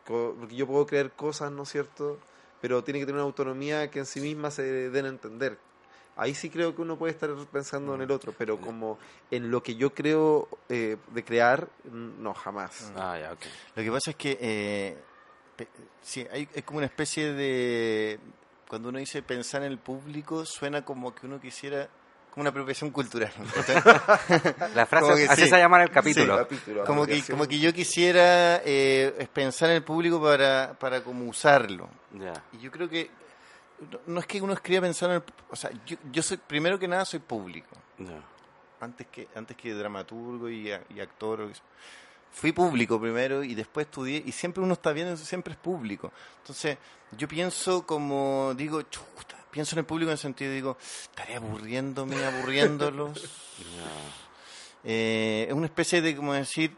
Porque 0.07 0.55
yo 0.55 0.65
puedo 0.65 0.85
creer 0.85 1.11
cosas, 1.11 1.51
¿no 1.51 1.63
es 1.63 1.69
cierto? 1.69 2.17
Pero 2.61 2.83
tiene 2.83 2.99
que 2.99 3.05
tener 3.05 3.19
una 3.19 3.25
autonomía 3.25 3.91
que 3.91 3.99
en 3.99 4.05
sí 4.05 4.21
misma 4.21 4.51
se 4.51 4.89
den 4.89 5.05
a 5.05 5.09
entender. 5.09 5.57
Ahí 6.15 6.33
sí 6.33 6.49
creo 6.49 6.75
que 6.75 6.81
uno 6.81 6.97
puede 6.97 7.13
estar 7.13 7.29
pensando 7.51 7.93
en 7.93 8.01
el 8.01 8.09
otro, 8.09 8.33
pero 8.35 8.59
como 8.59 8.97
en 9.29 9.51
lo 9.51 9.61
que 9.61 9.75
yo 9.75 9.93
creo 9.93 10.47
eh, 10.67 10.97
de 11.13 11.23
crear, 11.23 11.67
no, 11.91 12.33
jamás. 12.33 12.91
Ah, 12.95 13.19
ya, 13.19 13.33
ok. 13.33 13.41
Lo 13.75 13.83
que 13.83 13.91
pasa 13.91 14.11
es 14.11 14.15
que 14.15 14.37
eh, 14.41 14.97
sí, 16.01 16.25
hay, 16.31 16.49
es 16.53 16.63
como 16.63 16.77
una 16.77 16.87
especie 16.87 17.33
de... 17.33 18.19
Cuando 18.67 18.89
uno 18.89 18.97
dice 18.97 19.21
pensar 19.21 19.61
en 19.61 19.71
el 19.71 19.77
público, 19.77 20.43
suena 20.45 20.83
como 20.83 21.13
que 21.13 21.27
uno 21.27 21.39
quisiera... 21.39 21.87
Una 22.37 22.49
apropiación 22.51 22.91
cultural. 22.91 23.31
La 24.75 24.85
frase, 24.85 25.05
Como 25.05 25.15
que 25.17 25.25
así 25.27 25.41
sí. 25.43 25.49
se 25.49 25.57
llama 25.57 25.81
el 25.83 25.89
capítulo. 25.89 26.33
Sí. 26.37 26.43
Capítulo, 26.43 26.85
como, 26.85 27.05
que, 27.05 27.21
como 27.23 27.45
que 27.47 27.59
yo 27.59 27.73
quisiera 27.73 28.61
eh, 28.63 29.27
pensar 29.33 29.69
en 29.71 29.77
el 29.77 29.83
público 29.83 30.21
para, 30.21 30.73
para 30.79 31.03
como 31.03 31.25
usarlo. 31.25 31.89
Y 32.53 32.59
yo 32.59 32.71
creo 32.71 32.87
que... 32.87 33.09
No, 33.91 33.99
no 34.07 34.19
es 34.21 34.25
que 34.25 34.41
uno 34.41 34.53
escriba 34.53 34.81
pensar 34.81 35.09
en 35.09 35.15
el... 35.17 35.23
O 35.49 35.55
sea, 35.55 35.69
yo, 35.85 35.97
yo 36.11 36.21
soy, 36.23 36.37
primero 36.37 36.79
que 36.79 36.87
nada, 36.87 37.03
soy 37.05 37.19
público. 37.19 37.75
Antes 38.79 39.07
que 39.07 39.27
antes 39.35 39.57
que 39.57 39.73
dramaturgo 39.73 40.47
y, 40.49 40.71
a- 40.71 40.83
y 40.93 40.99
actor 40.99 41.49
fui 42.31 42.51
público 42.51 43.01
primero 43.01 43.43
y 43.43 43.55
después 43.55 43.87
estudié 43.87 44.21
y 44.23 44.31
siempre 44.31 44.61
uno 44.61 44.73
está 44.73 44.91
viendo 44.91 45.17
siempre 45.17 45.53
es 45.53 45.57
público 45.59 46.11
entonces 46.41 46.77
yo 47.17 47.27
pienso 47.27 47.87
como 47.87 48.53
digo 48.55 48.83
chuta 48.83 49.36
pienso 49.51 49.75
en 49.75 49.79
el 49.79 49.85
público 49.85 50.09
en 50.09 50.13
el 50.13 50.17
sentido 50.19 50.51
digo 50.51 50.77
estaré 51.03 51.35
aburriéndome 51.35 52.23
aburriéndolos. 52.25 53.23
Eh, 54.83 55.45
es 55.49 55.53
una 55.53 55.65
especie 55.65 56.01
de 56.01 56.15
como 56.15 56.33
decir 56.33 56.71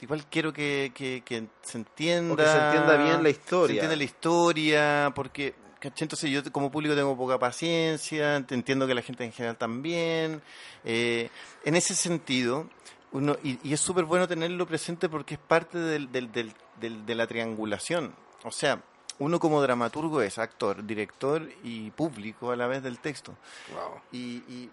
igual 0.00 0.26
quiero 0.28 0.52
que, 0.52 0.92
que, 0.94 1.22
que 1.24 1.46
se 1.62 1.78
entienda. 1.78 2.34
O 2.34 2.36
que 2.36 2.44
se 2.44 2.58
entienda 2.58 2.96
bien 2.96 3.22
la 3.22 3.30
historia. 3.30 3.66
se 3.68 3.72
entienda 3.74 3.96
la 3.96 4.04
historia 4.04 5.12
porque 5.14 5.54
entonces 5.82 6.30
yo 6.30 6.42
como 6.52 6.70
público 6.70 6.94
tengo 6.94 7.16
poca 7.16 7.38
paciencia 7.38 8.36
entiendo 8.36 8.86
que 8.86 8.94
la 8.94 9.02
gente 9.02 9.24
en 9.24 9.32
general 9.32 9.56
también. 9.56 10.42
Eh, 10.84 11.30
en 11.64 11.76
ese 11.76 11.94
sentido 11.94 12.68
uno 13.12 13.36
y, 13.42 13.58
y 13.66 13.72
es 13.72 13.80
súper 13.80 14.04
bueno 14.04 14.28
tenerlo 14.28 14.66
presente 14.66 15.08
porque 15.08 15.34
es 15.34 15.40
parte 15.40 15.78
del- 15.78 16.10
del- 16.12 16.30
del- 16.32 17.06
de 17.06 17.14
la 17.14 17.26
triangulación. 17.26 18.14
O 18.44 18.50
sea 18.50 18.82
uno 19.20 19.38
como 19.38 19.62
dramaturgo 19.62 20.20
es 20.22 20.38
actor 20.38 20.84
director 20.84 21.48
y 21.62 21.90
público 21.92 22.50
a 22.50 22.56
la 22.56 22.66
vez 22.66 22.82
del 22.82 22.98
texto 22.98 23.36
Wow. 23.72 24.00
y, 24.12 24.18
y, 24.48 24.70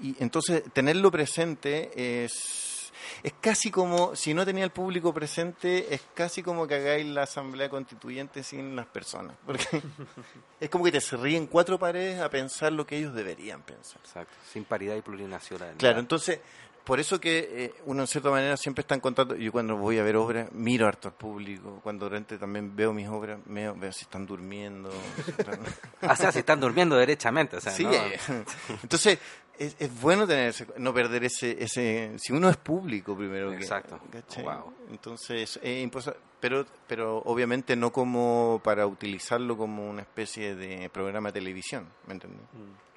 y 0.00 0.16
entonces 0.18 0.62
tenerlo 0.72 1.10
presente 1.10 2.24
es, 2.24 2.92
es 3.22 3.32
casi 3.40 3.70
como, 3.70 4.14
si 4.16 4.34
no 4.34 4.44
tenía 4.44 4.64
el 4.64 4.70
público 4.70 5.12
presente, 5.14 5.94
es 5.94 6.02
casi 6.14 6.42
como 6.42 6.66
que 6.66 6.74
hagáis 6.76 7.06
la 7.06 7.22
asamblea 7.22 7.68
constituyente 7.68 8.42
sin 8.42 8.74
las 8.74 8.86
personas. 8.86 9.36
Porque 9.46 9.64
es 10.60 10.68
como 10.70 10.84
que 10.84 10.92
te 10.92 11.00
se 11.00 11.16
ríen 11.16 11.46
cuatro 11.46 11.78
paredes 11.78 12.20
a 12.20 12.28
pensar 12.30 12.72
lo 12.72 12.86
que 12.86 12.96
ellos 12.98 13.14
deberían 13.14 13.62
pensar. 13.62 14.00
Exacto. 14.04 14.34
Sin 14.52 14.64
paridad 14.64 14.96
y 14.96 15.02
plurinacional. 15.02 15.74
Claro, 15.76 16.00
entonces, 16.00 16.40
por 16.84 16.98
eso 17.00 17.20
que 17.20 17.48
eh, 17.66 17.74
uno 17.86 18.02
en 18.02 18.06
cierta 18.06 18.30
manera 18.30 18.56
siempre 18.56 18.82
está 18.82 18.94
en 18.94 19.00
contacto. 19.00 19.36
Yo 19.36 19.52
cuando 19.52 19.76
voy 19.76 19.98
a 19.98 20.02
ver 20.02 20.16
obras, 20.16 20.50
miro 20.52 20.86
harto 20.88 21.08
al 21.08 21.14
público. 21.14 21.80
Cuando 21.82 22.08
durante 22.08 22.38
también 22.38 22.74
veo 22.74 22.92
mis 22.92 23.08
obras, 23.08 23.38
veo, 23.46 23.74
veo 23.76 23.92
si 23.92 24.02
están 24.02 24.26
durmiendo. 24.26 24.90
si 25.24 25.30
están- 25.30 25.60
O 26.10 26.16
sea, 26.16 26.32
si 26.32 26.40
están 26.40 26.60
durmiendo 26.60 26.96
derechamente. 26.96 27.56
O 27.56 27.60
sea, 27.60 27.72
Sí, 27.72 27.84
¿no? 27.84 27.92
eh, 27.92 28.18
entonces 28.82 29.18
es, 29.58 29.76
es 29.78 30.00
bueno 30.00 30.26
tener 30.26 30.48
ese- 30.48 30.66
no 30.78 30.92
perder 30.92 31.24
ese, 31.24 31.62
ese, 31.62 32.12
si 32.18 32.32
uno 32.32 32.48
es 32.48 32.56
público 32.56 33.16
primero 33.16 33.50
que, 33.50 33.56
Exacto. 33.58 34.00
Wow. 34.42 34.72
Entonces 34.90 35.60
es 35.62 35.84
imposa- 35.88 36.16
pero, 36.40 36.66
pero 36.88 37.18
obviamente 37.18 37.76
no 37.76 37.92
como 37.92 38.60
para 38.64 38.86
utilizarlo 38.88 39.56
como 39.56 39.88
una 39.88 40.00
especie 40.02 40.56
de 40.56 40.90
programa 40.90 41.28
de 41.28 41.34
televisión, 41.34 41.86
¿me 42.08 42.14
entendés? 42.14 42.40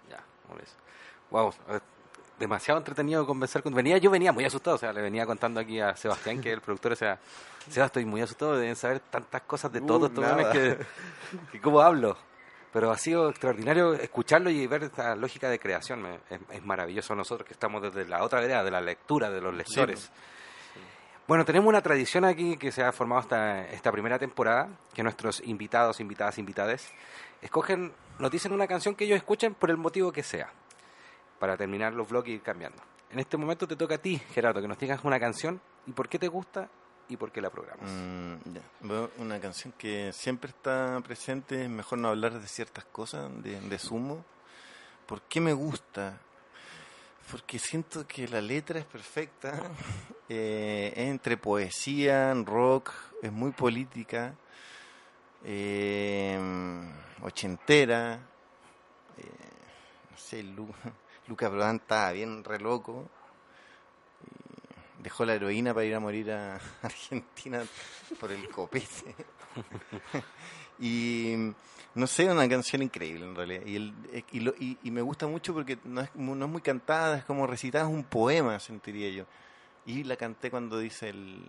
Ya, 0.10 0.24
por 0.48 0.60
eso. 0.62 0.74
Wow, 1.30 1.54
eh, 1.70 1.80
demasiado 2.40 2.78
entretenido 2.80 3.26
conversar 3.26 3.64
con... 3.64 3.74
Venía, 3.74 3.98
yo 3.98 4.10
venía 4.12 4.32
muy 4.32 4.46
asustado, 4.46 4.76
o 4.76 4.80
sea, 4.80 4.92
le 4.94 5.02
venía 5.02 5.26
contando 5.26 5.60
aquí 5.60 5.80
a 5.80 5.96
Sebastián, 5.96 6.42
que 6.42 6.50
es 6.50 6.56
el 6.56 6.62
productor, 6.62 6.92
o 6.94 6.96
sea, 6.96 7.18
Sebastián, 7.60 7.86
estoy 7.86 8.06
muy 8.06 8.22
asustado, 8.22 8.58
deben 8.58 8.76
saber 8.76 9.00
tantas 9.00 9.42
cosas 9.44 9.72
de 9.72 9.80
Uh, 9.80 9.86
todos 9.88 10.10
estos 10.10 10.24
nada. 10.24 10.36
memes 10.36 10.52
que, 10.52 10.78
que 11.52 11.62
cómo 11.62 11.82
hablo. 11.82 12.18
Pero 12.74 12.92
ha 12.92 12.98
sido 12.98 13.30
extraordinario 13.30 13.94
escucharlo 13.94 14.50
y 14.50 14.68
ver 14.68 14.84
esta 14.84 15.16
lógica 15.16 15.50
de 15.50 15.60
creación. 15.60 16.02
me- 16.02 16.16
es, 16.30 16.40
es 16.52 16.66
maravilloso 16.66 17.16
nosotros 17.16 17.48
que 17.48 17.54
estamos 17.54 17.82
desde 17.82 18.06
la 18.06 18.22
otra 18.22 18.42
vereda, 18.42 18.64
de 18.66 18.72
la 18.72 18.82
lectura, 18.82 19.30
de 19.30 19.40
los 19.40 19.54
lectores. 19.54 20.12
Bueno, 21.28 21.44
tenemos 21.46 21.70
una 21.70 21.82
tradición 21.82 22.24
aquí 22.26 22.58
que 22.58 22.72
se 22.72 22.84
ha 22.84 22.92
formado 22.92 23.22
esta, 23.22 23.66
esta 23.70 23.92
primera 23.92 24.20
temporada, 24.20 24.68
que 24.94 25.02
nuestros 25.04 25.42
invitados, 25.46 26.00
invitadas, 26.00 26.38
invitades, 26.38 26.92
escogen, 27.42 27.94
nos 28.20 28.30
dicen 28.30 28.52
una 28.54 28.68
canción 28.68 28.94
que 28.94 29.06
ellos 29.06 29.18
escuchen 29.18 29.56
por 29.56 29.72
el 29.72 29.78
motivo 29.78 30.12
que 30.12 30.22
sea, 30.22 30.52
para 31.46 31.58
terminar 31.58 31.94
los 31.94 32.10
vlogs 32.10 32.28
y 32.28 32.32
ir 32.32 32.42
cambiando. 32.42 32.82
En 33.12 33.20
este 33.20 33.38
momento 33.38 33.68
te 33.68 33.76
toca 33.76 33.94
a 33.96 33.98
ti, 34.00 34.18
Gerardo, 34.34 34.64
que 34.64 34.68
nos 34.68 34.80
digas 34.80 35.00
una 35.04 35.20
canción 35.20 35.62
y 35.86 35.92
por 35.92 36.10
qué 36.10 36.18
te 36.18 36.28
gusta 36.28 36.68
y 37.08 37.18
por 37.18 37.32
qué 37.32 37.40
la 37.40 37.52
programas. 37.52 37.88
Mm, 37.88 38.34
Una 39.20 39.40
canción 39.40 39.72
que 39.78 40.12
siempre 40.12 40.50
está 40.50 41.00
presente, 41.06 41.66
es 41.66 41.70
mejor 41.70 42.00
no 42.00 42.08
hablar 42.08 42.40
de 42.40 42.48
ciertas 42.48 42.84
cosas, 42.86 43.30
de, 43.44 43.62
de 43.62 43.78
sumo. 43.78 44.26
¿Por 45.06 45.22
qué 45.22 45.40
me 45.40 45.54
gusta? 45.54 46.18
Porque 47.30 47.60
siento 47.60 48.08
que 48.08 48.28
la 48.28 48.42
letra 48.42 48.80
es 48.80 48.86
perfecta, 48.86 49.54
eh, 50.28 50.94
entre 50.96 51.38
poesía, 51.38 52.34
rock, 52.34 52.92
es 53.22 53.32
muy 53.32 53.52
política, 53.52 54.34
eh, 55.44 56.40
ochentera, 57.22 58.16
eh, 59.20 59.30
no 60.10 60.18
sé, 60.18 60.44
Lu- 61.28 61.32
Luca 61.34 61.50
Prodan 61.50 61.78
estaba 61.78 62.12
bien 62.12 62.44
re 62.44 62.60
loco, 62.60 63.10
dejó 65.00 65.26
la 65.26 65.36
heroína 65.36 65.74
para 65.74 65.86
ir 65.86 65.96
a 65.96 66.00
morir 66.00 66.32
a 66.32 66.60
Argentina 66.82 67.64
por 68.20 68.32
el 68.32 68.48
copete. 68.50 69.16
y 70.80 71.36
no 71.96 72.08
sé, 72.08 72.30
una 72.30 72.48
canción 72.50 72.82
increíble 72.82 73.26
en 73.26 73.36
realidad. 73.36 73.62
Y, 73.66 73.76
el, 73.78 73.94
y, 74.32 74.40
lo- 74.42 74.56
y- 74.60 74.78
me 74.92 75.02
gusta 75.02 75.28
mucho 75.28 75.54
porque 75.54 75.78
no 75.86 76.02
es, 76.02 76.10
es 76.10 76.16
muy 76.50 76.62
cantada, 76.62 77.18
es 77.18 77.26
como 77.26 77.48
recitada, 77.48 77.86
es 77.86 77.92
un 77.94 78.04
poema, 78.04 78.60
sentiría 78.60 79.10
yo. 79.10 79.26
Y 79.86 80.04
la 80.04 80.16
canté 80.18 80.50
cuando 80.50 80.80
dice 80.80 81.10
el, 81.10 81.46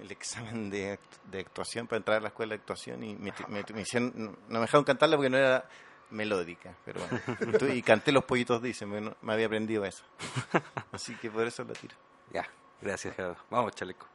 el 0.00 0.10
examen 0.12 0.70
de, 0.70 0.94
act- 0.98 1.30
de 1.30 1.40
actuación 1.40 1.86
para 1.86 1.96
entrar 1.98 2.18
a 2.18 2.20
la 2.20 2.28
escuela 2.28 2.50
de 2.50 2.60
actuación 2.60 3.02
y 3.02 3.14
me, 3.14 3.32
me- 3.48 3.80
hicieron, 3.80 4.12
no 4.16 4.36
me 4.48 4.60
dejaron 4.60 4.84
cantarla 4.84 5.16
porque 5.16 5.30
no 5.30 5.38
era 5.38 5.66
melódica, 6.12 6.74
pero 6.84 7.00
bueno. 7.00 7.74
Y 7.74 7.82
canté 7.82 8.12
Los 8.12 8.24
Pollitos 8.24 8.62
Dicen, 8.62 9.04
no- 9.04 9.16
me 9.22 9.32
había 9.32 9.46
aprendido 9.46 9.84
eso. 9.84 10.04
Así 10.92 11.14
que 11.16 11.30
por 11.30 11.46
eso 11.46 11.64
la 11.64 11.72
tiro. 11.72 11.94
Ya, 12.32 12.46
gracias, 12.80 13.14
Gerardo. 13.16 13.36
Vamos, 13.50 13.74
chaleco. 13.74 14.06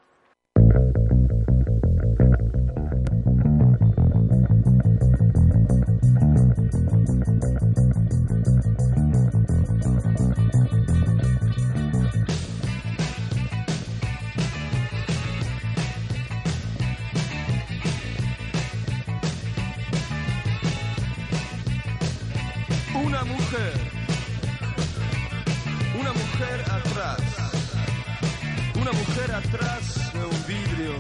Una 28.89 28.99
mujer 28.99 29.31
atrás 29.31 30.13
de 30.13 30.23
un 30.23 30.47
vidrio 30.47 30.93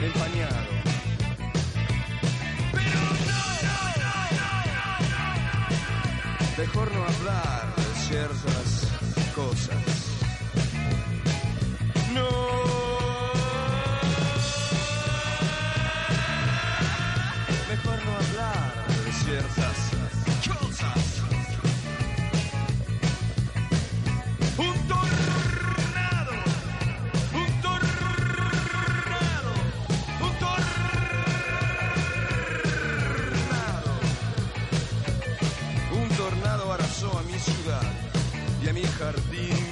empañado. 0.00 0.66
Pero 2.72 3.00
no, 3.00 3.62
mejor 6.58 6.92
no 6.92 7.04
hablar 7.04 7.74
de 7.76 7.94
ciertas 8.06 8.88
cosas. 9.34 9.82
No. 12.12 12.81
Jardín 39.02 39.71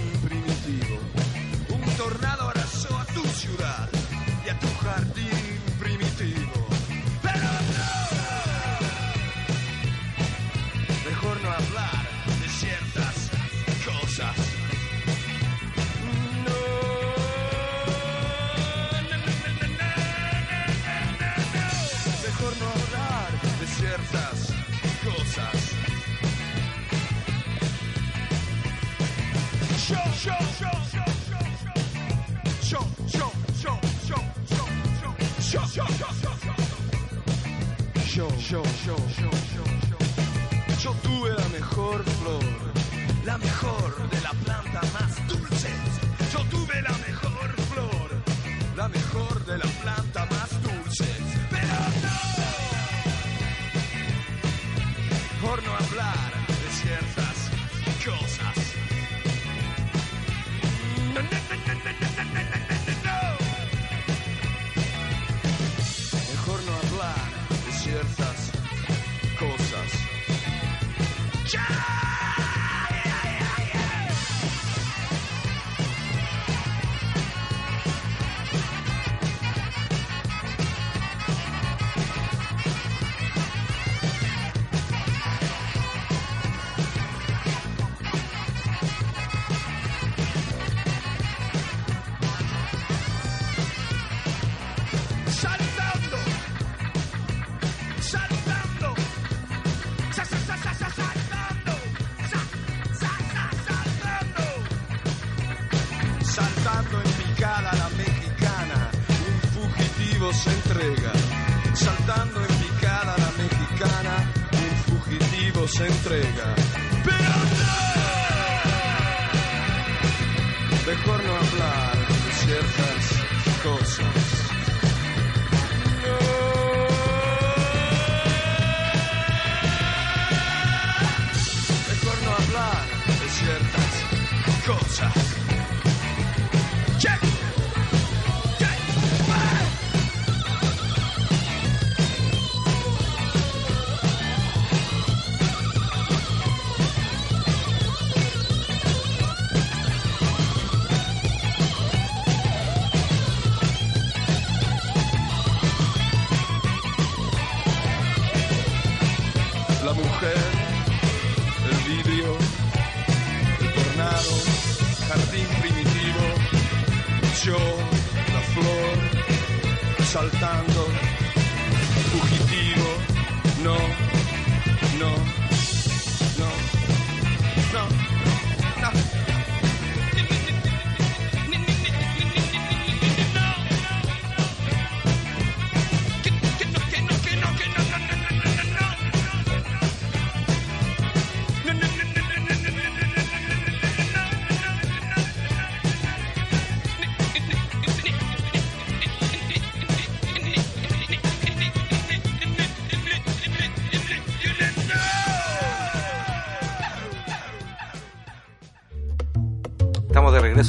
Shut! 71.51 71.99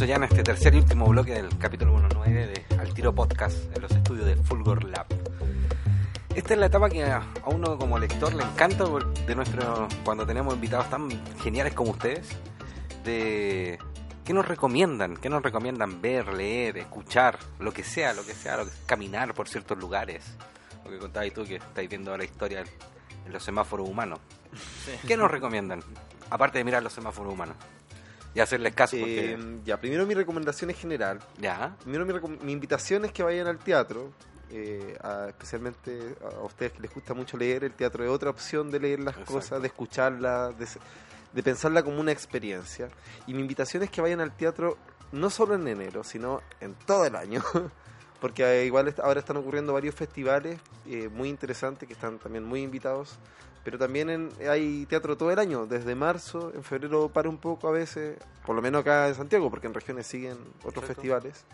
Regreso 0.01 0.19
ya 0.19 0.25
en 0.25 0.31
este 0.31 0.41
tercer 0.41 0.73
y 0.73 0.79
último 0.79 1.05
bloque 1.05 1.31
del 1.33 1.55
capítulo 1.59 1.91
19 1.99 2.47
de 2.47 2.79
Al 2.79 2.91
Tiro 2.91 3.13
Podcast 3.13 3.55
en 3.75 3.83
los 3.83 3.91
estudios 3.91 4.25
de 4.25 4.35
Fulgor 4.35 4.83
Lab. 4.85 5.05
Esta 6.33 6.53
es 6.55 6.59
la 6.59 6.65
etapa 6.65 6.89
que 6.89 7.03
a 7.03 7.21
uno 7.45 7.77
como 7.77 7.99
lector 7.99 8.33
le 8.33 8.43
encanta 8.43 8.83
de 9.27 9.35
nuestro 9.35 9.87
cuando 10.03 10.25
tenemos 10.25 10.55
invitados 10.55 10.89
tan 10.89 11.07
geniales 11.43 11.75
como 11.75 11.91
ustedes 11.91 12.27
de 13.03 13.77
qué 14.25 14.33
nos 14.33 14.47
recomiendan, 14.47 15.17
qué 15.17 15.29
nos 15.29 15.43
recomiendan 15.43 16.01
ver, 16.01 16.33
leer, 16.33 16.79
escuchar, 16.79 17.37
lo 17.59 17.71
que 17.71 17.83
sea, 17.83 18.13
lo 18.13 18.25
que 18.25 18.33
sea, 18.33 18.57
lo 18.57 18.65
que- 18.65 18.71
caminar 18.87 19.35
por 19.35 19.47
ciertos 19.47 19.77
lugares. 19.77 20.23
Lo 20.83 20.89
que 20.89 20.97
contabas 20.97 21.31
tú 21.31 21.45
que 21.45 21.57
estáis 21.57 21.87
viendo 21.87 22.17
la 22.17 22.23
historia 22.23 22.63
en 23.23 23.31
los 23.31 23.43
semáforos 23.43 23.87
humanos. 23.87 24.19
¿Qué 25.05 25.15
nos 25.15 25.29
recomiendan? 25.29 25.83
Aparte 26.31 26.57
de 26.57 26.63
mirar 26.63 26.81
los 26.81 26.91
semáforos 26.93 27.31
humanos 27.31 27.55
y 28.33 28.39
hacerles 28.39 28.73
caso 28.73 28.97
porque 28.99 29.33
Eh, 29.33 29.59
ya, 29.65 29.77
primero 29.79 30.05
mi 30.05 30.13
recomendación 30.13 30.69
es 30.69 30.77
general. 30.77 31.19
ya, 31.37 31.75
Primero 31.83 32.05
mi, 32.05 32.37
mi 32.43 32.51
invitación 32.51 33.05
es 33.05 33.11
que 33.11 33.23
vayan 33.23 33.47
al 33.47 33.57
teatro. 33.59 34.11
eh, 34.53 34.97
a- 35.01 35.27
especialmente 35.29 36.13
a 36.21 36.41
ustedes 36.43 36.73
que 36.73 36.81
les 36.81 36.93
gusta 36.93 37.13
mucho 37.13 37.37
leer, 37.37 37.63
el 37.63 37.71
teatro 37.73 38.03
es 38.03 38.09
otra 38.09 38.29
opción 38.29 38.69
de 38.69 38.81
leer 38.81 38.99
las 38.99 39.13
Exacto. 39.15 39.33
cosas, 39.33 39.61
de 39.61 39.67
escucharlas, 39.69 40.57
de, 40.59 40.67
de 41.31 41.41
pensarla 41.43 41.83
como 41.83 42.01
una 42.01 42.11
experiencia. 42.11 42.89
Y 43.27 43.33
mi 43.33 43.39
invitación 43.39 43.81
es 43.83 43.89
que 43.89 44.01
vayan 44.01 44.19
al 44.19 44.35
teatro 44.35 44.77
no 45.13 45.29
solo 45.29 45.55
en 45.55 45.65
enero, 45.69 46.03
sino 46.03 46.41
en 46.59 46.73
todo 46.73 47.05
el 47.05 47.15
año. 47.15 47.41
Porque 48.19 48.43
eh, 48.43 48.65
igual 48.65 48.93
ahora 49.01 49.21
están 49.21 49.37
ocurriendo 49.37 49.71
varios 49.71 49.95
festivales 49.95 50.59
eh, 50.85 51.07
muy 51.07 51.29
interesantes 51.29 51.87
que 51.87 51.93
están 51.93 52.19
también 52.19 52.43
muy 52.43 52.61
invitados. 52.61 53.17
Pero 53.63 53.77
también 53.77 54.09
en- 54.09 54.31
hay 54.49 54.85
teatro 54.87 55.15
todo 55.17 55.29
el 55.31 55.37
año, 55.39 55.65
desde 55.67 55.93
marzo, 55.95 56.51
en 56.55 56.63
febrero 56.63 57.09
para 57.09 57.29
un 57.29 57.37
poco 57.37 57.67
a 57.67 57.71
veces, 57.71 58.17
por 58.45 58.55
lo 58.55 58.61
menos 58.61 58.81
acá 58.81 59.07
en 59.07 59.15
Santiago, 59.15 59.49
porque 59.51 59.67
en 59.67 59.73
regiones 59.73 60.07
siguen 60.07 60.37
otros 60.63 60.85
festivales. 60.85 61.45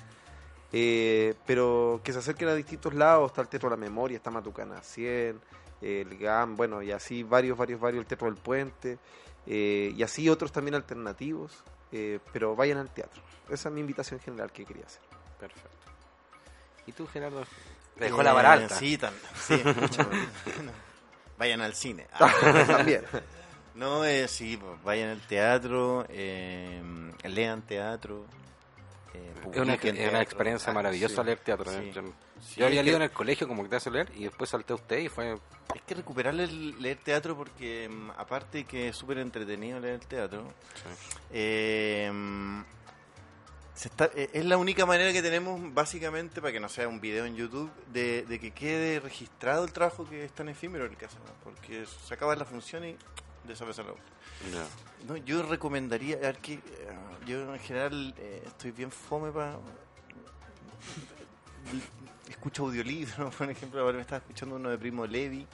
Eh, 0.74 1.34
pero 1.46 2.02
que 2.04 2.12
se 2.14 2.20
acerquen 2.20 2.50
a 2.50 2.54
distintos 2.56 2.94
lados, 2.94 3.32
está 3.32 3.42
el 3.42 3.48
Teatro 3.48 3.70
de 3.70 3.76
la 3.76 3.80
Memoria, 3.80 4.18
está 4.18 4.30
Matucana 4.32 4.82
100, 4.82 5.40
el 5.82 6.18
GAM, 6.18 6.56
bueno, 6.56 6.82
y 6.82 6.92
así 6.92 7.24
varios, 7.24 7.58
varios, 7.58 7.80
varios, 7.80 8.02
el 8.02 8.08
Teatro 8.08 8.28
del 8.28 8.36
Puente, 8.36 9.00
eh, 9.46 9.94
y 9.96 10.04
así 10.04 10.28
otros 10.30 10.52
también 10.52 10.76
alternativos, 10.76 11.64
eh, 11.92 12.20
pero 12.34 12.56
vayan 12.56 12.78
al 12.80 12.90
teatro. 12.94 13.22
Esa 13.50 13.70
es 13.70 13.74
mi 13.76 13.80
invitación 13.82 14.20
general 14.20 14.52
que 14.52 14.66
quería 14.66 14.86
hacer. 14.86 15.02
perfecto. 15.40 15.70
¿Y 16.86 16.92
tú, 16.94 17.06
Gerardo? 17.08 17.44
Dejó 17.98 18.24
la 18.24 18.34
vara 18.34 18.54
alta. 18.54 18.76
Eh, 18.76 18.80
Sí, 18.80 18.98
tam- 18.98 19.14
sí, 19.36 19.54
escúchame. 19.64 20.16
Vayan 21.38 21.62
al 21.62 21.74
cine. 21.76 22.08
Ah. 22.14 22.66
También. 22.68 23.04
No, 23.76 24.04
eh, 24.06 24.28
sí, 24.28 24.58
pues, 24.58 24.82
vayan 24.84 25.10
al 25.10 25.22
teatro, 25.28 26.06
eh, 26.10 26.82
lean 27.26 27.62
teatro. 27.62 28.26
eh, 29.14 29.34
Es 29.54 29.58
una, 29.62 29.74
experiencia 30.22 30.72
Ah, 30.72 30.74
maravillosa 30.74 31.22
sí. 31.22 31.26
leer 31.26 31.40
teatro. 31.40 31.72
Sí. 31.72 31.78
¿eh? 31.78 31.92
Yo, 31.94 32.02
Sí, 32.42 32.60
yo 32.60 32.66
había 32.68 32.82
leído 32.84 32.98
que- 33.00 33.04
en 33.06 33.10
el 33.10 33.16
colegio 33.16 33.48
como 33.48 33.64
que 33.64 33.70
te 33.70 33.76
hace 33.78 33.90
leer 33.92 34.12
y 34.16 34.24
después 34.26 34.50
salté 34.50 34.74
a 34.74 34.76
usted 34.76 34.98
y 35.00 35.10
fue... 35.10 35.38
Es 35.76 35.82
que 35.88 35.96
recuperar 35.96 36.34
el 36.40 36.80
leer 36.82 36.98
teatro 37.04 37.36
porque 37.36 37.88
mm, 37.90 38.12
aparte 38.18 38.64
que 38.66 38.90
es 38.90 38.96
súper 38.96 39.18
entretenido 39.20 39.80
leer 39.80 40.00
teatro, 40.02 40.44
eh, 41.32 42.10
mm, 42.14 42.62
se 43.78 43.90
está- 43.90 44.10
eh, 44.16 44.30
es 44.34 44.44
la 44.46 44.58
única 44.58 44.86
manera 44.88 45.14
que 45.14 45.22
tenemos, 45.22 45.60
básicamente, 45.74 46.42
para 46.42 46.52
que 46.52 46.60
no 46.60 46.68
sea 46.68 46.88
un 46.88 47.00
video 47.00 47.26
en 47.26 47.36
YouTube, 47.36 47.70
de, 47.94 48.24
de 48.24 48.40
que 48.40 48.50
quede 48.52 49.00
registrado 49.00 49.64
el 49.64 49.72
trabajo 49.72 50.10
que 50.10 50.26
es 50.26 50.32
tan 50.32 50.50
efímero 50.50 50.86
el 50.86 50.98
que 50.98 51.06
hacemos. 51.06 51.30
Porque 51.44 51.86
se 51.86 52.14
acaba 52.14 52.36
la 52.36 52.46
función 52.46 52.84
y 52.86 52.98
desaparece 53.48 53.84
la 53.84 53.92
obra. 53.92 54.02
Ya. 54.52 54.66
No, 55.08 55.16
yo 55.18 55.44
recomendaría, 55.44 56.16
a 56.18 56.20
ver 56.22 56.38
que 56.40 56.54
eh, 56.56 56.60
yo 57.28 57.54
en 57.54 57.60
general 57.60 58.16
eh, 58.18 58.42
estoy 58.48 58.72
bien 58.72 58.92
fome 58.92 59.32
para 59.32 59.58
escucho 62.30 62.64
audiolibros, 62.64 63.34
por 63.38 63.50
ejemplo, 63.50 63.82
ahora 63.82 63.96
me 63.98 64.02
estaba 64.02 64.18
escuchando 64.20 64.56
uno 64.56 64.70
de 64.70 64.78
Primo 64.78 65.06
Levi, 65.06 65.46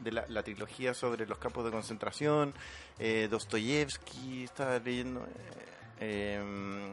de 0.00 0.12
la, 0.12 0.24
la 0.28 0.42
trilogía 0.42 0.94
sobre 0.94 1.26
los 1.26 1.38
campos 1.38 1.64
de 1.64 1.70
concentración, 1.70 2.52
eh, 2.98 3.28
Dostoyevsky, 3.30 4.44
estaba 4.44 4.78
leyendo, 4.78 5.26
eh, 6.00 6.38
em, 6.40 6.92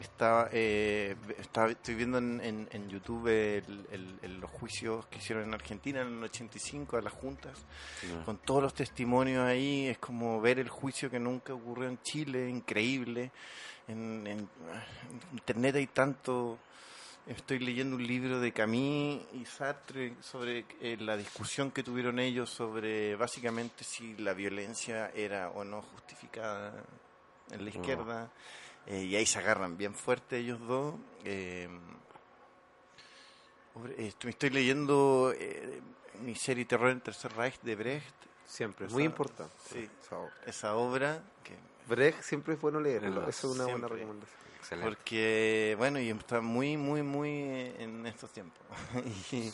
estaba, 0.00 0.48
eh, 0.52 1.16
estaba- 1.38 1.70
estoy 1.70 1.94
viendo 1.94 2.18
en, 2.18 2.40
en- 2.42 2.68
en 2.72 2.88
YouTube 2.88 3.26
el- 3.28 3.86
el- 3.92 4.18
el- 4.22 4.40
los 4.40 4.50
juicios 4.50 5.06
que 5.06 5.18
hicieron 5.18 5.44
en 5.44 5.54
Argentina 5.54 6.00
en 6.02 6.18
el 6.18 6.24
85 6.24 6.96
a 6.96 7.02
las 7.02 7.12
juntas 7.12 7.64
con 8.24 8.38
todos 8.38 8.62
los 8.62 8.74
testimonios 8.74 9.44
ahí, 9.46 9.86
es 9.86 9.98
como 9.98 10.40
ver 10.40 10.58
el 10.58 10.68
juicio 10.68 11.10
que 11.10 11.18
nunca 11.20 11.54
ocurrió 11.54 11.88
en 11.88 12.00
Chile, 12.02 12.48
increíble. 12.50 13.30
En, 13.88 14.26
en- 14.26 14.48
internet 15.32 15.76
hay 15.76 15.86
tanto. 15.86 16.58
Estoy 17.26 17.58
leyendo 17.58 17.96
un 17.96 18.06
libro 18.06 18.38
de 18.38 18.52
Camille 18.52 19.22
y 19.32 19.46
Sartre 19.46 20.14
sobre 20.20 20.66
eh, 20.82 20.98
la 21.00 21.16
discusión 21.16 21.70
que 21.70 21.82
tuvieron 21.82 22.18
ellos 22.18 22.50
sobre 22.50 23.16
básicamente 23.16 23.82
si 23.82 24.14
la 24.18 24.34
violencia 24.34 25.10
era 25.14 25.48
o 25.50 25.64
no 25.64 25.80
justificada 25.80 26.74
en 27.50 27.64
la 27.64 27.70
Oh. 27.70 27.74
izquierda. 27.74 28.30
Eh, 28.86 29.04
y 29.04 29.16
ahí 29.16 29.24
se 29.26 29.38
agarran 29.38 29.76
bien 29.76 29.94
fuerte 29.94 30.38
ellos 30.38 30.60
dos. 30.60 30.94
Eh, 31.24 31.68
eh, 33.98 34.12
estoy, 34.20 34.50
leyendo 34.50 35.32
eh, 35.36 35.80
mi 36.22 36.34
serie 36.34 36.64
Terror 36.64 36.90
en 36.90 37.00
Tercer 37.00 37.32
Reich 37.34 37.60
de 37.62 37.74
Brecht. 37.76 38.14
Siempre, 38.46 38.86
Esa- 38.86 38.94
muy 38.94 39.04
importante. 39.04 39.52
sí. 39.72 39.88
esa 40.02 40.16
obra. 40.18 40.32
Esa 40.46 40.74
obra, 40.76 41.22
que, 41.42 41.54
Brecht 41.88 42.22
siempre 42.22 42.54
es 42.54 42.60
bueno 42.60 42.78
leerlo, 42.80 43.28
eso 43.28 43.48
es 43.50 43.54
una 43.56 43.64
buena 43.64 43.78
siempre. 43.78 43.98
recomendación. 43.98 44.44
Excelente. 44.58 44.88
porque, 44.96 45.74
bueno, 45.76 46.00
y 46.00 46.08
está 46.08 46.40
muy, 46.40 46.76
muy, 46.78 47.02
muy 47.02 47.30
en 47.78 48.06
estos 48.06 48.30
tiempos. 48.30 48.62
y, 49.04 49.10
Sí, 49.24 49.52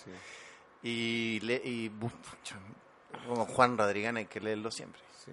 y, 0.85 1.41
le- 1.41 1.61
y 1.65 1.91
como 3.27 3.45
Juan 3.47 3.77
Rodrigán 3.77 4.17
hay 4.19 4.27
que 4.27 4.41
leerlo 4.41 4.71
siempre. 4.71 5.01
sí. 5.25 5.33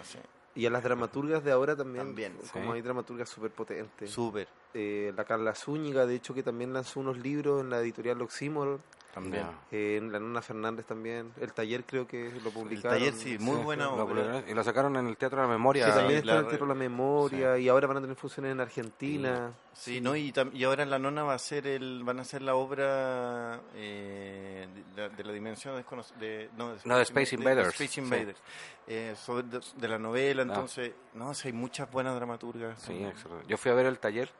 Así, 0.00 0.18
Y 0.54 0.66
a 0.66 0.70
las 0.70 0.82
dramaturgas 0.82 1.42
de 1.44 1.50
ahora 1.52 1.74
también, 1.74 2.04
También, 2.06 2.32
como 2.52 2.72
sí. 2.72 2.76
hay 2.76 2.82
dramaturgas 2.82 3.28
súper 3.28 3.50
potentes. 3.50 4.10
Súper, 4.10 4.46
Eh, 4.74 5.12
la 5.16 5.24
Carla 5.24 5.54
Zúñiga, 5.54 6.06
de 6.06 6.14
hecho, 6.14 6.34
que 6.34 6.42
también 6.42 6.72
lanzó 6.72 7.00
unos 7.00 7.18
libros 7.18 7.60
en 7.62 7.70
la 7.70 7.80
editorial 7.80 8.20
Oxímoron. 8.22 8.80
También. 9.12 9.44
Ya. 9.44 9.76
Eh, 9.76 9.96
en 9.98 10.10
la 10.10 10.18
Nona 10.18 10.40
Fernández 10.42 10.86
también. 10.86 11.32
El 11.40 11.52
taller 11.52 11.84
creo 11.84 12.06
que 12.06 12.30
lo 12.42 12.48
El 12.48 12.54
publicaron. 12.54 12.98
taller, 12.98 13.12
sí, 13.14 13.36
muy 13.38 13.56
Sí, 13.58 13.62
buena 13.62 13.84
lo 13.84 14.02
obra. 14.04 14.42
Y 14.48 14.54
lo 14.54 14.64
sacaron 14.64 14.96
en 14.96 15.06
el 15.06 15.16
Teatro 15.16 15.40
de 15.42 15.46
la 15.46 15.52
Memoria. 15.52 15.86
Que 15.86 15.92
también 15.92 16.10
Sí, 16.22 16.28
está 16.28 16.32
en 16.32 16.38
el 16.38 16.46
Teatro 16.48 16.66
de 16.66 16.74
la 16.74 16.78
Memoria 16.78 17.58
y 17.58 17.68
ahora 17.68 17.86
van 17.86 17.96
a 17.98 18.00
tener 18.00 18.16
funciones 18.16 18.52
en 18.52 18.60
Argentina. 18.60 19.52
Sí, 19.74 20.00
¿no? 20.00 20.14
Y, 20.16 20.32
y 20.54 20.64
ahora 20.64 20.82
en 20.82 20.90
la 20.90 20.98
nona 20.98 21.22
va 21.24 21.34
a 21.34 21.38
ser 21.38 21.66
el, 21.66 22.02
van 22.04 22.18
a 22.18 22.22
hacer 22.22 22.42
la 22.42 22.54
obra 22.54 23.60
eh, 23.74 24.68
de, 24.94 25.02
la, 25.02 25.08
de 25.08 25.24
la 25.24 25.32
dimensión 25.32 25.82
desconoc- 25.82 26.14
de, 26.16 26.50
no, 26.56 26.74
No, 26.84 26.96
de 26.96 27.02
Space 27.02 27.34
Invaders, 27.34 27.68
Space 27.68 27.88
sí. 27.88 28.00
Invaders. 28.00 28.38
Eh, 28.86 29.14
sobre 29.16 29.46
de, 29.76 29.88
la 29.88 29.98
novela, 29.98 30.42
Ah. 30.42 30.46
entonces, 30.46 30.92
no, 31.14 31.32
sí, 31.34 31.48
hay 31.48 31.54
muchas 31.54 31.90
buenas 31.90 32.14
dramaturgas. 32.14 32.80
Sí, 32.82 32.92
excelente. 33.04 33.46
Yo 33.48 33.56
fui 33.56 33.70
a 33.70 33.74
ver 33.74 33.86
el 33.86 33.98
taller, 33.98 34.30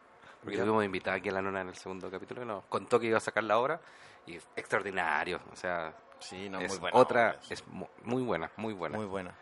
porque 0.42 0.58
tuvimos 0.58 0.84
invitada 0.84 1.16
aquí 1.16 1.28
a 1.28 1.32
la 1.32 1.42
nona 1.42 1.60
en 1.62 1.68
el 1.68 1.76
segundo 1.76 2.10
capítulo, 2.10 2.40
que 2.40 2.46
nos 2.46 2.64
contó 2.64 2.98
que 3.00 3.06
iba 3.06 3.16
a 3.18 3.20
sacar 3.20 3.44
la 3.44 3.58
obra, 3.58 3.80
y 4.26 4.36
extraordinario, 4.56 5.40
o 5.52 5.56
sea, 5.56 5.94
Sí, 6.18 6.48
no, 6.48 6.60
es 6.60 6.70
muy 6.70 6.78
buena. 6.78 6.96
otra, 6.98 7.30
obra, 7.30 7.42
sí. 7.42 7.54
es 7.54 7.66
mu- 7.66 7.88
muy 8.04 8.22
buena, 8.22 8.50
muy 8.56 8.72
buena. 8.74 8.96
Muy 8.96 9.06
buena. 9.06 9.34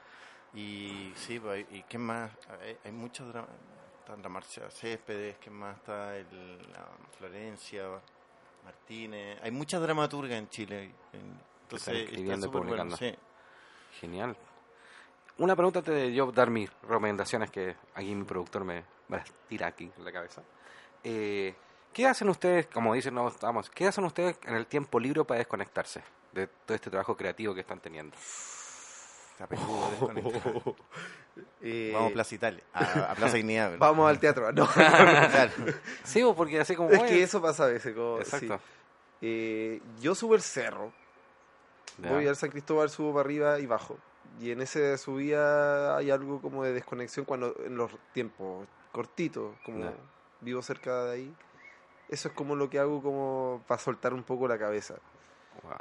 Y 0.55 1.13
sí, 1.15 1.39
pues, 1.39 1.67
¿y 1.71 1.83
qué 1.85 1.99
más? 1.99 2.31
Hay, 2.61 2.77
hay 2.85 2.93
muchos 2.93 3.29
dramas. 3.29 3.51
Está 4.01 4.17
la 4.17 4.29
Marcia 4.29 4.71
Céspedes, 4.71 5.37
¿qué 5.39 5.51
más? 5.51 5.77
Está 5.77 6.17
el, 6.17 6.59
la 6.73 6.87
Florencia, 7.19 7.85
Martínez. 8.65 9.39
Hay 9.43 9.51
muchas 9.51 9.81
dramaturgas 9.83 10.39
en 10.39 10.49
Chile. 10.49 10.95
en- 11.13 11.39
Entonces, 11.63 12.11
está 12.11 12.37
súper 12.41 12.63
bueno, 12.63 12.97
sí. 12.97 13.15
Genial. 14.01 14.37
Una 15.39 15.55
pregunta 15.55 15.79
antes 15.81 15.95
de 15.95 16.13
yo 16.13 16.33
dar 16.33 16.51
mis 16.51 16.71
recomendaciones, 16.83 17.51
que 17.51 17.77
aquí 17.95 18.15
mi 18.15 18.25
productor 18.25 18.65
me, 18.65 18.85
me 19.09 19.19
las 19.19 19.31
tira 19.49 19.69
aquí 19.69 19.91
en 19.97 20.05
la 20.05 20.13
cabeza. 20.13 20.43
Eh, 21.05 21.55
¿Qué 21.93 22.07
hacen 22.07 22.29
ustedes, 22.29 22.67
como 22.67 22.95
dicen, 22.95 23.15
no 23.15 23.33
qué 23.75 23.87
hacen 23.89 24.05
ustedes 24.05 24.39
en 24.45 24.55
el 24.55 24.67
tiempo 24.67 25.01
libre 25.01 25.25
para 25.25 25.39
desconectarse 25.39 26.03
de 26.33 26.47
todo 26.47 26.75
este 26.75 26.91
trabajo 26.91 27.17
creativo 27.17 27.55
que 27.55 27.61
están 27.61 27.81
teniendo? 27.81 28.17
Eh, 31.63 31.93
Vamos 31.95 32.11
a 32.11 32.13
Plaza 32.15 32.35
Italia, 32.35 32.63
a, 32.75 33.13
a 33.13 33.15
Plaza 33.15 33.37
Dignidad. 33.37 33.73
vamos 33.79 34.09
al 34.11 34.19
teatro. 34.19 34.51
No, 34.53 34.67
Claro. 34.67 35.53
Sí, 36.03 36.23
pues, 36.23 36.35
porque 36.37 36.61
así 36.61 36.75
como... 36.75 36.91
es 36.91 37.03
que 37.05 37.23
eso 37.23 37.41
pasa 37.41 37.65
a 37.65 37.69
veces. 37.69 37.95
como- 37.95 38.19
Exacto. 38.19 38.57
sí. 38.59 38.63
Eh, 39.23 39.81
yo 40.01 40.15
subo 40.15 40.35
el 40.35 40.43
cerro. 40.43 40.93
Voy 41.99 42.27
al 42.27 42.37
San 42.37 42.51
Cristóbal, 42.51 42.91
subo 42.91 43.13
para 43.15 43.21
arriba 43.25 43.59
y 43.59 43.67
bajo. 43.67 43.97
Y 44.41 44.51
en 44.51 44.61
esa 44.63 44.97
subida 44.99 45.97
hay 45.97 46.11
algo 46.11 46.41
como 46.43 46.65
de 46.65 46.73
desconexión 46.73 47.25
cuando 47.27 47.55
en 47.65 47.77
los 47.77 47.91
tiempos 48.13 48.67
cortitos, 48.93 49.55
como 49.65 49.93
vivo 50.41 50.63
cerca 50.63 51.05
de 51.05 51.13
ahí. 51.13 51.35
Eso 52.11 52.29
es 52.29 52.35
como 52.35 52.57
lo 52.57 52.69
que 52.69 52.79
hago 52.79 53.01
como 53.03 53.63
para 53.67 53.81
soltar 53.81 54.13
un 54.13 54.23
poco 54.25 54.47
la 54.49 54.59
cabeza. 54.59 54.97
Wow. 55.63 55.73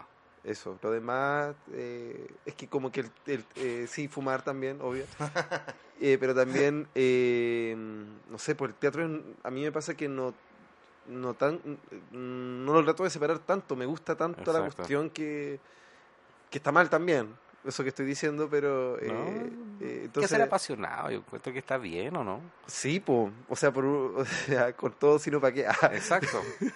Eso. 0.43 0.77
Lo 0.81 0.91
demás 0.91 1.55
eh, 1.73 2.31
es 2.45 2.53
que 2.55 2.67
como 2.69 2.91
que 2.91 3.01
el, 3.01 3.11
el- 3.25 3.45
eh, 3.57 3.87
sí, 3.89 4.07
fumar 4.07 4.41
también, 4.43 4.79
obvio. 4.81 5.05
Eh, 6.01 6.17
pero 6.17 6.33
también, 6.33 6.87
eh, 6.95 7.75
no 8.29 8.37
sé, 8.39 8.55
pues 8.55 8.69
el 8.71 8.75
teatro 8.77 9.05
es- 9.05 9.21
a 9.43 9.51
mí 9.51 9.63
me 9.63 9.71
pasa 9.73 9.95
que 9.97 10.07
no 10.07 10.33
no 11.07 11.33
tan 11.33 11.59
no 12.13 12.71
lo 12.73 12.83
trato 12.85 13.03
de 13.03 13.09
separar 13.09 13.39
tanto, 13.39 13.75
me 13.75 13.85
gusta 13.85 14.15
tanto 14.15 14.53
la 14.53 14.59
cuestión 14.77 15.09
que 15.09 15.59
que 16.49 16.57
está 16.57 16.71
mal 16.71 16.89
también, 16.89 17.35
eso 17.65 17.83
que 17.83 17.89
estoy 17.89 18.05
diciendo, 18.05 18.47
pero 18.49 18.97
eh, 18.99 19.07
No, 19.07 19.25
eh, 19.25 19.49
Hay 19.81 19.89
que 19.99 20.05
entonces 20.05 20.31
ser 20.31 20.41
apasionado, 20.41 21.11
yo 21.11 21.17
encuentro 21.19 21.51
que 21.53 21.59
está 21.59 21.77
bien, 21.77 22.15
¿o 22.15 22.23
no? 22.23 22.41
sí, 22.67 22.99
po, 22.99 23.31
o 23.47 23.55
sea, 23.55 23.71
por, 23.71 23.85
o 23.85 24.25
sea, 24.25 24.73
con 24.77 24.93
todo 24.93 25.19
sino 25.19 25.39
para 25.41 25.53
qué. 25.53 25.67
Ah, 25.67 25.91
Exacto. 25.93 26.41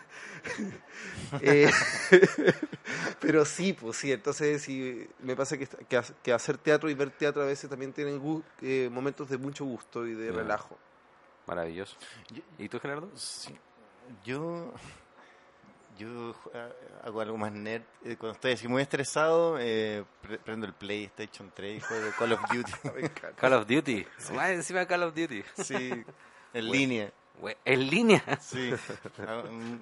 Eh, 1.42 1.70
pero 3.20 3.44
sí, 3.44 3.74
pues 3.74 3.98
sí, 3.98 4.12
entonces 4.12 4.62
sí, 4.62 5.08
me 5.20 5.36
pasa 5.36 5.58
que, 5.58 5.66
que, 5.68 5.98
ha- 5.98 6.04
que 6.22 6.32
hacer 6.32 6.58
teatro 6.58 6.90
y 6.90 6.94
ver 6.94 7.10
teatro 7.10 7.42
a 7.42 7.46
veces 7.46 7.70
también 7.70 7.92
tienen 7.92 8.22
gu- 8.22 8.44
eh, 8.62 8.90
momentos 8.92 9.30
de 9.30 9.38
mucho 9.38 9.66
gusto 9.66 10.06
y 10.06 10.14
de 10.14 10.32
relajo. 10.32 10.78
Maravilloso. 11.48 11.96
¿Y 12.60 12.70
tú, 12.70 12.80
Gerardo? 12.80 13.10
Sí. 13.16 13.58
Yo, 14.24 14.72
yo 15.98 16.32
eh, 16.54 16.74
hago 17.04 17.22
algo 17.22 17.38
más 17.38 17.52
nerd. 17.52 17.84
Eh, 18.04 18.16
Cuando 18.18 18.34
estoy 18.34 18.54
así 18.54 18.68
muy 18.68 18.82
estresado, 18.82 19.58
eh, 19.60 20.04
pre- 20.22 20.38
prendo 20.40 20.66
el 20.66 20.74
PlayStation 20.74 21.52
3 21.54 21.78
y 21.78 21.80
juego 21.82 22.12
Call 22.18 22.32
of 22.34 22.40
Duty. 22.52 22.72
Call 23.36 23.54
of 23.54 23.68
Duty. 23.68 24.06
Más 24.34 24.50
encima 24.52 24.86
Call 24.86 25.04
of 25.04 25.16
Duty. 25.16 25.44
sí, 25.64 26.04
en 26.54 26.72
línea. 26.72 27.12
En 27.66 27.90
línea. 27.90 28.24
Sí. 28.42 28.74
Ah, 29.28 29.44
mm, 29.50 29.80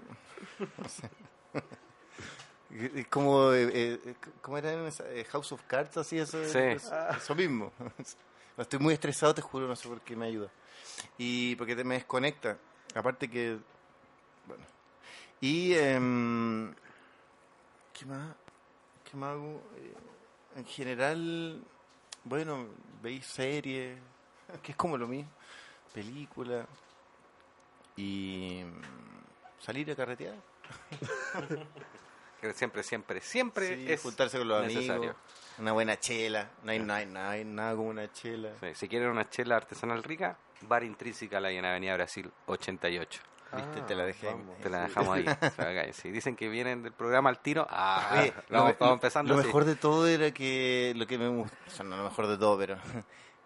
no 0.77 0.89
sé. 0.89 1.09
Es 2.95 3.05
como, 3.09 3.51
eh, 3.51 3.69
eh, 3.73 4.15
¿cómo 4.41 4.57
era 4.57 4.71
en 4.71 4.85
esa? 4.85 5.03
House 5.31 5.51
of 5.51 5.61
Cards? 5.67 5.97
Así, 5.97 6.17
eso, 6.17 6.41
Sí. 6.45 6.57
eso, 6.57 7.09
eso 7.09 7.35
mismo. 7.35 7.73
Cuando 7.77 7.93
estoy 8.59 8.79
muy 8.79 8.93
estresado, 8.93 9.33
te 9.35 9.41
juro, 9.41 9.67
no 9.67 9.75
sé 9.75 9.89
por 9.89 9.99
qué 9.99 10.15
me 10.15 10.27
ayuda. 10.27 10.47
Y 11.17 11.55
porque 11.57 11.75
te 11.75 11.83
me 11.83 11.95
desconecta. 11.95 12.57
Aparte 12.95 13.29
que, 13.29 13.57
bueno. 14.47 14.63
Y, 15.41 15.73
em, 15.73 16.73
¿qué 17.93 18.05
más? 18.05 18.35
¿Qué 19.09 19.17
más 19.17 19.31
hago? 19.31 19.61
Eh, 19.77 19.93
en 20.57 20.65
general, 20.65 21.63
bueno, 22.23 22.67
veis 23.01 23.25
series, 23.25 23.97
que 24.63 24.71
es 24.73 24.77
como 24.77 24.97
lo 24.97 25.07
mismo. 25.07 25.31
Películas. 25.93 26.67
Y 27.97 28.61
mm, 28.63 29.61
salir 29.63 29.91
a 29.91 29.95
carretear. 29.95 30.35
Siempre, 32.55 32.81
siempre, 32.81 33.21
siempre 33.21 33.75
Sí, 33.75 33.85
es 33.91 34.01
juntarse 34.01 34.39
con 34.39 34.47
los 34.47 34.63
necesario. 34.63 34.95
amigos. 34.95 35.15
Una 35.59 35.73
buena 35.73 35.99
chela. 35.99 36.49
No 36.63 36.71
hay, 36.71 36.79
no 36.79 36.91
hay- 36.91 37.05
no 37.05 37.19
hay 37.19 37.45
nada 37.45 37.75
como 37.75 37.89
una 37.89 38.11
chela. 38.11 38.49
Sí, 38.59 38.73
si 38.73 38.87
quieren 38.87 39.09
una 39.09 39.29
chela 39.29 39.57
artesanal 39.57 40.01
rica, 40.01 40.35
Bar 40.61 40.83
Intrínseca 40.83 41.39
la 41.39 41.49
hay 41.49 41.57
en 41.57 41.65
Avenida 41.65 41.93
Brasil 41.93 42.31
88. 42.47 43.21
Viste, 43.55 43.81
te 43.81 43.95
la 43.95 44.05
dejé. 44.05 44.29
Ah, 44.29 44.33
vamos. 44.33 44.57
Te 44.59 44.69
la 44.69 44.81
dejamos 44.83 45.17
ahí. 45.17 45.93
Si 45.93 46.09
dicen 46.11 46.35
que 46.35 46.47
vienen 46.49 46.83
del 46.83 46.93
programa 46.93 47.29
al 47.29 47.39
tiro, 47.39 47.67
ah, 47.69 48.09
Oye, 48.19 48.33
vamos, 48.49 48.75
lo, 48.79 48.93
empezando 48.93 49.33
lo 49.33 49.39
así. 49.39 49.47
mejor 49.47 49.65
de 49.65 49.75
todo 49.75 50.07
era 50.07 50.31
que 50.31 50.93
lo 50.95 51.05
que 51.07 51.17
me 51.17 51.27
gustó, 51.27 51.55
o 51.67 51.69
sea, 51.69 51.85
no 51.85 51.97
lo 51.97 52.03
mejor 52.03 52.27
de 52.27 52.37
todo, 52.37 52.57
pero 52.57 52.77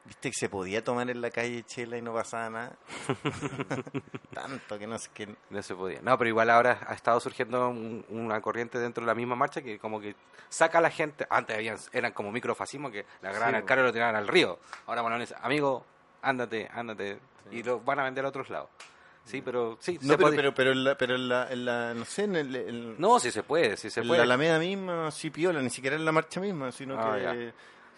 viste 0.05 0.29
que 0.29 0.35
se 0.37 0.49
podía 0.49 0.83
tomar 0.83 1.09
en 1.09 1.21
la 1.21 1.31
calle 1.31 1.63
chela 1.63 1.97
y 1.97 2.01
no 2.01 2.13
pasaba 2.13 2.49
nada. 2.49 2.71
Tanto 4.33 4.77
que 4.77 4.87
no 4.87 4.97
sé 4.97 5.09
qué. 5.13 5.35
No 5.49 5.61
se 5.63 5.75
podía. 5.75 5.99
No, 6.01 6.17
pero 6.17 6.29
igual 6.29 6.49
ahora 6.49 6.79
ha 6.87 6.93
estado 6.93 7.19
surgiendo 7.19 7.69
un- 7.69 8.05
una 8.09 8.41
corriente 8.41 8.77
dentro 8.79 9.01
de 9.01 9.07
la 9.07 9.15
misma 9.15 9.35
marcha 9.35 9.61
que 9.61 9.79
como 9.79 9.99
que 9.99 10.15
saca 10.49 10.77
a 10.77 10.81
la 10.81 10.89
gente. 10.91 11.25
Antes 11.29 11.55
habían, 11.57 11.77
eran 11.91 12.11
como 12.13 12.31
microfascismo 12.31 12.91
que 12.91 13.05
la 13.21 13.29
agarraban 13.29 13.55
Sí, 13.55 13.57
al 13.61 13.65
carro 13.65 13.81
y 13.81 13.85
lo 13.85 13.93
tiraban 13.93 14.15
al 14.15 14.27
río. 14.27 14.59
Ahora 14.87 15.01
bueno, 15.01 15.17
amigo, 15.41 15.85
ándate, 16.21 16.69
ándate. 16.73 17.17
Y 17.51 17.63
lo 17.63 17.79
van 17.79 17.99
a 17.99 18.03
vender 18.03 18.25
a 18.25 18.29
otros 18.29 18.49
lados. 18.49 18.69
Sí, 19.25 19.41
pero 19.41 19.77
sí, 19.81 19.95
No, 19.95 20.01
se 20.01 20.07
pero, 20.09 20.19
podía. 20.19 20.35
pero, 20.37 20.53
pero, 20.53 20.71
en 20.71 20.83
la, 20.83 20.97
pero 20.97 21.15
en 21.15 21.27
la, 21.27 21.51
en 21.51 21.65
la- 21.65 21.93
no 21.95 22.05
sé, 22.05 22.23
en 22.25 22.35
el, 22.35 22.55
el- 22.55 22.95
No, 22.99 23.19
sí 23.19 23.31
se 23.31 23.41
puede, 23.43 23.75
sí 23.75 23.89
se 23.89 24.01
en 24.01 24.07
puede. 24.07 24.19
la 24.19 24.23
Alameda 24.25 24.59
misma, 24.59 25.09
sí 25.11 25.31
piola, 25.31 25.61
ni 25.61 25.69
siquiera 25.71 25.95
en 25.95 26.05
la 26.05 26.11
marcha 26.11 26.39
misma, 26.39 26.71
sino 26.71 26.95
Ah, 26.99 27.15
que 27.15 27.23
ya. 27.23 27.31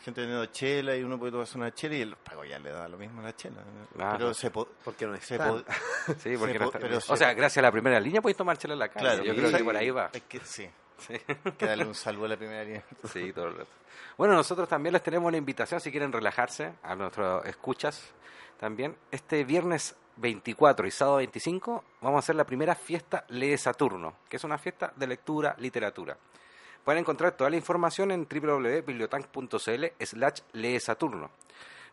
gente 0.05 0.21
teniendo 0.21 0.45
chela 0.47 0.95
y 0.95 1.03
uno 1.03 1.19
puede 1.19 1.33
tomarse 1.33 1.57
una 1.57 1.73
chela 1.73 1.95
y 1.95 2.01
el 2.01 2.15
pago 2.15 2.45
ya 2.45 2.57
le 2.59 2.71
da 2.71 2.87
lo 2.87 2.97
mismo 2.97 3.19
a 3.19 3.25
la 3.25 3.35
chela. 3.35 3.57
Ah, 3.99 4.15
pero 4.17 4.33
se 4.33 4.49
po- 4.51 4.69
Porque 4.85 5.05
no 5.05 5.17
se 5.17 5.37
Sí, 6.17 6.37
porque 6.37 6.53
se 6.53 6.59
no 6.59 6.65
está- 6.65 6.79
pero 6.79 6.97
O 6.97 7.01
se- 7.01 7.17
sea, 7.17 7.33
gracias 7.33 7.57
a 7.57 7.61
la 7.63 7.71
primera 7.73 7.99
línea 7.99 8.21
podéis 8.21 8.37
tomárchela 8.37 8.73
en 8.73 8.79
la 8.79 8.87
calle. 8.87 9.05
Claro, 9.07 9.23
Yo 9.25 9.35
creo 9.35 9.51
que 9.57 9.63
por 9.65 9.75
ahí 9.75 9.89
va. 9.89 10.09
Es 10.13 10.21
que 10.23 10.39
sí, 10.39 10.69
Sí. 10.97 11.13
hay 11.43 11.51
que 11.51 11.65
darle 11.65 11.85
un 11.85 11.93
saludo 11.93 12.25
a 12.25 12.29
la 12.29 12.37
primera 12.37 12.63
línea. 12.63 12.83
Sí, 13.11 13.33
todo 13.33 13.47
el 13.47 13.53
rato. 13.57 13.69
Bueno, 14.17 14.33
nosotros 14.33 14.69
también 14.69 14.93
les 14.93 15.03
tenemos 15.03 15.27
una 15.27 15.37
invitación 15.37 15.81
si 15.81 15.91
quieren 15.91 16.11
relajarse 16.13 16.71
a 16.83 16.95
nuestros 16.95 17.45
escuchas 17.45 18.01
también. 18.59 18.95
Este 19.11 19.43
viernes 19.43 19.93
24 20.17 20.87
y 20.87 20.91
sábado 20.91 21.17
25 21.17 21.83
vamos 22.01 22.17
a 22.17 22.19
hacer 22.19 22.35
la 22.35 22.45
primera 22.45 22.75
fiesta 22.75 23.25
Lee 23.29 23.57
Saturno, 23.57 24.15
que 24.29 24.37
es 24.37 24.43
una 24.43 24.57
fiesta 24.57 24.91
de 24.95 25.07
lectura, 25.07 25.55
literatura. 25.59 26.17
Pueden 26.83 27.01
encontrar 27.01 27.33
toda 27.33 27.49
la 27.49 27.57
información 27.57 28.11
en 28.11 28.27
www.bibliotank.cl 28.27 29.85
slash 29.99 30.39
Lee 30.53 30.79
Saturno. 30.79 31.29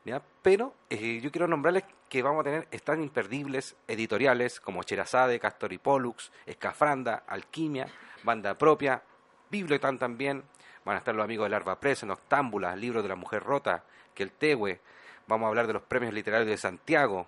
¿ya? 0.04 0.22
Pero 0.42 0.74
eh, 0.88 1.20
yo 1.20 1.30
quiero 1.30 1.48
nombrarles 1.48 1.84
que 2.08 2.22
vamos 2.22 2.40
a 2.40 2.44
tener 2.44 2.68
stands 2.72 3.02
imperdibles 3.02 3.76
editoriales 3.88 4.60
como 4.60 4.82
Cherazade, 4.82 5.40
Castor 5.40 5.72
y 5.72 5.78
Pollux, 5.78 6.30
Escafranda, 6.46 7.24
Alquimia, 7.26 7.88
Banda 8.22 8.54
Propia, 8.54 9.02
Bibliotan 9.50 9.98
también. 9.98 10.44
Van 10.84 10.96
a 10.96 10.98
estar 10.98 11.14
los 11.14 11.24
amigos 11.24 11.46
del 11.46 11.54
Arba 11.54 11.80
Press, 11.80 12.04
Noctámbula, 12.04 12.76
Libro 12.76 13.02
de 13.02 13.08
la 13.08 13.16
Mujer 13.16 13.42
Rota, 13.42 13.84
que 14.14 14.22
el 14.22 14.30
Tehue. 14.30 14.80
Vamos 15.26 15.46
a 15.46 15.48
hablar 15.48 15.66
de 15.66 15.72
los 15.72 15.82
premios 15.82 16.12
literarios 16.12 16.48
de 16.48 16.56
Santiago. 16.56 17.26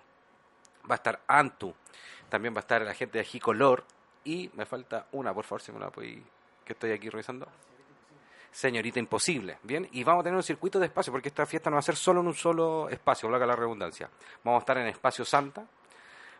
Va 0.89 0.95
a 0.95 0.97
estar 0.97 1.19
Antu. 1.27 1.73
También 2.29 2.53
va 2.53 2.59
a 2.59 2.61
estar 2.61 2.81
la 2.81 2.93
gente 2.93 3.17
de 3.17 3.23
Gicolor. 3.23 3.83
Y 4.23 4.49
me 4.55 4.65
falta 4.65 5.07
una, 5.13 5.33
por 5.33 5.45
favor, 5.45 5.61
si 5.61 5.71
me 5.71 5.79
la 5.79 5.89
podéis- 5.89 6.21
que 6.65 6.73
estoy 6.73 6.91
aquí 6.91 7.09
revisando. 7.09 7.47
Señorita 8.51 8.99
Imposible, 8.99 9.59
¿bien? 9.63 9.87
Y 9.91 10.03
vamos 10.03 10.21
a 10.21 10.23
tener 10.23 10.37
un 10.37 10.43
circuito 10.43 10.79
de 10.79 10.87
espacio, 10.87 11.13
porque 11.13 11.27
esta 11.29 11.45
fiesta 11.45 11.69
no 11.69 11.75
va 11.75 11.79
a 11.79 11.83
ser 11.83 11.95
solo 11.95 12.21
en 12.21 12.27
un 12.27 12.33
solo 12.33 12.89
espacio, 12.89 13.29
valga 13.29 13.45
la 13.45 13.55
redundancia. 13.55 14.09
Vamos 14.43 14.59
a 14.59 14.63
estar 14.63 14.77
en 14.79 14.87
Espacio 14.87 15.23
Santa, 15.25 15.63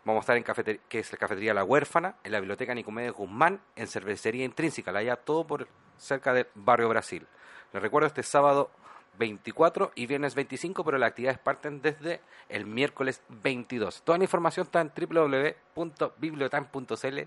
vamos 0.04 0.22
a 0.22 0.24
estar 0.24 0.36
en 0.38 0.44
cafetería, 0.44 0.82
que 0.90 1.00
es 1.00 1.12
la 1.12 1.18
cafetería 1.20 1.54
La 1.54 1.64
Huérfana, 1.64 2.16
en 2.24 2.32
la 2.32 2.40
Biblioteca 2.40 2.74
Nicomedes 2.74 3.14
Guzmán, 3.14 3.62
en 3.76 3.88
Cervecería 3.88 4.46
Intrínseca, 4.46 4.92
la 4.92 5.00
allá 5.00 5.16
todo 5.18 5.46
por 5.46 5.68
cerca 5.98 6.34
del 6.34 6.48
Barrio 6.56 6.90
Brasil. 6.90 7.28
Les 7.72 7.82
recuerdo 7.82 8.08
este 8.08 8.24
sábado 8.24 8.72
24 9.18 9.94
y 9.96 10.06
viernes 10.06 10.36
25, 10.36 10.84
pero 10.84 10.98
las 10.98 11.10
actividades 11.10 11.40
parten 11.40 11.82
desde 11.82 12.20
el 12.50 12.66
miércoles 12.66 13.22
22. 13.30 14.02
Toda 14.04 14.18
la 14.18 14.26
información 14.26 14.66
está 14.66 14.82
en 14.82 14.92
www.bibliotan.cl 14.96 17.20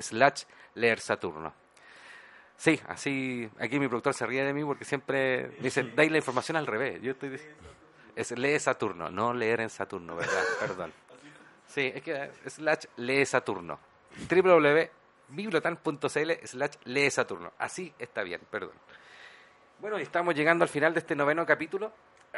slash 0.00 0.42
leer 0.74 1.00
Saturno. 1.00 1.54
Sí, 2.56 2.80
así, 2.86 3.50
aquí 3.58 3.80
mi 3.80 3.88
productor 3.88 4.14
se 4.14 4.26
ríe 4.26 4.44
de 4.44 4.52
mí 4.54 4.64
porque 4.64 4.84
siempre 4.84 5.48
dice, 5.60 5.82
dais 5.96 6.10
la 6.10 6.18
información 6.18 6.56
al 6.56 6.66
revés. 6.66 7.00
Yo 7.02 7.12
estoy 7.12 7.30
dic- 7.30 7.54
es 8.16 8.30
lee 8.38 8.58
Saturno, 8.60 9.10
no 9.10 9.34
leer 9.34 9.60
en 9.60 9.70
Saturno, 9.70 10.14
¿verdad? 10.14 10.42
Perdón. 10.60 10.92
Sí, 11.66 11.90
es 11.92 12.00
que 12.02 12.30
slash 12.46 12.84
lee 12.96 13.26
Saturno. 13.26 13.80
www.bibliotan.cl 14.30 16.32
slash 16.44 16.74
lee 16.84 17.10
Saturno. 17.10 17.52
Así 17.58 17.92
está 17.98 18.22
bien, 18.22 18.40
perdón. 18.50 18.70
Bueno, 19.84 19.98
estamos 19.98 20.34
llegando 20.34 20.62
al 20.62 20.70
final 20.70 20.94
de 20.94 21.00
este 21.00 21.14
noveno 21.14 21.44
capítulo. 21.44 21.92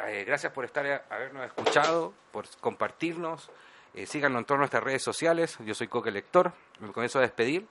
Eh, 0.05 0.25
gracias 0.27 0.51
por 0.51 0.65
estar 0.65 0.85
eh, 0.85 1.01
habernos 1.09 1.45
escuchado, 1.45 2.13
por 2.29 2.45
compartirnos. 2.59 3.49
Eh, 3.93 4.05
síganos 4.05 4.39
en 4.39 4.45
todas 4.45 4.59
nuestras 4.59 4.83
redes 4.83 5.01
sociales. 5.01 5.57
Yo 5.65 5.73
soy 5.73 5.87
Coque 5.87 6.11
Lector. 6.11 6.51
Me 6.81 6.91
comienzo 6.91 7.19
a 7.19 7.21
despedir. 7.21 7.65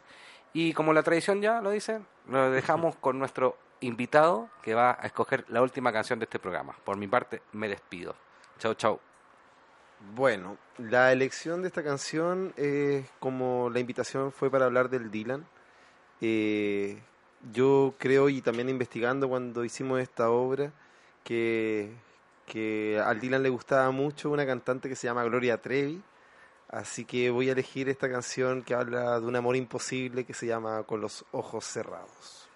Y 0.55 0.72
como 0.72 0.95
la 0.95 1.03
tradición 1.03 1.43
ya 1.43 1.61
lo 1.61 1.68
dice, 1.68 2.01
lo 2.27 2.51
dejamos 2.51 2.97
con 2.97 3.18
nuestro 3.18 3.59
invitado 3.81 4.49
que 4.62 4.72
va 4.72 4.97
a 4.99 5.07
escoger 5.07 5.45
la 5.49 5.61
última 5.61 5.93
canción 5.93 6.18
de 6.20 6.24
este 6.24 6.39
programa. 6.39 6.74
Por 6.83 6.97
mi 6.97 7.07
parte, 7.07 7.43
me 7.53 7.68
despido. 7.68 8.16
Chau, 8.59 8.72
chau. 8.77 8.99
Bueno, 10.14 10.57
la 10.79 11.12
elección 11.12 11.61
de 11.61 11.68
esta 11.68 11.85
canción, 11.85 12.55
eh, 12.57 13.05
como 13.20 13.68
la 13.68 13.79
invitación 13.79 14.33
fue 14.33 14.51
para 14.51 14.64
hablar 14.64 14.89
del 14.89 15.11
Dylan, 15.11 15.47
eh, 16.22 16.99
yo 17.53 17.94
creo 17.99 18.28
y 18.28 18.40
también 18.40 18.68
investigando 18.68 19.28
cuando 19.28 19.64
hicimos 19.64 20.01
esta 20.01 20.30
obra, 20.30 20.72
que, 21.24 21.92
que 22.47 23.01
al 23.05 23.20
Dylan 23.20 23.42
le 23.42 23.49
gustaba 23.49 23.90
mucho 23.90 24.30
una 24.30 24.47
cantante 24.47 24.88
que 24.88 24.97
se 24.97 25.07
llama 25.07 25.24
Gloria 25.24 25.61
Trevi, 25.61 26.03
así 26.68 27.05
que 27.05 27.30
voy 27.30 27.49
a 27.49 27.53
elegir 27.53 27.88
esta 27.88 28.11
canción 28.11 28.62
que 28.62 28.74
habla 28.74 29.20
de 29.20 29.26
un 29.26 29.36
amor 29.36 29.57
imposible 29.57 30.24
que 30.24 30.34
se 30.34 30.47
llama 30.47 30.82
Con 30.84 31.01
los 31.01 31.24
ojos 31.32 31.64
cerrados. 31.64 32.49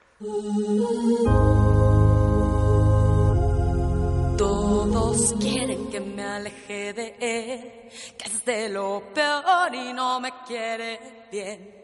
Todos 4.37 5.35
quieren 5.41 5.91
que 5.91 6.01
me 6.01 6.23
aleje 6.23 6.93
de 6.93 7.17
él, 7.21 7.91
que 8.17 8.29
es 8.29 8.45
de 8.45 8.69
lo 8.69 9.03
peor 9.15 9.75
y 9.75 9.93
no 9.93 10.21
me 10.21 10.31
quiere 10.47 11.27
bien. 11.31 11.80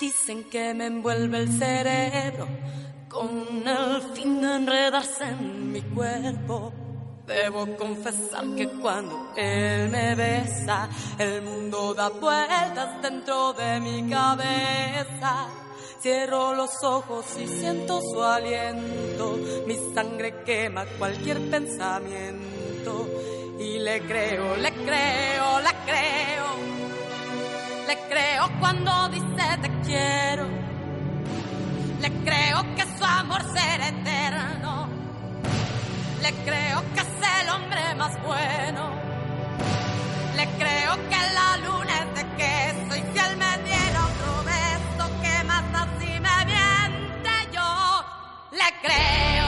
Dicen 0.00 0.44
que 0.44 0.74
me 0.74 0.86
envuelve 0.86 1.38
el 1.38 1.48
cerebro 1.58 2.46
con 3.08 3.66
el 3.66 4.02
fin 4.14 4.40
de 4.40 4.54
enredarse 4.54 5.24
en 5.24 5.72
mi 5.72 5.80
cuerpo. 5.82 6.72
Debo 7.26 7.66
confesar 7.76 8.44
que 8.56 8.68
cuando 8.68 9.32
él 9.36 9.90
me 9.90 10.14
besa, 10.14 10.88
el 11.18 11.42
mundo 11.42 11.94
da 11.94 12.10
vueltas 12.10 13.02
dentro 13.02 13.52
de 13.54 13.80
mi 13.80 14.08
cabeza. 14.08 15.48
Cierro 16.00 16.54
los 16.54 16.70
ojos 16.84 17.26
y 17.36 17.48
siento 17.48 18.00
su 18.00 18.22
aliento, 18.22 19.36
mi 19.66 19.76
sangre 19.94 20.44
quema 20.44 20.86
cualquier 20.96 21.50
pensamiento. 21.50 23.08
Y 23.58 23.80
le 23.80 24.00
creo, 24.06 24.56
le 24.56 24.72
creo, 24.72 25.60
le 25.60 25.70
creo, 25.84 26.77
le 27.88 27.96
creo 28.06 28.50
cuando 28.60 29.08
dice 29.08 29.44
te 29.62 29.70
quiero. 29.86 30.46
Le 32.02 32.10
creo 32.22 32.58
que 32.76 32.84
su 32.98 33.04
amor 33.04 33.42
será 33.54 33.88
eterno. 33.88 34.88
Le 36.20 36.30
creo 36.44 36.78
que 36.92 37.00
es 37.00 37.14
el 37.40 37.48
hombre 37.48 37.94
más 37.96 38.14
bueno. 38.22 38.82
Le 40.36 40.46
creo 40.60 40.92
que 41.10 41.20
la 41.38 41.50
luna 41.64 41.94
es 42.02 42.10
de 42.18 42.24
queso 42.40 42.92
y 43.00 43.02
si 43.10 43.18
él 43.26 43.36
me 43.38 43.52
diera 43.64 43.98
otro 44.10 44.32
beso, 44.52 45.04
que 45.22 45.44
más 45.44 45.72
da 45.72 45.88
si 45.98 46.12
me 46.26 46.38
miente 46.52 47.34
yo? 47.54 48.04
Le 48.52 48.68
creo. 48.82 49.47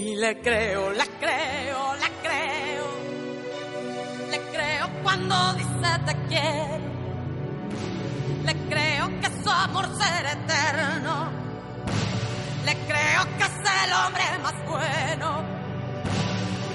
Y 0.00 0.14
le 0.14 0.40
creo, 0.40 0.92
le 0.92 1.04
creo, 1.18 1.96
le 1.96 2.08
creo, 2.22 2.86
le 4.30 4.38
creo 4.52 4.88
cuando 5.02 5.54
dice 5.54 5.90
te 6.06 6.14
quiero. 6.28 6.88
Le 8.44 8.54
creo 8.68 9.20
que 9.20 9.42
su 9.42 9.50
amor 9.50 9.86
será 9.98 10.32
eterno. 10.34 11.32
Le 12.64 12.74
creo 12.86 13.22
que 13.38 13.44
es 13.50 13.58
el 13.84 13.92
hombre 13.92 14.22
más 14.40 14.66
bueno. 14.68 15.42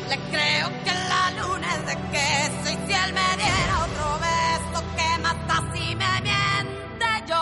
Le 0.09 0.17
creo 0.29 0.67
que 0.83 0.91
la 0.91 1.31
luna 1.39 1.75
es 1.75 1.85
de 1.85 1.95
queso 2.11 2.65
y 2.73 2.87
si 2.87 2.93
él 2.93 3.13
me 3.13 3.29
diera 3.41 3.85
otro 3.87 4.19
beso 4.19 4.83
que 4.97 5.21
mata 5.21 5.63
si 5.73 5.95
me 5.95 6.21
miente 6.23 7.07
yo. 7.29 7.41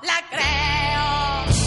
Le 0.00 0.18
creo. 0.30 1.61